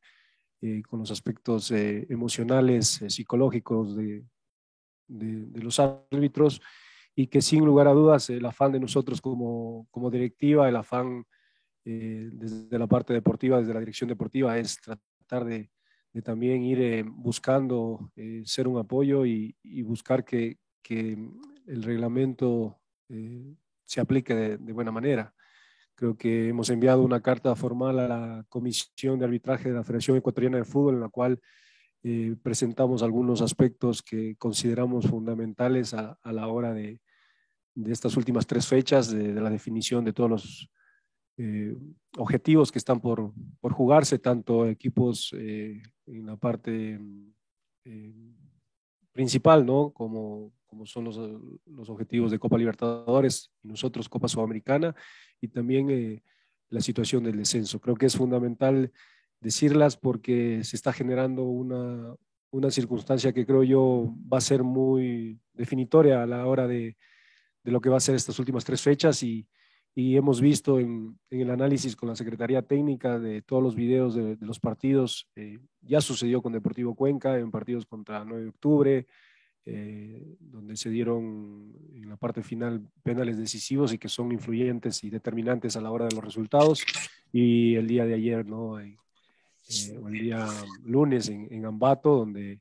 con 0.86 0.98
los 0.98 1.10
aspectos 1.10 1.70
emocionales, 1.70 3.02
psicológicos 3.08 3.96
de, 3.96 4.24
los 5.08 5.80
árbitros 5.80 6.60
y 7.16 7.28
que 7.28 7.40
sin 7.40 7.64
lugar 7.64 7.88
a 7.88 7.94
dudas 7.94 8.28
el 8.28 8.44
afán 8.44 8.72
de 8.72 8.80
nosotros 8.80 9.22
como, 9.22 9.88
como 9.90 10.10
directiva, 10.10 10.68
el 10.68 10.76
afán 10.76 11.24
eh, 11.90 12.28
desde 12.30 12.78
la 12.78 12.86
parte 12.86 13.14
deportiva, 13.14 13.58
desde 13.60 13.72
la 13.72 13.80
dirección 13.80 14.10
deportiva, 14.10 14.58
es 14.58 14.78
tratar 14.78 15.46
de, 15.46 15.70
también 16.22 16.62
ir 16.62 16.82
eh, 16.82 17.02
buscando 17.02 18.12
eh, 18.14 18.42
ser 18.44 18.68
un 18.68 18.78
apoyo 18.78 19.24
y, 19.24 19.56
buscar 19.84 20.22
que, 20.22 20.58
el 20.90 21.82
reglamento 21.82 22.78
se 23.84 24.00
aplique 24.00 24.34
de, 24.34 24.72
buena 24.72 24.92
manera. 24.92 25.32
Creo 25.94 26.14
que 26.16 26.48
hemos 26.48 26.68
enviado 26.68 27.02
una 27.02 27.22
carta 27.22 27.54
formal 27.56 27.98
a 28.00 28.08
la 28.08 28.46
Comisión 28.50 29.18
de 29.18 29.24
Arbitraje 29.24 29.70
de 29.70 29.74
la 29.74 29.84
Federación 29.84 30.18
Ecuatoriana 30.18 30.58
de 30.58 30.64
Fútbol 30.64 30.94
en 30.94 31.00
la 31.00 31.08
cual 31.08 31.40
presentamos 32.42 33.02
algunos 33.02 33.40
aspectos 33.40 34.02
que 34.02 34.36
consideramos 34.36 35.06
fundamentales 35.06 35.94
a, 35.94 36.18
la 36.22 36.48
hora 36.48 36.72
de, 36.72 37.00
estas 37.86 38.16
últimas 38.16 38.46
tres 38.46 38.66
fechas, 38.66 39.10
de, 39.10 39.32
la 39.34 39.50
definición 39.50 40.04
de 40.04 40.12
todos 40.12 40.30
los 40.30 40.70
eh, 41.40 41.76
objetivos 42.16 42.72
que 42.72 42.78
están 42.78 43.00
por, 43.00 43.32
por 43.60 43.72
jugarse, 43.72 44.18
tanto 44.18 44.66
equipos 44.66 45.32
eh, 45.38 45.80
en 46.06 46.26
la 46.26 46.36
parte 46.36 46.98
eh, 47.84 48.12
principal, 49.12 49.64
¿no? 49.64 49.92
Como, 49.92 50.52
como 50.66 50.84
son 50.84 51.04
los, 51.04 51.16
los, 51.64 51.88
objetivos 51.90 52.32
de 52.32 52.40
Copa 52.40 52.58
Libertadores 52.58 53.52
y 53.62 53.68
nosotros 53.68 54.08
Copa 54.08 54.26
Sudamericana, 54.26 54.96
y 55.40 55.46
también 55.46 56.20
la 56.70 56.80
situación 56.80 57.22
del 57.22 57.36
descenso. 57.36 57.80
Creo 57.80 57.94
que 57.94 58.06
es 58.06 58.16
fundamental 58.16 58.90
decirlas 59.40 59.96
porque 59.96 60.64
se 60.64 60.74
está 60.74 60.92
generando 60.92 61.44
una, 61.44 62.16
una 62.50 62.72
circunstancia 62.72 63.32
que 63.32 63.46
creo 63.46 63.62
yo 63.62 64.12
va 64.30 64.38
a 64.38 64.40
ser 64.40 64.64
muy 64.64 65.38
definitoria 65.52 66.20
a 66.20 66.26
la 66.26 66.44
hora 66.46 66.66
de, 66.66 66.96
de 67.62 67.70
lo 67.70 67.80
que 67.80 67.90
va 67.90 67.98
a 67.98 68.00
ser 68.00 68.16
estas 68.16 68.40
últimas 68.40 68.64
tres 68.64 68.82
fechas 68.82 69.22
y, 69.22 69.46
y 69.94 70.16
hemos 70.16 70.40
visto 70.40 70.78
en, 70.78 71.18
el 71.30 71.50
análisis 71.50 71.96
con 71.96 72.08
la 72.08 72.14
Secretaría 72.14 72.62
Técnica 72.62 73.18
de 73.18 73.42
todos 73.42 73.62
los 73.62 73.74
videos 73.74 74.14
de, 74.14 74.36
los 74.40 74.60
partidos, 74.60 75.28
eh, 75.34 75.58
ya 75.82 76.00
sucedió 76.00 76.40
con 76.40 76.52
Deportivo 76.52 76.94
Cuenca 76.94 77.36
en 77.36 77.50
partidos 77.50 77.84
contra 77.84 78.24
9 78.24 78.44
de 78.44 78.48
octubre, 78.48 79.06
eh, 79.64 80.36
donde 80.38 80.76
se 80.76 80.90
dieron 80.90 81.74
en 81.92 82.08
la 82.08 82.16
parte 82.16 82.42
final 82.42 82.88
penales 83.02 83.36
decisivos 83.36 83.92
y 83.92 83.98
que 83.98 84.08
son 84.08 84.30
influyentes 84.32 85.02
y 85.04 85.10
determinantes 85.10 85.76
a 85.76 85.80
la 85.80 85.90
hora 85.90 86.06
de 86.06 86.14
los 86.14 86.24
resultados. 86.24 86.84
Y 87.32 87.74
el 87.74 87.86
día 87.86 88.06
de 88.06 88.14
ayer, 88.14 88.46
¿no? 88.46 88.80
Eh, 88.80 88.96
el 89.68 90.12
día 90.12 90.46
lunes 90.84 91.28
en, 91.28 91.48
en 91.50 91.66
Ambato, 91.66 92.16
donde 92.16 92.60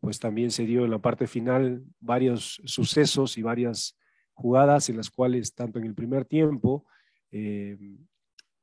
pues 0.00 0.18
también 0.18 0.50
se 0.50 0.64
dio 0.64 0.84
en 0.86 0.90
la 0.92 0.98
parte 0.98 1.26
final 1.26 1.84
varios 2.00 2.62
sucesos 2.64 3.36
y 3.36 3.42
varias 3.42 3.98
jugadas 4.38 4.88
en 4.88 4.96
las 4.96 5.10
cuales 5.10 5.52
tanto 5.52 5.80
en 5.80 5.84
el 5.84 5.94
primer 5.94 6.24
tiempo 6.24 6.86
eh, 7.32 7.76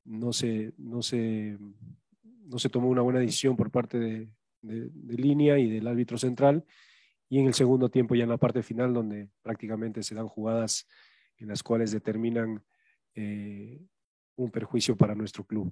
no, 0.06 0.32
se, 0.32 0.74
no, 0.78 1.02
se, 1.02 1.58
no 2.24 2.58
se 2.58 2.70
tomó 2.70 2.88
una 2.88 3.02
buena 3.02 3.20
decisión 3.20 3.58
por 3.58 3.70
parte 3.72 4.00
de, 4.00 4.30
línea 5.08 5.60
y 5.60 5.70
del 5.70 5.86
árbitro 5.86 6.18
central 6.18 6.66
y 7.30 7.40
en 7.40 7.46
el 7.46 7.54
segundo 7.54 7.90
tiempo 7.90 8.16
ya 8.16 8.24
en 8.24 8.30
la 8.30 8.38
parte 8.38 8.64
final 8.64 8.96
donde 8.96 9.30
prácticamente 9.44 10.02
se 10.02 10.16
dan 10.16 10.28
jugadas 10.28 10.88
en 11.38 11.50
las 11.50 11.62
cuales 11.62 11.92
determinan 11.92 12.64
eh, 13.14 13.80
un 14.38 14.50
perjuicio 14.50 14.96
para 14.98 15.14
nuestro 15.14 15.44
club. 15.44 15.72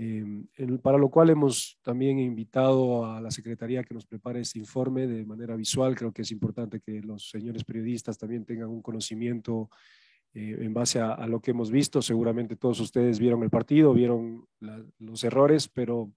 Em, 0.00 0.46
para 0.80 0.96
lo 0.96 1.10
cual 1.10 1.28
hemos 1.30 1.76
también 1.82 2.20
invitado 2.20 3.04
a 3.04 3.20
la 3.20 3.32
Secretaría 3.32 3.82
que 3.82 3.94
nos 3.94 4.06
prepare 4.06 4.40
este 4.40 4.60
informe 4.60 5.08
de 5.08 5.24
manera 5.24 5.56
visual. 5.56 5.96
Creo 5.96 6.12
que 6.12 6.22
es 6.22 6.30
importante 6.30 6.80
que 6.80 7.02
los 7.02 7.28
señores 7.28 7.64
periodistas 7.64 8.16
también 8.16 8.44
tengan 8.44 8.68
un 8.68 8.80
conocimiento 8.80 9.68
eh, 10.34 10.56
en 10.60 10.72
base 10.72 11.00
a, 11.00 11.26
lo 11.26 11.40
que 11.40 11.50
hemos 11.50 11.72
visto. 11.72 12.00
Seguramente 12.00 12.54
todos 12.54 12.78
ustedes 12.78 13.18
vieron 13.18 13.42
el 13.42 13.50
partido, 13.50 13.92
vieron 13.92 14.46
los 15.00 15.24
errores, 15.24 15.66
pero 15.66 16.12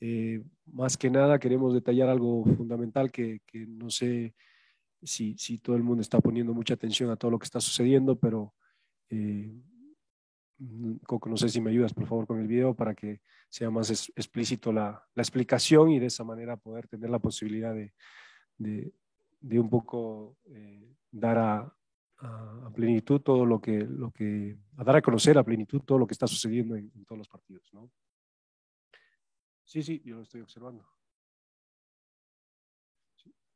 eh, 0.00 0.42
más 0.66 0.96
que 0.96 1.08
nada 1.08 1.38
queremos 1.38 1.74
detallar 1.74 2.08
algo 2.08 2.44
fundamental 2.56 3.12
que, 3.12 3.42
que 3.46 3.64
no 3.64 3.90
sé 3.90 4.34
si, 5.02 5.36
si, 5.38 5.58
todo 5.58 5.76
el 5.76 5.84
mundo 5.84 6.02
está 6.02 6.20
poniendo 6.20 6.52
mucha 6.52 6.74
atención 6.74 7.10
a 7.10 7.16
todo 7.16 7.30
lo 7.30 7.38
que 7.38 7.44
está 7.44 7.60
sucediendo, 7.60 8.16
pero 8.16 8.54
eh, 9.10 9.52
Coco, 11.06 11.28
no 11.28 11.36
sé 11.36 11.48
si 11.48 11.60
me 11.60 11.70
ayudas 11.70 11.94
por 11.94 12.06
favor 12.06 12.26
con 12.26 12.40
el 12.40 12.48
video 12.48 12.74
para 12.74 12.94
que 12.94 13.20
sea 13.48 13.70
más 13.70 13.90
explícito 13.90 14.72
la, 14.72 15.02
la, 15.14 15.22
explicación 15.22 15.90
y 15.90 16.00
de 16.00 16.06
esa 16.06 16.24
manera 16.24 16.56
poder 16.56 16.88
tener 16.88 17.10
la 17.10 17.20
posibilidad 17.20 17.72
de, 17.72 17.92
de, 18.58 19.60
un 19.60 19.70
poco 19.70 20.36
eh, 20.46 20.96
dar 21.12 21.38
a, 21.38 21.76
a, 22.18 22.70
plenitud 22.74 23.20
todo 23.20 23.46
lo 23.46 23.60
que, 23.60 23.78
lo 23.84 24.10
que, 24.10 24.58
a 24.76 24.84
dar 24.84 24.96
a 24.96 25.02
conocer 25.02 25.38
a 25.38 25.44
plenitud 25.44 25.80
todo 25.82 25.98
lo 25.98 26.06
que 26.06 26.14
está 26.14 26.26
sucediendo 26.26 26.74
en, 26.74 26.90
todos 27.04 27.18
los 27.18 27.28
partidos. 27.28 27.68
¿no? 27.72 27.90
Sí, 29.64 29.82
sí, 29.82 30.02
yo 30.04 30.16
lo 30.16 30.22
estoy 30.22 30.40
observando. 30.40 30.84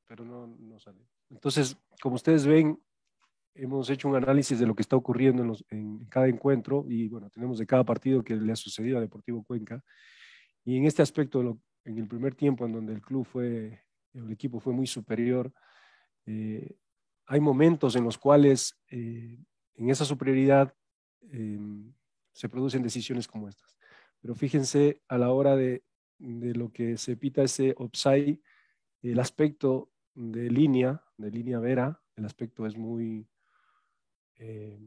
pero 0.06 0.24
no, 0.24 0.46
no 0.46 0.78
sale. 0.78 1.00
Entonces, 1.30 1.76
como 2.00 2.16
ustedes 2.16 2.46
ven, 2.46 2.78
hemos 3.54 3.90
hecho 3.90 4.08
un 4.08 4.16
análisis 4.16 4.58
de 4.58 4.66
lo 4.66 4.74
que 4.74 4.82
está 4.82 4.96
ocurriendo 4.96 5.42
en, 5.42 5.54
en, 5.70 6.04
cada 6.06 6.28
encuentro 6.28 6.84
y 6.88 7.08
bueno, 7.08 7.30
tenemos 7.30 7.58
de 7.58 7.66
cada 7.66 7.84
partido 7.84 8.22
que 8.22 8.34
le 8.34 8.52
ha 8.52 8.56
sucedido 8.56 8.98
a 8.98 9.00
Deportivo 9.00 9.44
Cuenca. 9.44 9.82
Y 10.64 10.76
en 10.76 10.86
este 10.86 11.02
aspecto, 11.02 11.58
en 11.84 11.98
el 11.98 12.06
primer 12.06 12.34
tiempo 12.34 12.64
en 12.64 12.72
donde 12.72 12.92
el 12.92 13.02
club 13.02 13.26
fue, 13.26 13.80
el 14.14 14.30
equipo 14.30 14.60
fue 14.60 14.72
muy 14.72 14.86
superior, 14.86 15.52
eh, 16.26 16.76
hay 17.26 17.40
momentos 17.40 17.96
en 17.96 18.04
los 18.04 18.18
cuales 18.18 18.78
eh, 18.90 19.38
en 19.74 19.90
esa 19.90 20.04
superioridad 20.04 20.74
em, 21.30 21.92
se 22.32 22.48
producen 22.48 22.82
decisiones 22.82 23.26
como 23.26 23.48
estas. 23.48 23.78
Pero 24.20 24.34
fíjense 24.34 25.02
a 25.08 25.18
la 25.18 25.30
hora 25.30 25.56
de, 25.56 25.82
de 26.18 26.54
lo 26.54 26.72
que 26.72 26.96
se 26.96 27.16
pita 27.16 27.42
ese 27.42 27.74
offside, 27.76 28.40
el 29.02 29.18
aspecto 29.18 29.90
de 30.14 30.50
línea, 30.50 31.02
de 31.16 31.30
línea 31.30 31.58
vera, 31.58 32.00
el 32.16 32.24
aspecto 32.24 32.66
es 32.66 32.76
muy, 32.76 33.26
eh, 34.36 34.78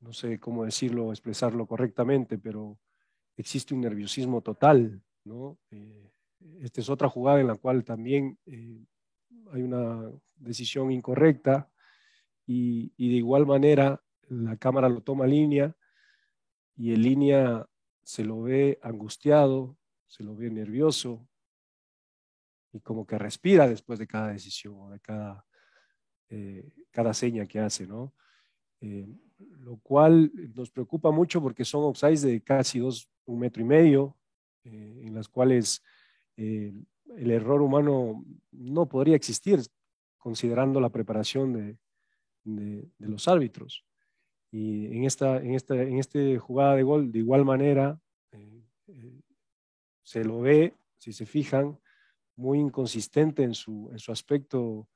no 0.00 0.12
sé 0.12 0.38
cómo 0.38 0.64
decirlo, 0.64 1.10
expresarlo 1.10 1.66
correctamente, 1.66 2.38
pero 2.38 2.78
existe 3.36 3.74
un 3.74 3.80
nerviosismo 3.80 4.42
total, 4.42 5.02
¿no? 5.24 5.58
Eh, 5.70 6.10
esta 6.60 6.80
es 6.80 6.88
otra 6.88 7.08
jugada 7.08 7.40
en 7.40 7.48
la 7.48 7.56
cual 7.56 7.84
también 7.84 8.38
eh, 8.46 8.84
hay 9.52 9.62
una 9.62 10.10
decisión 10.36 10.92
incorrecta 10.92 11.68
y, 12.46 12.92
de 12.96 13.16
igual 13.16 13.44
manera 13.44 14.02
la 14.28 14.56
cámara 14.56 14.88
lo 14.88 15.02
toma 15.02 15.26
línea 15.26 15.74
y 16.76 16.94
en 16.94 17.02
línea 17.02 17.66
se 18.02 18.24
lo 18.24 18.42
ve 18.42 18.78
angustiado, 18.82 19.76
se 20.06 20.22
lo 20.22 20.36
ve 20.36 20.50
nervioso 20.50 21.28
y 22.72 22.80
como 22.80 23.06
que 23.06 23.18
respira 23.18 23.66
después 23.68 23.98
de 23.98 24.06
cada 24.06 24.28
decisión 24.28 24.74
o 24.78 24.90
de 24.90 25.00
cada, 25.00 25.44
cada 26.90 27.12
seña 27.14 27.46
que 27.46 27.58
hace, 27.58 27.86
¿no? 27.86 28.14
Eh, 28.80 29.06
lo 29.60 29.76
cual 29.78 30.32
nos 30.54 30.70
preocupa 30.70 31.10
mucho 31.10 31.40
porque 31.40 31.64
son 31.64 31.84
offsides 31.84 32.22
de 32.22 32.40
casi 32.40 32.78
dos, 32.78 33.08
un 33.24 33.40
metro 33.40 33.62
y 33.62 33.66
medio, 33.66 34.16
eh, 34.64 35.02
en 35.04 35.14
las 35.14 35.28
cuales 35.28 35.82
el 36.36 37.30
error 37.32 37.62
humano 37.62 38.24
no 38.52 38.88
podría 38.88 39.16
existir 39.16 39.60
considerando 40.18 40.80
la 40.80 40.90
preparación 40.90 41.76
de, 42.44 42.88
los 42.98 43.28
árbitros. 43.28 43.84
Y 44.50 44.86
en 44.86 45.04
esta, 45.04 45.38
en, 45.38 45.54
esta, 45.54 45.74
en 45.74 45.98
este 45.98 46.38
jugada 46.38 46.76
de 46.76 46.82
gol, 46.82 47.12
de 47.12 47.18
igual 47.18 47.44
manera, 47.44 48.00
eh, 48.32 48.62
eh, 48.88 49.20
se 50.02 50.24
lo 50.24 50.40
ve, 50.40 50.74
si 50.96 51.12
se 51.12 51.26
fijan, 51.26 51.78
muy 52.36 52.58
inconsistente 52.58 53.42
en 53.42 53.54
su, 53.54 53.88
en 53.92 53.98
su 53.98 54.12
aspecto 54.12 54.88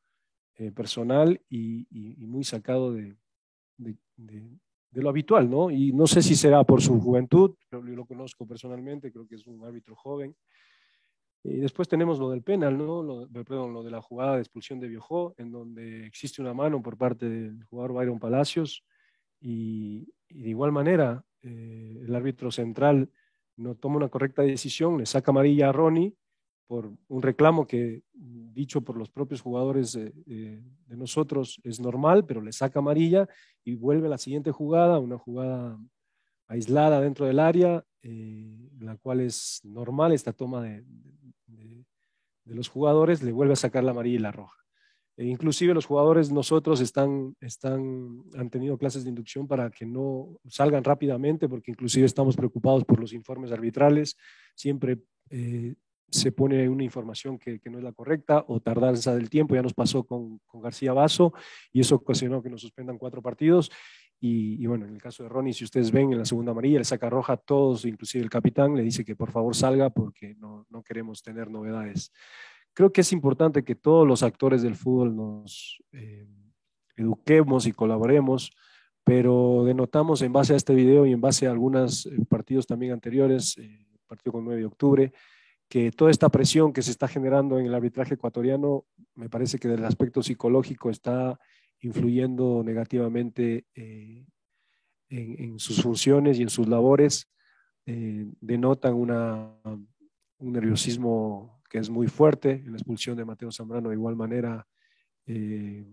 eh, 0.54 0.70
personal 0.70 1.40
y, 1.48 1.86
muy 2.18 2.44
sacado 2.44 2.92
de, 2.92 3.16
de, 3.82 5.00
lo 5.00 5.08
habitual, 5.08 5.48
¿no? 5.48 5.70
Y 5.70 5.92
no 5.92 6.06
sé 6.06 6.22
si 6.22 6.36
será 6.36 6.64
por 6.64 6.82
su 6.82 7.00
juventud, 7.00 7.54
yo, 7.70 7.80
lo 7.80 8.04
conozco 8.04 8.46
personalmente, 8.46 9.10
creo 9.10 9.26
que 9.26 9.36
es 9.36 9.46
un 9.46 9.64
árbitro 9.64 9.96
joven. 9.96 10.34
Y 11.44 11.56
después 11.56 11.88
tenemos 11.88 12.18
lo 12.18 12.30
del 12.30 12.42
penal, 12.42 12.78
¿no? 12.78 13.02
Lo, 13.02 13.28
perdón, 13.28 13.72
lo 13.72 13.82
de 13.82 13.90
la 13.90 14.00
jugada 14.00 14.34
de 14.34 14.42
expulsión 14.42 14.78
de 14.78 14.88
Biojó, 14.88 15.34
en 15.38 15.50
donde 15.50 16.06
existe 16.06 16.40
una 16.40 16.54
mano 16.54 16.80
por 16.82 16.96
parte 16.96 17.28
del 17.28 17.64
jugador 17.64 17.94
Byron 17.94 18.18
Palacios, 18.18 18.84
y, 19.40 20.08
y 20.28 20.42
de 20.42 20.50
igual 20.50 20.70
manera, 20.70 21.24
eh, 21.42 22.02
el 22.06 22.14
árbitro 22.14 22.52
central 22.52 23.10
no 23.56 23.74
toma 23.74 23.96
una 23.96 24.08
correcta 24.08 24.42
decisión, 24.42 24.98
le 24.98 25.06
saca 25.06 25.30
amarilla 25.30 25.68
a 25.68 25.72
Ronnie 25.72 26.14
por 26.72 26.90
un 27.08 27.20
reclamo 27.20 27.66
que, 27.66 28.00
dicho 28.14 28.80
por 28.80 28.96
los 28.96 29.10
propios 29.10 29.42
jugadores 29.42 29.92
de, 29.92 30.10
de, 30.24 30.62
de 30.86 30.96
nosotros, 30.96 31.60
es 31.64 31.80
normal, 31.80 32.24
pero 32.24 32.40
le 32.40 32.50
saca 32.50 32.78
amarilla 32.78 33.28
y 33.62 33.74
vuelve 33.74 34.06
a 34.06 34.10
la 34.10 34.16
siguiente 34.16 34.52
jugada, 34.52 34.98
una 34.98 35.18
jugada 35.18 35.78
aislada 36.48 37.02
dentro 37.02 37.26
del 37.26 37.40
área, 37.40 37.84
eh, 38.00 38.70
la 38.80 38.96
cual 38.96 39.20
es 39.20 39.60
normal 39.64 40.12
esta 40.12 40.32
toma 40.32 40.62
de, 40.62 40.82
de, 41.44 41.84
de, 42.46 42.54
los 42.54 42.68
jugadores, 42.68 43.22
le 43.22 43.32
vuelve 43.32 43.52
a 43.52 43.56
sacar 43.56 43.84
la 43.84 43.90
amarilla 43.90 44.16
y 44.16 44.22
la 44.22 44.32
roja. 44.32 44.56
E 45.18 45.26
inclusive 45.26 45.74
los 45.74 45.84
jugadores 45.84 46.32
nosotros 46.32 46.80
están, 46.80 47.36
están, 47.42 48.24
han 48.34 48.48
tenido 48.48 48.78
clases 48.78 49.04
de 49.04 49.10
inducción 49.10 49.46
para 49.46 49.70
que 49.70 49.84
no 49.84 50.38
salgan 50.48 50.84
rápidamente, 50.84 51.50
porque 51.50 51.70
inclusive 51.70 52.06
estamos 52.06 52.34
preocupados 52.34 52.86
por 52.86 52.98
los 52.98 53.12
informes 53.12 53.52
arbitrales. 53.52 54.16
Siempre 54.54 55.02
eh, 55.28 55.74
se 56.12 56.30
pone 56.30 56.68
una 56.68 56.84
información 56.84 57.38
que, 57.38 57.58
que, 57.58 57.70
no 57.70 57.78
es 57.78 57.84
la 57.84 57.92
correcta 57.92 58.44
o 58.46 58.60
tardanza 58.60 59.14
del 59.14 59.28
tiempo. 59.28 59.54
Ya 59.54 59.62
nos 59.62 59.74
pasó 59.74 60.04
con, 60.04 60.38
con 60.46 60.60
García 60.60 60.92
Vaso 60.92 61.32
y 61.72 61.80
eso 61.80 61.96
ocasionó 61.96 62.42
que 62.42 62.50
nos 62.50 62.60
suspendan 62.60 62.98
cuatro 62.98 63.20
partidos. 63.20 63.70
Y, 64.20 64.62
y, 64.62 64.66
bueno, 64.66 64.86
en 64.86 64.94
el 64.94 65.02
caso 65.02 65.24
de 65.24 65.28
Ronnie, 65.28 65.52
si 65.52 65.64
ustedes 65.64 65.90
ven 65.90 66.12
en 66.12 66.18
la 66.18 66.24
segunda 66.24 66.52
amarilla, 66.52 66.78
le 66.78 66.84
saca 66.84 67.10
roja 67.10 67.32
a 67.32 67.36
todos, 67.36 67.84
inclusive 67.84 68.22
el 68.22 68.30
capitán, 68.30 68.76
le 68.76 68.84
dice 68.84 69.04
que 69.04 69.16
por 69.16 69.32
favor 69.32 69.56
salga 69.56 69.90
porque 69.90 70.36
no, 70.36 70.64
no 70.70 70.84
queremos 70.84 71.22
tener 71.22 71.50
novedades 71.50 72.12
creo 72.74 72.92
que 72.92 73.02
es 73.02 73.12
importante 73.12 73.64
que 73.64 73.74
todos 73.74 74.06
los 74.06 74.22
actores 74.22 74.62
del 74.62 74.74
fútbol 74.74 75.14
nos 75.14 75.82
eh, 75.92 76.26
eduquemos 76.96 77.66
y 77.66 77.72
colaboremos, 77.72 78.52
pero 79.04 79.64
denotamos 79.64 80.22
en 80.22 80.32
base 80.32 80.54
a 80.54 80.56
este 80.56 80.74
video 80.74 81.06
y 81.06 81.12
en 81.12 81.20
base 81.20 81.46
a 81.46 81.50
algunos 81.50 82.06
eh, 82.06 82.16
partidos 82.28 82.66
también 82.66 82.92
anteriores, 82.92 83.58
eh, 83.58 83.86
partido 84.06 84.32
con 84.32 84.44
9 84.44 84.60
de 84.60 84.66
octubre, 84.66 85.12
que 85.72 85.90
toda 85.90 86.10
esta 86.10 86.28
presión 86.28 86.70
que 86.70 86.82
se 86.82 86.90
está 86.90 87.08
generando 87.08 87.58
en 87.58 87.64
el 87.64 87.74
arbitraje 87.74 88.12
ecuatoriano, 88.12 88.84
me 89.14 89.30
parece 89.30 89.58
que 89.58 89.68
del 89.68 89.86
aspecto 89.86 90.22
psicológico 90.22 90.90
está 90.90 91.40
influyendo 91.80 92.62
negativamente 92.62 93.64
eh, 93.74 94.26
en, 95.08 95.58
sus 95.58 95.80
funciones 95.82 96.38
y 96.38 96.42
en 96.42 96.50
sus 96.50 96.68
labores, 96.68 97.26
eh, 97.86 98.26
denotan 98.42 98.92
una, 98.92 99.50
un 99.64 100.52
nerviosismo 100.52 101.62
que 101.70 101.78
es 101.78 101.88
muy 101.88 102.06
fuerte. 102.06 102.50
En 102.50 102.72
la 102.72 102.76
expulsión 102.76 103.16
de 103.16 103.24
Mateo 103.24 103.50
Zambrano, 103.50 103.88
de 103.88 103.94
igual 103.94 104.14
manera, 104.14 104.66
eh, 105.24 105.86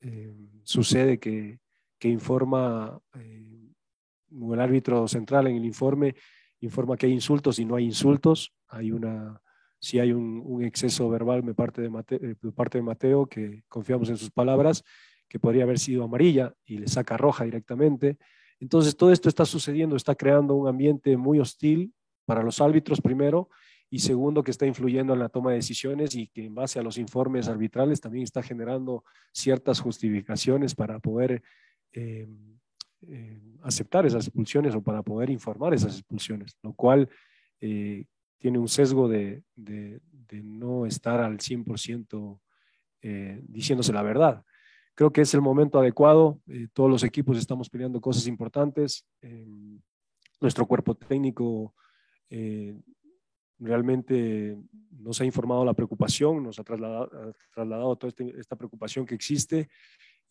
eh, 0.00 0.34
sucede 0.62 1.18
que, 1.18 1.60
que 1.98 2.08
informa 2.08 2.98
el 3.12 4.58
árbitro 4.58 5.06
central 5.06 5.48
en 5.48 5.56
el 5.56 5.66
informe, 5.66 6.14
informa 6.66 6.96
que 6.96 7.06
hay 7.06 7.12
insultos 7.12 7.58
y 7.58 7.64
no 7.64 7.76
hay 7.76 7.84
insultos. 7.84 8.52
Hay 8.68 8.92
una, 8.92 9.40
si 9.78 9.98
hay 9.98 10.12
un, 10.12 10.62
exceso 10.64 11.08
verbal 11.10 11.44
de 11.44 11.54
parte 11.54 11.82
de, 11.82 11.90
Mateo, 11.90 12.18
de 12.18 12.52
parte 12.52 12.78
de 12.78 12.82
Mateo, 12.82 13.26
que 13.26 13.64
confiamos 13.68 14.08
en 14.08 14.16
sus 14.16 14.30
palabras, 14.30 14.84
que 15.28 15.38
podría 15.38 15.64
haber 15.64 15.78
sido 15.78 16.04
amarilla 16.04 16.54
y 16.64 16.78
le 16.78 16.88
saca 16.88 17.16
roja 17.16 17.44
directamente. 17.44 18.18
Entonces, 18.60 18.96
todo 18.96 19.12
esto 19.12 19.28
está 19.28 19.44
sucediendo, 19.44 19.96
está 19.96 20.14
creando 20.14 20.54
un 20.54 20.68
ambiente 20.68 21.16
muy 21.16 21.40
hostil 21.40 21.92
para 22.24 22.42
los 22.42 22.60
árbitros 22.60 23.00
primero 23.00 23.48
y 23.90 23.98
segundo, 23.98 24.42
que 24.42 24.52
está 24.52 24.64
influyendo 24.64 25.12
en 25.12 25.18
la 25.18 25.28
toma 25.28 25.50
de 25.50 25.56
decisiones 25.56 26.14
y 26.14 26.28
que 26.28 26.46
en 26.46 26.54
base 26.54 26.78
a 26.78 26.82
los 26.82 26.96
informes 26.96 27.48
arbitrales 27.48 28.00
también 28.00 28.24
está 28.24 28.42
generando 28.42 29.04
ciertas 29.32 29.80
justificaciones 29.80 30.74
para 30.74 30.98
poder 30.98 31.42
eh, 31.92 32.26
eh, 33.08 33.40
aceptar 33.62 34.06
esas 34.06 34.26
expulsiones 34.26 34.74
o 34.74 34.82
para 34.82 35.02
poder 35.02 35.30
informar 35.30 35.74
esas 35.74 35.94
expulsiones, 35.94 36.56
lo 36.62 36.72
cual 36.72 37.08
eh, 37.60 38.06
tiene 38.38 38.58
un 38.58 38.68
sesgo 38.68 39.08
de, 39.08 39.42
de, 39.54 40.00
de, 40.10 40.42
no 40.42 40.84
estar 40.86 41.20
al 41.20 41.38
100% 41.38 42.40
eh, 43.02 43.40
diciéndose 43.46 43.92
la 43.92 44.02
verdad. 44.02 44.44
Creo 44.94 45.12
que 45.12 45.22
es 45.22 45.32
el 45.34 45.40
momento 45.40 45.78
adecuado, 45.78 46.40
eh, 46.48 46.68
todos 46.72 46.90
los 46.90 47.04
equipos 47.04 47.38
estamos 47.38 47.70
peleando 47.70 48.00
cosas 48.00 48.26
importantes, 48.26 49.06
nuestro 50.40 50.66
cuerpo 50.66 50.96
técnico 50.96 51.74
eh, 52.28 52.74
realmente 53.58 54.58
nos 54.90 55.20
ha 55.20 55.24
informado 55.24 55.64
la 55.64 55.74
preocupación, 55.74 56.42
nos 56.42 56.58
ha 56.58 56.64
trasladado, 56.64 57.04
ha 57.04 57.32
trasladado 57.54 57.96
toda 57.96 58.08
este, 58.08 58.40
esta 58.40 58.56
preocupación 58.56 59.06
que 59.06 59.14
existe 59.14 59.68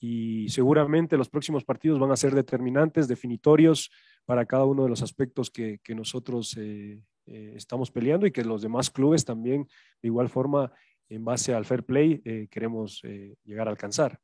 y 0.03 0.49
seguramente 0.49 1.15
los 1.15 1.29
próximos 1.29 1.63
partidos 1.63 1.99
van 1.99 2.11
a 2.11 2.15
ser 2.15 2.33
determinantes, 2.33 3.07
definitorios 3.07 3.91
para 4.25 4.47
cada 4.47 4.65
uno 4.65 4.83
de 4.83 4.89
los 4.89 5.03
aspectos 5.03 5.51
que, 5.51 5.79
nosotros 5.89 6.57
eh, 6.57 6.99
eh, 7.27 7.53
estamos 7.55 7.91
peleando 7.91 8.25
y 8.25 8.31
que 8.31 8.43
los 8.43 8.63
demás 8.63 8.89
clubes 8.89 9.23
también 9.23 9.67
de 10.01 10.07
igual 10.07 10.27
forma 10.27 10.73
en 11.07 11.23
base 11.23 11.53
al 11.53 11.65
fair 11.65 11.83
play 11.83 12.19
eh, 12.25 12.47
queremos 12.49 13.03
llegar 13.43 13.67
a 13.67 13.71
alcanzar. 13.71 14.19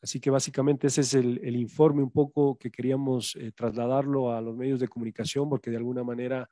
Así 0.00 0.20
que 0.20 0.30
básicamente 0.30 0.86
ese 0.86 1.00
es 1.00 1.14
el, 1.14 1.40
el 1.42 1.56
informe 1.56 2.04
un 2.04 2.12
poco 2.12 2.56
que 2.56 2.70
queríamos 2.70 3.36
trasladarlo 3.56 4.32
a 4.32 4.40
los 4.40 4.56
medios 4.56 4.78
de 4.78 4.86
comunicación 4.86 5.48
porque 5.48 5.70
de 5.70 5.78
alguna 5.78 6.04
manera 6.04 6.48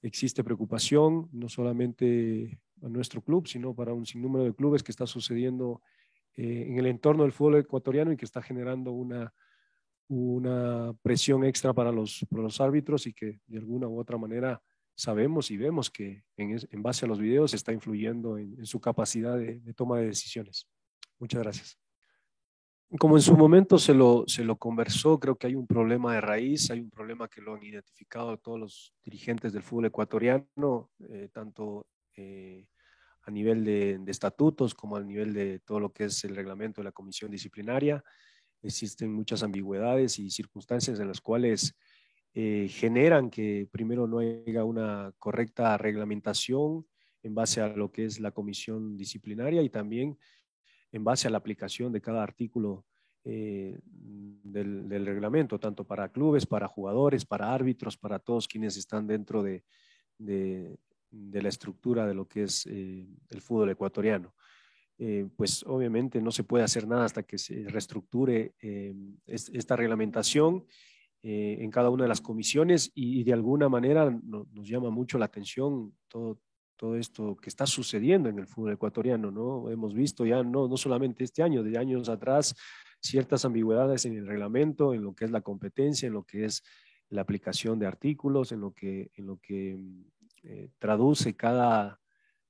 existe 0.00 0.42
preocupación, 0.42 1.28
no 1.30 1.50
solamente 1.50 2.58
a 2.80 2.88
nuestro 2.88 3.20
club, 3.20 3.46
sino 3.46 3.74
para 3.74 3.92
un 3.92 4.06
sinnúmero 4.06 4.44
de 4.44 4.54
clubes 4.54 4.82
que 4.82 4.92
está 4.92 5.06
sucediendo 5.06 5.82
eh, 6.36 6.66
en 6.68 6.78
el 6.78 6.86
entorno 6.86 7.22
del 7.22 7.32
fútbol 7.32 7.56
ecuatoriano 7.56 8.12
y 8.12 8.16
que 8.16 8.24
está 8.24 8.42
generando 8.42 8.92
una, 8.92 9.32
una 10.08 10.94
presión 11.02 11.44
extra 11.44 11.72
para 11.72 11.92
los, 11.92 12.24
para 12.30 12.42
los 12.42 12.60
árbitros 12.60 13.06
y 13.06 13.12
que 13.12 13.40
de 13.46 13.58
alguna 13.58 13.88
u 13.88 13.98
otra 13.98 14.18
manera 14.18 14.62
sabemos 14.96 15.50
y 15.50 15.56
vemos 15.56 15.90
que 15.90 16.24
en, 16.36 16.56
en 16.70 16.82
base 16.82 17.04
a 17.04 17.08
los 17.08 17.18
videos 17.18 17.54
está 17.54 17.72
influyendo 17.72 18.38
en, 18.38 18.54
en 18.58 18.66
su 18.66 18.80
capacidad 18.80 19.36
de, 19.36 19.60
de 19.60 19.74
toma 19.74 19.98
de 19.98 20.06
decisiones. 20.06 20.68
Muchas 21.18 21.42
gracias 21.42 21.78
como 22.98 23.16
en 23.16 23.22
su 23.22 23.36
momento 23.36 23.78
se 23.78 23.94
lo, 23.94 24.24
se 24.26 24.44
lo 24.44 24.56
conversó, 24.56 25.18
creo 25.18 25.36
que 25.36 25.48
hay 25.48 25.54
un 25.54 25.66
problema 25.66 26.14
de 26.14 26.20
raíz, 26.20 26.70
hay 26.70 26.80
un 26.80 26.90
problema 26.90 27.28
que 27.28 27.40
lo 27.40 27.54
han 27.54 27.62
identificado 27.62 28.36
todos 28.38 28.60
los 28.60 28.94
dirigentes 29.04 29.52
del 29.52 29.62
fútbol 29.62 29.86
ecuatoriano, 29.86 30.90
eh, 31.10 31.28
tanto 31.32 31.86
eh, 32.16 32.66
a 33.26 33.30
nivel 33.30 33.64
de, 33.64 34.00
estatutos 34.06 34.74
como 34.74 34.96
a 34.96 35.02
nivel 35.02 35.32
de 35.32 35.60
todo 35.60 35.80
lo 35.80 35.92
que 35.92 36.04
es 36.04 36.24
el 36.24 36.36
reglamento 36.36 36.80
de 36.80 36.86
la 36.86 36.92
comisión 36.92 37.30
disciplinaria. 37.30 38.04
Existen 38.62 39.12
muchas 39.12 39.42
ambigüedades 39.42 40.18
y 40.18 40.30
circunstancias 40.30 41.00
en 41.00 41.08
las 41.08 41.20
cuales 41.20 41.74
eh, 42.34 42.68
generan 42.68 43.30
que 43.30 43.68
primero 43.70 44.06
no 44.06 44.18
haya 44.18 44.64
una 44.64 45.12
correcta 45.18 45.76
reglamentación 45.78 46.86
en 47.22 47.34
base 47.34 47.60
a 47.60 47.68
lo 47.68 47.90
que 47.90 48.04
es 48.04 48.20
la 48.20 48.32
comisión 48.32 48.96
disciplinaria 48.96 49.62
y 49.62 49.70
también 49.70 50.18
en 50.92 51.04
base 51.04 51.26
a 51.26 51.30
la 51.30 51.38
aplicación 51.38 51.92
de 51.92 52.00
cada 52.00 52.22
artículo 52.22 52.84
eh, 53.24 53.78
del, 53.84 54.86
del, 54.88 55.06
reglamento, 55.06 55.58
tanto 55.58 55.84
para 55.84 56.10
clubes, 56.10 56.44
para 56.44 56.68
jugadores, 56.68 57.24
para 57.24 57.54
árbitros, 57.54 57.96
para 57.96 58.18
todos 58.18 58.46
quienes 58.46 58.76
están 58.76 59.06
dentro 59.06 59.42
de, 59.42 59.64
de, 60.18 60.76
de 61.14 61.42
la 61.42 61.48
estructura 61.48 62.06
de 62.06 62.14
lo 62.14 62.26
que 62.26 62.44
es 62.44 62.66
eh, 62.66 63.06
el 63.30 63.40
fútbol 63.40 63.70
ecuatoriano. 63.70 64.34
Eh, 64.98 65.26
pues 65.36 65.64
obviamente 65.66 66.20
no 66.20 66.30
se 66.30 66.44
puede 66.44 66.64
hacer 66.64 66.86
nada 66.86 67.04
hasta 67.04 67.24
que 67.24 67.36
se 67.38 67.64
reestructure 67.68 68.54
eh, 68.60 68.94
esta 69.26 69.76
reglamentación 69.76 70.66
en 71.26 71.70
cada 71.70 71.88
una 71.88 72.04
de 72.04 72.10
las 72.10 72.20
comisiones 72.20 72.92
y, 72.94 73.24
de 73.24 73.32
alguna 73.32 73.70
manera 73.70 74.10
no, 74.10 74.46
nos 74.52 74.68
llama 74.68 74.90
mucho 74.90 75.16
la 75.16 75.24
atención 75.24 75.94
todo, 76.06 76.38
todo 76.76 76.96
esto 76.96 77.34
que 77.36 77.48
está 77.48 77.64
sucediendo 77.64 78.28
en 78.28 78.38
el 78.38 78.46
fútbol 78.46 78.74
ecuatoriano, 78.74 79.30
¿no? 79.30 79.70
Hemos 79.70 79.94
visto 79.94 80.26
ya 80.26 80.42
no, 80.42 80.68
no 80.68 80.76
solamente 80.76 81.24
este 81.24 81.42
año, 81.42 81.62
de 81.62 81.78
años 81.78 82.10
atrás, 82.10 82.54
ciertas 83.00 83.46
ambigüedades 83.46 84.04
en 84.04 84.18
el 84.18 84.26
reglamento, 84.26 84.92
en 84.92 85.02
lo 85.02 85.14
que 85.14 85.24
es 85.24 85.30
la 85.30 85.40
competencia, 85.40 86.06
en 86.06 86.12
lo 86.12 86.24
que 86.24 86.44
es 86.44 86.62
la 87.08 87.22
aplicación 87.22 87.78
de 87.78 87.86
artículos, 87.86 88.52
en 88.52 88.60
lo 88.60 88.72
que, 88.72 89.10
en 89.14 89.26
lo 89.26 89.38
que 89.38 89.78
eh, 90.44 90.68
traduce 90.78 91.34
cada, 91.34 92.00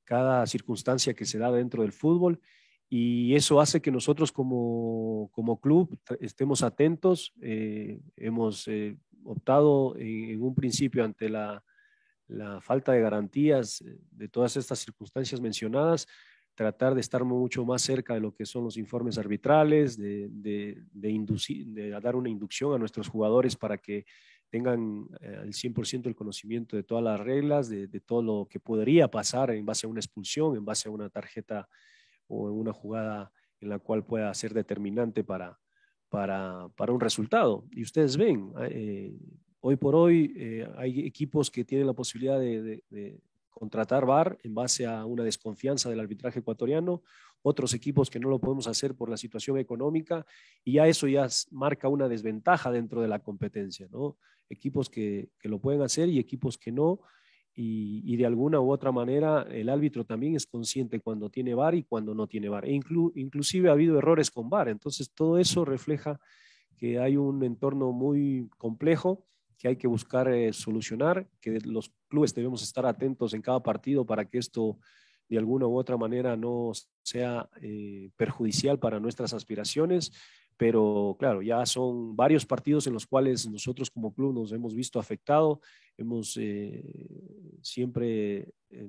cada 0.05 0.47
circunstancia 0.47 1.15
que 1.15 1.25
se 1.25 1.39
da 1.39 1.53
dentro 1.53 1.83
del 1.83 1.93
fútbol 1.93 2.41
y 2.89 3.35
eso 3.35 3.61
hace 3.61 3.81
que 3.81 3.91
nosotros 3.91 4.33
como, 4.33 5.31
como 5.33 5.61
club 5.61 5.99
estemos 6.21 6.63
atentos. 6.63 7.33
Eh, 7.41 8.01
hemos 8.17 8.69
eh, 8.69 8.97
optado 9.25 9.97
en, 9.97 10.31
en, 10.31 10.43
un 10.43 10.55
principio 10.55 11.05
ante 11.05 11.29
la, 11.29 11.65
la, 12.29 12.61
falta 12.61 12.93
de 12.93 13.01
garantías 13.01 13.83
de 14.11 14.29
todas 14.29 14.57
estas 14.57 14.79
circunstancias 14.79 15.41
mencionadas, 15.41 16.07
tratar 16.55 16.95
de 16.95 17.01
estar 17.01 17.25
mucho 17.25 17.65
más 17.65 17.83
cerca 17.83 18.15
de 18.15 18.21
lo 18.21 18.35
que 18.35 18.47
son 18.47 18.65
los 18.65 18.77
informes 18.77 19.19
arbitrales, 19.19 19.97
de, 19.97 20.29
de, 20.31 20.83
de, 20.93 21.11
inducir, 21.11 21.67
de 21.67 21.91
dar 21.91 22.17
una 22.17 22.29
inducción 22.29 22.75
a 22.75 22.79
nuestros 22.79 23.09
jugadores 23.09 23.57
para 23.57 23.79
que 23.79 24.05
tengan 24.55 25.09
eh, 25.21 25.41
el 25.43 25.53
100% 25.53 26.07
el 26.07 26.15
conocimiento 26.15 26.77
de 26.77 26.85
todas 26.85 27.03
las 27.03 27.19
reglas, 27.19 27.69
de, 27.69 27.89
todo 27.99 28.23
lo 28.23 28.47
que 28.49 28.61
podría 28.61 29.11
pasar 29.11 29.51
en 29.51 29.67
base 29.67 29.85
a 29.85 29.91
una 29.91 29.99
expulsión, 29.99 30.55
en 30.57 30.65
base 30.65 30.89
a 30.89 30.93
una 30.93 31.09
tarjeta 31.11 31.69
o 32.29 32.49
en 32.49 32.55
una 32.55 32.73
jugada 32.73 33.33
en 33.61 33.69
la 33.69 33.81
cual 33.81 34.07
pueda 34.07 34.33
ser 34.33 34.55
determinante 34.55 35.25
para, 35.25 35.59
para, 36.09 36.69
para 36.77 36.93
un 36.93 37.01
resultado. 37.01 37.65
Y 37.73 37.83
ustedes 37.83 38.17
ven, 38.17 38.53
eh, 38.71 39.13
hoy 39.59 39.75
por 39.75 39.97
hoy 39.97 40.33
eh, 40.37 40.69
hay 40.77 41.01
equipos 41.01 41.51
que 41.51 41.65
tienen 41.65 41.89
la 41.89 41.93
posibilidad 41.93 42.39
de, 42.39 42.63
de, 42.63 42.85
de 42.91 43.21
contratar 43.51 44.07
VAR 44.07 44.39
en 44.45 44.55
base 44.55 44.87
a 44.87 45.05
una 45.05 45.25
desconfianza 45.25 45.91
del 45.91 45.99
arbitraje 45.99 46.39
ecuatoriano, 46.39 47.03
otros 47.47 47.75
equipos 47.75 48.09
que 48.09 48.19
no 48.19 48.31
lo 48.31 48.39
podemos 48.39 48.67
hacer 48.67 48.95
por 48.95 49.11
la 49.11 49.19
situación 49.19 49.59
económica 49.59 50.25
y 50.65 50.73
ya 50.73 50.89
eso 50.89 51.07
ya 51.07 51.29
marca 51.51 51.89
una 51.89 52.09
desventaja 52.09 52.73
dentro 52.73 53.03
de 53.03 53.09
la 53.09 53.19
competencia, 53.19 53.87
¿no? 53.93 54.17
Equipos 54.49 54.89
que, 54.89 55.29
que 55.39 55.51
lo 55.51 55.59
pueden 55.59 55.83
hacer 55.83 56.09
y 56.09 56.19
equipos 56.19 56.57
que 56.57 56.73
no. 56.73 57.01
Y, 57.55 58.03
y, 58.05 58.17
de 58.17 58.27
alguna 58.27 58.61
u 58.61 58.73
otra 58.73 58.91
manera 58.91 59.43
el 59.43 59.69
árbitro 59.69 60.05
también 60.05 60.35
es 60.35 60.45
consciente 60.45 60.99
cuando 61.01 61.31
tiene 61.31 61.55
VAR 61.55 61.75
y 61.77 61.85
cuando 61.85 62.15
no 62.15 62.27
tiene 62.27 62.49
VAR. 62.49 62.65
E 62.65 62.73
inclu, 62.73 63.13
inclusive 63.15 63.69
ha 63.69 63.73
habido 63.73 63.99
errores 63.99 64.31
con 64.31 64.49
VAR. 64.49 64.69
Entonces 64.69 65.11
todo 65.13 65.39
eso 65.39 65.65
refleja 65.67 66.19
que 66.77 66.99
hay 66.99 67.17
un 67.17 67.45
entorno 67.45 67.93
muy 67.93 68.49
complejo 68.57 69.27
que 69.59 69.69
hay 69.69 69.77
que 69.77 69.87
buscar 69.87 70.29
eh, 70.29 70.53
solucionar, 70.53 71.27
que 71.41 71.61
los 71.61 71.93
clubes 72.09 72.35
debemos 72.35 72.63
estar 72.63 72.85
atentos 72.87 73.35
en 73.35 73.43
cada 73.43 73.63
partido 73.63 74.05
para 74.05 74.25
que 74.25 74.39
esto 74.39 74.79
de 75.35 75.41
alguna 75.41 75.67
u 75.67 75.77
otra 75.77 75.97
manera 75.97 76.37
no 76.37 76.73
sea 77.03 77.49
eh, 77.61 78.11
perjudicial 78.17 78.79
para 78.79 79.01
nuestras 79.01 79.35
aspiraciones, 79.35 80.13
pero 80.57 81.17
claro, 81.19 81.43
ya 81.43 81.67
son 81.67 82.15
varios 82.15 82.47
partidos 82.47 82.87
en 82.87 82.93
los 82.93 83.07
cuales 83.07 83.47
nosotros 83.49 83.91
como 83.91 84.15
club 84.15 84.35
nos 84.35 84.53
hemos 84.53 84.75
visto 84.75 84.99
afectado, 84.99 85.61
hemos 85.97 86.37
eh, 86.37 87.09
siempre 87.61 88.55
eh, 88.71 88.89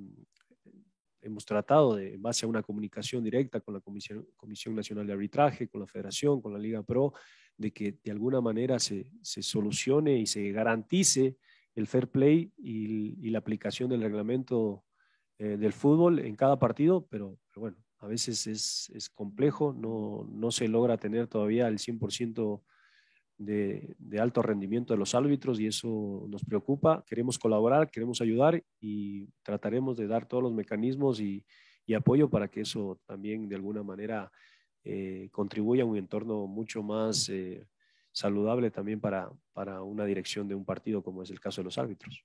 hemos 1.22 1.44
tratado 1.44 1.96
de, 1.96 2.14
en 2.14 2.22
base 2.22 2.46
a 2.46 2.50
una 2.50 2.62
comunicación 2.62 3.24
directa 3.24 3.60
con 3.60 3.74
la 3.74 3.80
Comisión, 3.80 4.28
Comisión 4.36 4.76
Nacional 4.76 5.08
de 5.08 5.14
Arbitraje, 5.14 5.68
con 5.68 5.82
la 5.82 5.88
Federación, 5.88 6.40
con 6.40 6.54
la 6.54 6.60
Liga 6.60 6.84
Pro, 6.84 7.14
de 7.58 7.72
que 7.72 7.98
de 8.04 8.12
alguna 8.12 8.42
manera 8.42 8.78
se, 8.78 9.12
se 9.24 9.42
solucione 9.42 10.20
y 10.20 10.28
se 10.28 10.52
garantice 10.52 11.38
el 11.74 11.88
fair 11.88 12.10
play 12.10 12.52
y, 12.58 13.28
y 13.28 13.32
la 13.32 13.40
aplicación 13.40 13.90
del 13.90 14.04
reglamento 14.04 14.84
eh, 15.40 15.58
del 15.58 15.74
fútbol 15.74 16.20
en 16.20 16.36
cada 16.36 16.58
partido, 16.58 17.06
pero, 17.10 17.38
bueno, 17.56 17.78
a 18.00 18.08
veces 18.08 18.48
es, 18.48 19.10
complejo, 19.14 19.74
no, 19.74 20.28
no, 20.32 20.52
se 20.52 20.68
logra 20.68 20.98
tener 20.98 21.28
todavía 21.28 21.68
el 21.68 21.80
100% 21.80 22.62
de, 23.38 23.96
de, 23.98 24.20
alto 24.20 24.42
rendimiento 24.42 24.94
de 24.94 25.00
los 25.00 25.16
árbitros 25.16 25.60
y 25.60 25.68
eso 25.68 26.26
nos 26.30 26.44
preocupa. 26.44 27.04
Queremos 27.08 27.40
colaborar, 27.40 27.90
queremos 27.90 28.22
ayudar 28.22 28.64
y 28.80 29.28
trataremos 29.44 29.98
de 29.98 30.08
dar 30.08 30.28
todos 30.28 30.44
los 30.44 30.54
mecanismos 30.54 31.20
y, 31.20 31.46
y 31.86 31.94
apoyo 31.94 32.30
para 32.30 32.48
que 32.48 32.62
eso 32.62 33.00
también 33.06 33.48
de 33.48 33.56
alguna 33.56 33.84
manera 33.84 34.32
eh, 34.84 35.30
contribuya 35.32 35.84
a 35.84 35.86
un 35.86 35.98
entorno 35.98 36.48
mucho 36.48 36.84
más 36.84 37.30
eh, 37.30 37.68
saludable 38.12 38.72
también 38.72 39.00
para, 39.00 39.32
para 39.54 39.82
una 39.82 40.06
dirección 40.06 40.48
de 40.48 40.56
un 40.56 40.66
partido 40.66 41.04
como 41.04 41.24
es 41.24 41.30
el 41.30 41.40
caso 41.40 41.62
de 41.62 41.66
los 41.66 41.78
árbitros. 41.78 42.24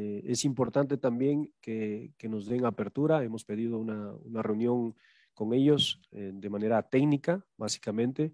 Eh, 0.00 0.22
es 0.26 0.44
importante 0.44 0.96
también 0.96 1.52
que, 1.60 2.12
que, 2.16 2.28
nos 2.28 2.46
den 2.46 2.64
apertura. 2.64 3.24
Hemos 3.24 3.44
pedido 3.44 3.78
una, 3.78 4.12
una 4.24 4.42
reunión 4.42 4.94
con 5.38 5.54
ellos 5.54 6.00
eh, 6.10 6.32
de 6.34 6.50
manera 6.50 6.82
técnica, 6.82 7.46
básicamente, 7.56 8.32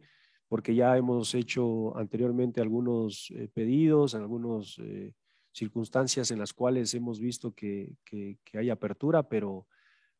porque 0.48 0.74
ya 0.74 0.96
hemos 0.96 1.34
hecho 1.34 1.94
anteriormente 1.98 2.62
algunos 2.62 3.30
eh, 3.30 3.46
pedidos, 3.52 4.14
algunas 4.14 4.78
eh, 4.78 5.12
circunstancias 5.52 6.30
en 6.30 6.38
las 6.38 6.54
cuales 6.54 6.94
hemos 6.94 7.20
visto 7.20 7.52
que, 7.52 7.96
que, 8.06 8.38
que, 8.42 8.56
hay 8.56 8.70
apertura, 8.70 9.22
pero, 9.22 9.66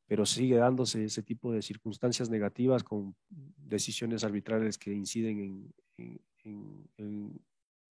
pero 0.07 0.27
sigue 0.27 0.57
dándose 0.57 1.05
ese 1.05 1.23
tipo 1.23 1.53
de 1.53 1.63
circunstancias 1.63 2.29
negativas 2.29 2.85
con 2.85 3.17
decisiones 3.31 4.23
arbitrales 4.23 4.77
que 4.77 4.93
inciden 4.93 5.39
en, 5.97 6.21
en, 6.45 6.91
en, 6.99 7.41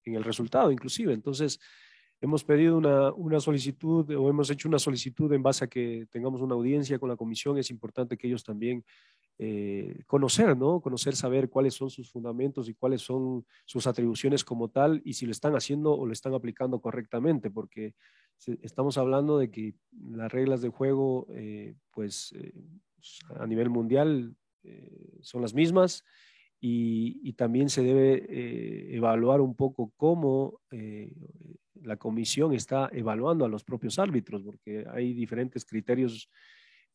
en 0.04 0.16
el 0.16 0.24
resultado, 0.24 0.72
inclusive. 0.72 1.14
Entonces, 1.14 1.60
hemos 2.24 2.46
pedido 2.46 2.78
una, 2.78 3.12
una, 3.12 3.42
solicitud 3.42 4.10
o 4.12 4.30
hemos 4.30 4.50
hecho 4.50 4.70
una 4.70 4.80
solicitud 4.80 5.32
en 5.34 5.44
base 5.44 5.66
a 5.66 5.68
que 5.68 6.08
tengamos 6.10 6.42
una 6.42 6.56
audiencia 6.56 6.98
con 6.98 7.10
la 7.10 7.18
comisión. 7.18 7.58
Es 7.58 7.70
importante 7.70 8.18
que 8.18 8.28
ellos 8.28 8.46
también 8.46 8.86
eh, 9.38 10.04
conocer, 10.08 10.56
¿no? 10.56 10.80
Conocer, 10.80 11.18
saber 11.18 11.50
cuáles 11.50 11.74
son 11.74 11.90
sus 11.90 12.10
fundamentos 12.10 12.70
y 12.70 12.76
cuáles 12.76 13.02
son 13.02 13.46
sus 13.66 13.88
atribuciones 13.88 14.46
como 14.46 14.70
tal 14.70 15.02
y 15.04 15.14
si 15.14 15.26
lo 15.26 15.34
están 15.34 15.54
haciendo 15.56 15.94
o 15.94 16.06
lo 16.06 16.14
están 16.14 16.34
aplicando 16.34 16.80
correctamente, 16.80 17.52
porque 17.52 17.94
estamos 18.62 18.98
hablando 18.98 19.38
de 19.38 19.52
que 19.52 19.76
las 20.10 20.32
reglas 20.32 20.62
de 20.62 20.70
juego, 20.70 21.28
eh, 21.32 21.76
pues 21.92 22.34
eh, 22.38 22.54
a 23.36 23.46
nivel 23.46 23.70
mundial 23.70 24.34
eh, 24.64 25.20
son 25.22 25.42
las 25.42 25.54
mismas. 25.54 26.06
Y, 26.66 27.34
también 27.34 27.68
se 27.68 27.84
debe 27.84 28.26
eh, 28.30 28.96
evaluar 28.96 29.42
un 29.42 29.54
poco 29.54 29.92
cómo 29.98 30.62
eh, 30.72 31.14
la 31.82 31.98
comisión 31.98 32.54
está 32.54 32.90
evaluando 32.94 33.44
a 33.44 33.50
los 33.50 33.66
propios 33.66 34.00
árbitros, 34.00 34.44
porque 34.44 34.86
hay 34.90 35.12
diferentes 35.12 35.66
criterios 35.66 36.30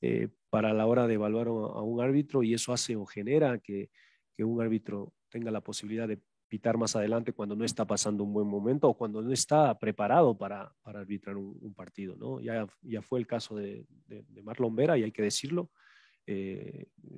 eh, 0.00 0.28
para 0.48 0.72
la 0.72 0.86
hora 0.86 1.06
de 1.06 1.14
evaluar 1.14 1.48
a, 1.48 1.82
un 1.82 2.00
árbitro 2.00 2.42
y 2.42 2.54
eso 2.54 2.72
hace 2.72 2.96
o 2.96 3.04
genera 3.04 3.58
que, 3.58 3.90
que, 4.34 4.42
un 4.42 4.58
árbitro 4.62 5.12
tenga 5.28 5.50
la 5.50 5.60
posibilidad 5.60 6.08
de 6.08 6.18
pitar 6.48 6.78
más 6.78 6.96
adelante 6.96 7.34
cuando 7.34 7.54
no 7.54 7.66
está 7.66 7.86
pasando 7.86 8.24
un 8.24 8.32
buen 8.32 8.48
momento 8.48 8.88
o 8.88 8.96
cuando 8.96 9.20
no 9.20 9.32
está 9.32 9.78
preparado 9.78 10.38
para, 10.38 10.72
para 10.80 11.00
arbitrar 11.00 11.36
un, 11.36 11.74
partido. 11.74 12.16
¿no? 12.16 12.40
Ya, 12.40 12.66
ya 12.80 13.02
fue 13.02 13.18
el 13.18 13.26
caso 13.26 13.54
de, 13.54 13.84
de, 14.06 14.42
Marlon 14.42 14.74
Vera 14.74 14.96
y 14.96 15.02
hay 15.02 15.12
que 15.12 15.20
decirlo 15.20 15.70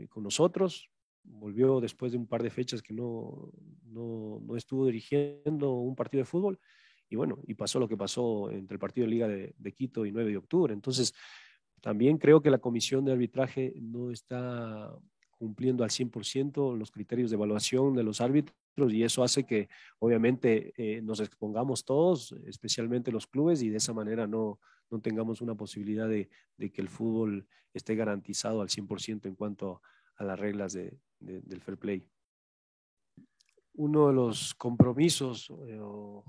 con 0.09 0.25
nosotros. 0.25 0.91
Volvió 1.23 1.81
después 1.81 2.13
de 2.13 2.19
un 2.19 2.27
par 2.27 2.43
de 2.43 2.51
fechas 2.51 2.83
que 2.83 2.93
no, 2.93 3.51
no, 3.85 4.41
no 4.43 4.57
estuvo 4.57 4.87
dirigiendo 4.87 5.73
un 5.75 5.95
partido 5.95 6.23
de 6.23 6.27
fútbol 6.27 6.59
y 7.11 7.17
bueno, 7.17 7.41
y 7.47 7.55
pasó 7.55 7.81
lo 7.81 7.89
que 7.89 7.97
pasó 7.97 8.51
entre 8.53 8.77
el 8.77 8.79
partido 8.79 9.05
de 9.05 9.11
Liga 9.11 9.29
de, 9.29 9.73
Quito 9.73 10.07
y 10.07 10.13
9 10.13 10.31
de 10.31 10.37
octubre. 10.37 10.73
Entonces, 10.73 11.13
también 11.81 12.19
creo 12.19 12.41
que 12.41 12.51
la 12.51 12.59
comisión 12.59 13.05
de 13.05 13.13
arbitraje 13.13 13.75
no 13.81 14.13
está 14.13 14.97
cumpliendo 15.33 15.83
al 15.83 15.91
100% 15.91 16.77
los 16.77 16.93
criterios 16.93 17.31
de 17.31 17.35
evaluación 17.35 17.95
de 17.95 18.05
los 18.05 18.21
árbitros 18.21 18.55
y 18.93 19.03
eso 19.03 19.25
hace 19.25 19.45
que 19.45 19.69
obviamente 19.99 20.73
eh, 20.77 21.03
nos 21.03 21.19
expongamos 21.19 21.85
todos, 21.85 22.33
especialmente 22.47 23.11
los 23.11 23.27
clubes, 23.27 23.63
y 23.63 23.71
de 23.71 23.79
esa 23.79 23.93
manera 23.93 24.29
no, 24.29 24.61
no 24.91 25.01
tengamos 25.01 25.41
una 25.41 25.57
posibilidad 25.57 26.09
de, 26.09 26.31
de, 26.57 26.71
que 26.71 26.81
el 26.81 26.89
fútbol 26.89 27.47
esté 27.75 27.97
garantizado 27.97 28.61
al 28.63 28.69
100% 28.69 29.27
en 29.27 29.35
cuanto 29.35 29.73
a 29.73 29.81
las 30.25 30.39
reglas 30.39 30.73
de, 30.73 30.99
de, 31.19 31.41
del 31.43 31.61
fair 31.61 31.79
play. 31.79 32.07
Uno 33.75 34.09
de 34.09 34.15
los 34.15 34.55
compromisos 34.55 35.51
eh, 35.67 35.79
o 35.81 36.25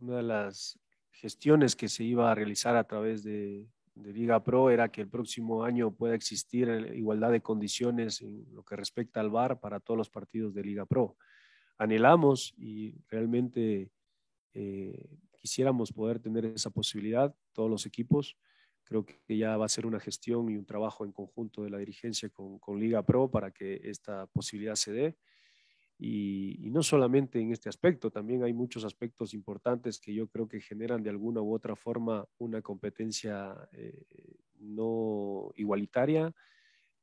una 0.00 0.16
de 0.16 0.22
las 0.22 0.78
gestiones 1.10 1.76
que 1.76 1.88
se 1.88 2.04
iba 2.04 2.30
a 2.30 2.34
realizar 2.34 2.76
a 2.76 2.84
través 2.84 3.22
de, 3.22 3.66
de 3.94 4.12
Liga 4.12 4.42
Pro 4.42 4.70
era 4.70 4.90
que 4.90 5.00
el 5.00 5.08
próximo 5.08 5.64
año 5.64 5.92
pueda 5.92 6.14
existir 6.14 6.68
igualdad 6.94 7.30
de 7.30 7.40
condiciones 7.40 8.20
en 8.20 8.44
lo 8.54 8.64
que 8.64 8.76
respecta 8.76 9.20
al 9.20 9.30
VAR 9.30 9.60
para 9.60 9.80
todos 9.80 9.96
los 9.96 10.10
partidos 10.10 10.52
de 10.54 10.64
Liga 10.64 10.84
Pro. 10.84 11.16
Anhelamos 11.78 12.54
y 12.56 12.94
realmente 13.08 13.90
eh, 14.52 15.08
quisiéramos 15.36 15.92
poder 15.92 16.18
tener 16.18 16.44
esa 16.46 16.70
posibilidad, 16.70 17.34
todos 17.52 17.70
los 17.70 17.86
equipos. 17.86 18.36
Creo 18.84 19.04
que 19.04 19.36
ya 19.36 19.56
va 19.56 19.66
a 19.66 19.68
ser 19.68 19.86
una 19.86 19.98
gestión 19.98 20.50
y 20.50 20.56
un 20.56 20.66
trabajo 20.66 21.04
en 21.04 21.12
conjunto 21.12 21.62
de 21.62 21.70
la 21.70 21.78
dirigencia 21.78 22.28
con, 22.28 22.58
con 22.58 22.78
Liga 22.78 23.02
Pro 23.02 23.30
para 23.30 23.50
que 23.50 23.80
esta 23.84 24.26
posibilidad 24.26 24.74
se 24.74 24.92
dé. 24.92 25.16
Y, 25.98 26.58
no 26.70 26.82
solamente 26.82 27.40
en 27.40 27.52
este 27.52 27.68
aspecto, 27.68 28.10
también 28.10 28.42
hay 28.42 28.52
muchos 28.52 28.84
aspectos 28.84 29.32
importantes 29.32 30.00
que 30.00 30.12
yo 30.12 30.26
creo 30.28 30.48
que 30.48 30.60
generan 30.60 31.02
de 31.02 31.10
alguna 31.10 31.40
u 31.40 31.54
otra 31.54 31.76
forma 31.76 32.26
una 32.38 32.60
competencia 32.62 33.54
eh, 33.72 34.04
no 34.58 35.52
igualitaria, 35.56 36.34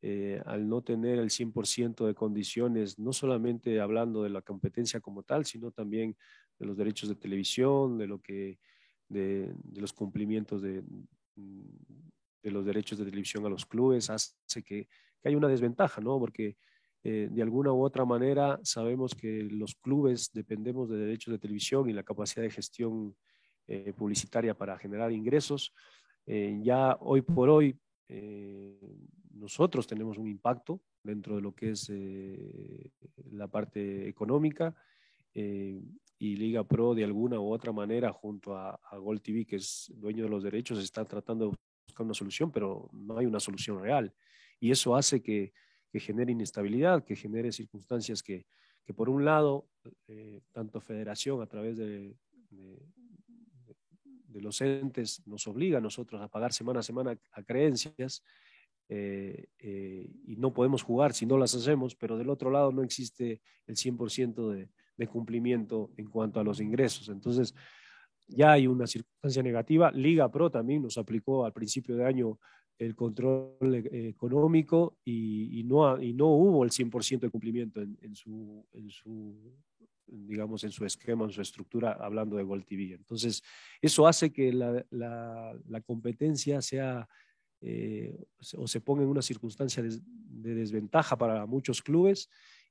eh, 0.01 0.41
al 0.45 0.67
no 0.67 0.81
tener 0.81 1.19
el 1.19 1.29
100% 1.29 2.05
de 2.05 2.15
condiciones, 2.15 2.99
no 2.99 3.13
solamente 3.13 3.79
hablando 3.79 4.23
de 4.23 4.29
la 4.29 4.41
competencia 4.41 4.99
como 4.99 5.23
tal, 5.23 5.45
sino 5.45 5.71
también 5.71 6.17
de 6.59 6.65
los 6.65 6.75
derechos 6.75 7.07
de 7.07 7.15
televisión, 7.15 7.97
de, 7.97 8.07
lo 8.07 8.19
que, 8.19 8.59
de, 9.07 9.53
los 9.75 9.93
cumplimientos 9.93 10.61
de, 10.61 10.83
de, 11.35 12.51
los 12.51 12.65
derechos 12.65 12.97
de 12.97 13.05
televisión 13.05 13.45
a 13.45 13.49
los 13.49 13.65
clubes, 13.65 14.09
hace 14.09 14.63
que, 14.63 14.87
que 15.21 15.29
hay 15.29 15.35
una 15.35 15.47
desventaja, 15.47 16.01
¿no? 16.01 16.19
Porque 16.19 16.57
eh, 17.03 17.29
de 17.31 17.41
alguna 17.41 17.73
u 17.73 17.83
otra 17.83 18.05
manera 18.05 18.59
sabemos 18.63 19.15
que 19.15 19.43
los 19.43 19.73
clubes 19.75 20.31
dependemos 20.33 20.87
de 20.87 20.97
derechos 20.97 21.31
de 21.31 21.39
televisión 21.39 21.89
y 21.89 21.93
la 21.93 22.03
capacidad 22.03 22.43
de 22.43 22.51
gestión 22.51 23.15
eh, 23.67 23.91
publicitaria 23.93 24.53
para 24.53 24.77
generar 24.77 25.11
ingresos. 25.11 25.73
Eh, 26.27 26.59
ya 26.61 26.95
hoy 26.99 27.21
por 27.21 27.49
hoy 27.49 27.77
nosotros 29.33 29.87
tenemos 29.87 30.17
un 30.17 30.27
impacto 30.27 30.81
dentro 31.01 31.37
de 31.37 31.41
lo 31.41 31.55
que 31.55 31.71
es 31.71 31.89
la 33.31 33.47
parte 33.47 34.09
económica 34.09 34.75
y 36.21 36.35
Liga 36.35 36.63
Pro 36.63 36.93
de 36.93 37.03
alguna 37.03 37.39
u 37.39 37.51
otra 37.51 37.71
manera 37.71 38.11
junto 38.11 38.55
a, 38.55 38.79
a 38.83 38.97
Gold 38.97 39.21
TV, 39.21 39.45
que 39.45 39.55
es 39.55 39.91
dueño 39.95 40.23
de 40.23 40.29
los 40.29 40.43
derechos, 40.43 40.77
está 40.77 41.03
tratando 41.03 41.45
de 41.45 41.57
buscar 41.87 42.05
una 42.05 42.13
solución, 42.13 42.51
pero 42.51 42.89
no 42.93 43.17
hay 43.17 43.25
una 43.25 43.39
solución 43.39 43.81
real. 43.81 44.13
Y 44.59 44.69
eso 44.71 44.95
hace 44.95 45.21
que 45.21 45.51
que 45.91 45.99
genere 45.99 46.31
inestabilidad, 46.31 47.03
que 47.03 47.15
genere 47.15 47.51
circunstancias 47.51 48.23
que, 48.23 48.45
que 48.85 48.93
por 48.93 49.09
un 49.09 49.25
lado, 49.25 49.67
eh, 50.07 50.41
tanto 50.53 50.79
federación 50.79 51.41
a 51.41 51.47
través 51.47 51.77
de, 51.77 52.15
de, 52.49 52.81
los 54.41 54.61
entes 54.61 55.21
nos 55.27 55.45
obliga 55.47 55.77
a 55.79 55.81
nosotros 55.81 56.21
a 56.21 56.29
pagar 56.29 56.53
semana 56.53 56.79
a 56.79 56.83
semana 56.83 57.19
a 57.33 57.43
creencias 57.43 58.23
eh, 58.87 59.49
eh, 59.59 60.09
y 60.25 60.35
no 60.37 60.53
podemos 60.53 60.81
jugar 60.81 61.13
si 61.13 61.25
no 61.25 61.37
las 61.37 61.53
hacemos, 61.53 61.95
pero 61.95 62.17
del 62.17 62.29
otro 62.29 62.49
lado 62.49 62.71
no 62.71 62.81
existe 62.81 63.41
el 63.67 63.75
100% 63.75 64.49
de, 64.49 64.69
de 64.97 65.07
cumplimiento 65.07 65.91
en 65.97 66.09
cuanto 66.09 66.39
a 66.39 66.43
los 66.43 66.59
ingresos. 66.59 67.09
Entonces, 67.09 67.55
ya 68.27 68.53
hay 68.53 68.67
una 68.67 68.87
circunstancia 68.87 69.43
negativa. 69.43 69.91
Liga 69.91 70.29
Pro 70.31 70.49
también 70.49 70.81
nos 70.81 70.97
aplicó 70.97 71.45
al 71.45 71.53
principio 71.53 71.95
de 71.95 72.05
año 72.05 72.39
el 72.77 72.95
control 72.95 73.57
eh, 73.61 74.09
económico 74.09 74.97
y, 75.05 75.63
no, 75.65 76.01
y 76.01 76.13
no 76.13 76.27
hubo 76.27 76.63
el 76.63 76.71
100% 76.71 77.19
de 77.19 77.29
cumplimiento 77.29 77.81
en, 77.81 78.15
su, 78.15 78.65
en, 78.73 78.89
su, 78.89 79.53
digamos, 80.07 80.63
en 80.63 80.71
su 80.71 80.85
esquema, 80.85 81.25
en 81.25 81.31
su 81.31 81.41
estructura, 81.41 81.93
hablando 81.93 82.37
de 82.37 82.43
Gold 82.43 82.65
TV. 82.65 82.93
Entonces, 82.93 83.43
eso 83.81 84.07
hace 84.07 84.31
que 84.31 84.51
la, 84.51 84.83
la, 84.89 85.81
competencia 85.81 86.61
sea 86.61 87.07
eh, 87.61 88.17
o 88.57 88.67
se 88.67 88.81
ponga 88.81 89.03
en 89.03 89.09
una 89.09 89.21
circunstancia 89.21 89.83
de, 89.83 89.99
desventaja 90.55 91.15
para 91.15 91.45
muchos 91.45 91.83
clubes 91.83 92.29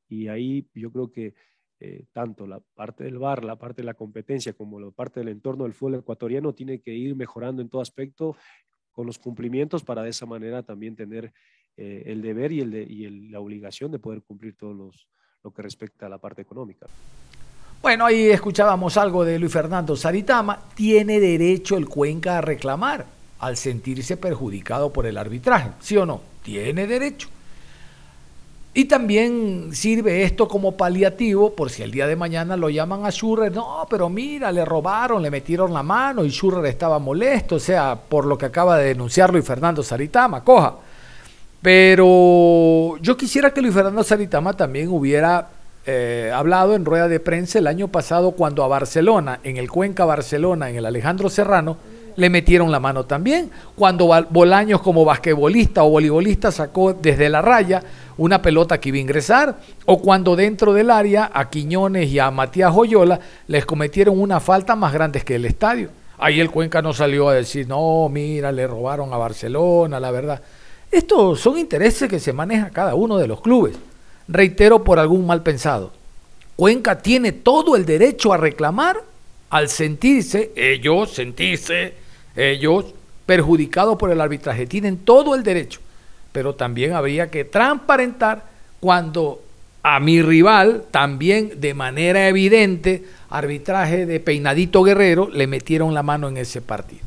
y 0.08 0.26
ahí 0.26 0.66
yo 0.74 0.90
creo 0.90 1.12
que 1.12 1.34
eh, 1.82 2.04
tanto 2.12 2.46
la 2.46 2.60
parte 2.60 3.04
del 3.04 3.18
bar, 3.18 3.42
la 3.42 3.56
parte 3.56 3.80
de 3.80 3.86
la 3.86 3.94
competencia 3.94 4.52
como 4.52 4.78
la 4.78 4.90
parte 4.90 5.20
del 5.20 5.30
entorno 5.30 5.64
del 5.64 5.72
fútbol 5.72 5.96
ecuatoriano 5.96 6.52
tiene 6.52 6.80
que 6.80 6.92
ir 6.92 7.16
mejorando 7.16 7.62
en 7.62 7.70
todo 7.70 7.80
aspecto 7.80 8.36
con 8.92 9.06
los 9.06 9.18
cumplimientos 9.18 9.82
para 9.82 10.02
de 10.02 10.10
esa 10.10 10.26
manera 10.26 10.62
también 10.62 10.94
tener 10.94 11.32
eh, 11.78 12.02
el 12.06 12.20
deber 12.20 12.52
y, 12.52 12.60
el 12.60 12.74
y 12.74 13.30
la 13.30 13.40
obligación 13.40 13.90
de 13.90 13.98
poder 13.98 14.22
cumplir 14.22 14.56
todo 14.56 14.74
los, 14.74 15.08
lo 15.42 15.52
que 15.52 15.62
respecta 15.62 16.04
a 16.04 16.08
la 16.10 16.18
parte 16.18 16.42
económica. 16.42 16.86
Bueno, 17.80 18.04
ahí 18.04 18.28
escuchábamos 18.28 18.98
algo 18.98 19.24
de 19.24 19.38
Luis 19.38 19.52
Fernando 19.52 19.96
Saritama. 19.96 20.68
Tiene 20.74 21.18
derecho 21.18 21.78
el 21.78 21.88
Cuenca 21.88 22.36
a 22.36 22.40
reclamar 22.42 23.06
al 23.38 23.56
sentirse 23.56 24.18
perjudicado 24.18 24.92
por 24.92 25.06
el 25.06 25.16
arbitraje, 25.16 25.70
¿sí 25.80 25.96
o 25.96 26.04
no? 26.04 26.20
Tiene 26.42 26.86
derecho. 26.86 27.30
Y 28.72 28.84
también 28.84 29.70
sirve 29.72 30.22
esto 30.22 30.46
como 30.46 30.76
paliativo 30.76 31.54
por 31.54 31.70
si 31.70 31.82
el 31.82 31.90
día 31.90 32.06
de 32.06 32.14
mañana 32.14 32.56
lo 32.56 32.70
llaman 32.70 33.04
a 33.04 33.10
Schurrer, 33.10 33.52
no, 33.52 33.84
pero 33.90 34.08
mira, 34.08 34.52
le 34.52 34.64
robaron, 34.64 35.20
le 35.22 35.30
metieron 35.30 35.72
la 35.72 35.82
mano 35.82 36.24
y 36.24 36.30
Schurrer 36.30 36.64
estaba 36.66 37.00
molesto, 37.00 37.56
o 37.56 37.60
sea, 37.60 37.96
por 37.96 38.26
lo 38.26 38.38
que 38.38 38.46
acaba 38.46 38.78
de 38.78 38.88
denunciar 38.88 39.32
Luis 39.32 39.44
Fernando 39.44 39.82
Saritama, 39.82 40.44
coja. 40.44 40.76
Pero 41.60 42.96
yo 42.98 43.16
quisiera 43.16 43.52
que 43.52 43.60
Luis 43.60 43.74
Fernando 43.74 44.04
Saritama 44.04 44.52
también 44.52 44.88
hubiera 44.88 45.48
eh, 45.84 46.30
hablado 46.32 46.74
en 46.76 46.84
rueda 46.84 47.08
de 47.08 47.18
prensa 47.18 47.58
el 47.58 47.66
año 47.66 47.88
pasado 47.88 48.30
cuando 48.32 48.62
a 48.62 48.68
Barcelona, 48.68 49.40
en 49.42 49.56
el 49.56 49.68
Cuenca 49.68 50.04
Barcelona, 50.04 50.70
en 50.70 50.76
el 50.76 50.86
Alejandro 50.86 51.28
Serrano, 51.28 51.76
le 52.20 52.30
metieron 52.30 52.70
la 52.70 52.78
mano 52.78 53.04
también. 53.04 53.50
Cuando 53.74 54.08
Bolaños 54.30 54.82
como 54.82 55.04
basquetbolista 55.04 55.82
o 55.82 55.90
voleibolista 55.90 56.52
sacó 56.52 56.92
desde 56.92 57.28
la 57.28 57.40
raya 57.40 57.82
una 58.18 58.42
pelota 58.42 58.78
que 58.78 58.90
iba 58.90 58.98
a 58.98 59.00
ingresar, 59.00 59.56
o 59.86 60.02
cuando 60.02 60.36
dentro 60.36 60.74
del 60.74 60.90
área 60.90 61.30
a 61.32 61.48
Quiñones 61.48 62.10
y 62.10 62.18
a 62.18 62.30
Matías 62.30 62.72
Joyola 62.74 63.18
les 63.46 63.64
cometieron 63.64 64.20
una 64.20 64.38
falta 64.40 64.76
más 64.76 64.92
grande 64.92 65.22
que 65.22 65.36
el 65.36 65.46
estadio. 65.46 65.88
Ahí 66.18 66.38
el 66.38 66.50
Cuenca 66.50 66.82
no 66.82 66.92
salió 66.92 67.30
a 67.30 67.34
decir, 67.34 67.66
no, 67.66 68.06
mira, 68.10 68.52
le 68.52 68.66
robaron 68.66 69.14
a 69.14 69.16
Barcelona, 69.16 69.98
la 69.98 70.10
verdad. 70.10 70.42
Estos 70.90 71.40
son 71.40 71.56
intereses 71.56 72.10
que 72.10 72.20
se 72.20 72.34
maneja 72.34 72.68
cada 72.68 72.94
uno 72.94 73.16
de 73.16 73.26
los 73.26 73.40
clubes. 73.40 73.76
Reitero 74.28 74.84
por 74.84 74.98
algún 74.98 75.26
mal 75.26 75.42
pensado. 75.42 75.92
Cuenca 76.56 77.00
tiene 77.00 77.32
todo 77.32 77.74
el 77.74 77.86
derecho 77.86 78.34
a 78.34 78.36
reclamar 78.36 78.98
al 79.48 79.70
sentirse, 79.70 80.52
ellos, 80.56 81.10
sentirse, 81.10 81.94
ellos, 82.36 82.86
perjudicados 83.26 83.96
por 83.96 84.10
el 84.10 84.20
arbitraje. 84.20 84.66
Tienen 84.66 84.98
todo 84.98 85.34
el 85.34 85.42
derecho 85.42 85.80
pero 86.32 86.54
también 86.54 86.92
habría 86.92 87.30
que 87.30 87.44
transparentar 87.44 88.44
cuando 88.78 89.42
a 89.82 89.98
mi 89.98 90.22
rival, 90.22 90.84
también 90.90 91.60
de 91.60 91.74
manera 91.74 92.28
evidente, 92.28 93.04
arbitraje 93.30 94.06
de 94.06 94.20
Peinadito 94.20 94.82
Guerrero, 94.82 95.28
le 95.30 95.46
metieron 95.46 95.94
la 95.94 96.02
mano 96.02 96.28
en 96.28 96.36
ese 96.36 96.60
partido. 96.60 97.00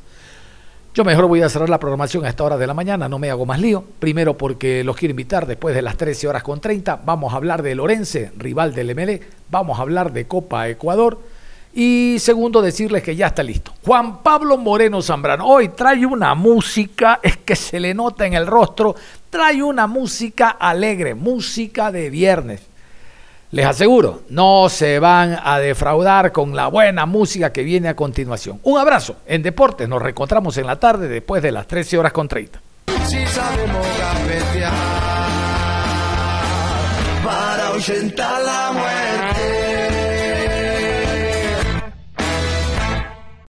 Yo 0.96 1.04
mejor 1.04 1.26
voy 1.26 1.42
a 1.42 1.50
cerrar 1.50 1.70
la 1.70 1.80
programación 1.80 2.26
a 2.26 2.30
esta 2.30 2.44
hora 2.44 2.58
de 2.58 2.68
la 2.68 2.74
mañana, 2.74 3.10
no 3.10 3.18
me 3.18 3.30
hago 3.32 3.48
más 3.48 3.60
lío. 3.60 3.84
Primero 4.00 4.38
porque 4.38 4.84
los 4.84 4.96
quiero 4.96 5.12
invitar 5.12 5.48
después 5.48 5.74
de 5.74 5.82
las 5.82 5.98
13 5.98 6.28
horas 6.28 6.44
con 6.44 6.62
30. 6.62 7.02
Vamos 7.04 7.34
a 7.34 7.38
hablar 7.38 7.64
de 7.64 7.74
Lorense, 7.74 8.32
rival 8.38 8.76
del 8.76 8.94
MLE. 8.94 9.22
Vamos 9.50 9.80
a 9.80 9.82
hablar 9.82 10.14
de 10.14 10.28
Copa 10.28 10.70
Ecuador. 10.70 11.20
Y 11.76 12.18
segundo, 12.20 12.62
decirles 12.62 13.02
que 13.02 13.16
ya 13.16 13.28
está 13.28 13.42
listo. 13.42 13.74
Juan 13.84 14.22
Pablo 14.22 14.58
Moreno 14.58 15.02
Zambrano, 15.02 15.48
hoy 15.48 15.70
trae 15.70 16.06
una 16.06 16.36
música, 16.36 17.20
es 17.24 17.38
que 17.38 17.56
se 17.56 17.80
le 17.80 17.96
nota 17.96 18.28
en 18.28 18.34
el 18.34 18.46
rostro, 18.46 18.96
trae 19.30 19.64
una 19.64 19.88
música 19.88 20.50
alegre, 20.50 21.16
música 21.16 21.92
de 21.92 22.12
viernes. 22.12 22.62
Les 23.50 23.66
aseguro, 23.66 24.22
no 24.30 24.68
se 24.70 25.00
van 25.00 25.40
a 25.44 25.60
defraudar 25.60 26.32
con 26.32 26.56
la 26.56 26.68
buena 26.68 27.06
música 27.06 27.52
que 27.52 27.64
viene 27.64 27.88
a 27.88 27.96
continuación. 27.96 28.60
Un 28.64 28.80
abrazo. 28.80 29.18
En 29.28 29.44
Deportes 29.44 29.88
nos 29.88 30.02
reencontramos 30.02 30.58
en 30.58 30.68
la 30.68 30.80
tarde 30.80 31.08
después 31.08 31.42
de 31.42 31.52
las 31.52 31.68
13 31.68 31.98
horas 31.98 32.14
con 32.14 32.28
30. 32.28 32.60
Si 33.06 33.26
sabemos 33.28 33.88
para 38.16 38.40
la 38.44 38.72
muerte. 38.74 39.03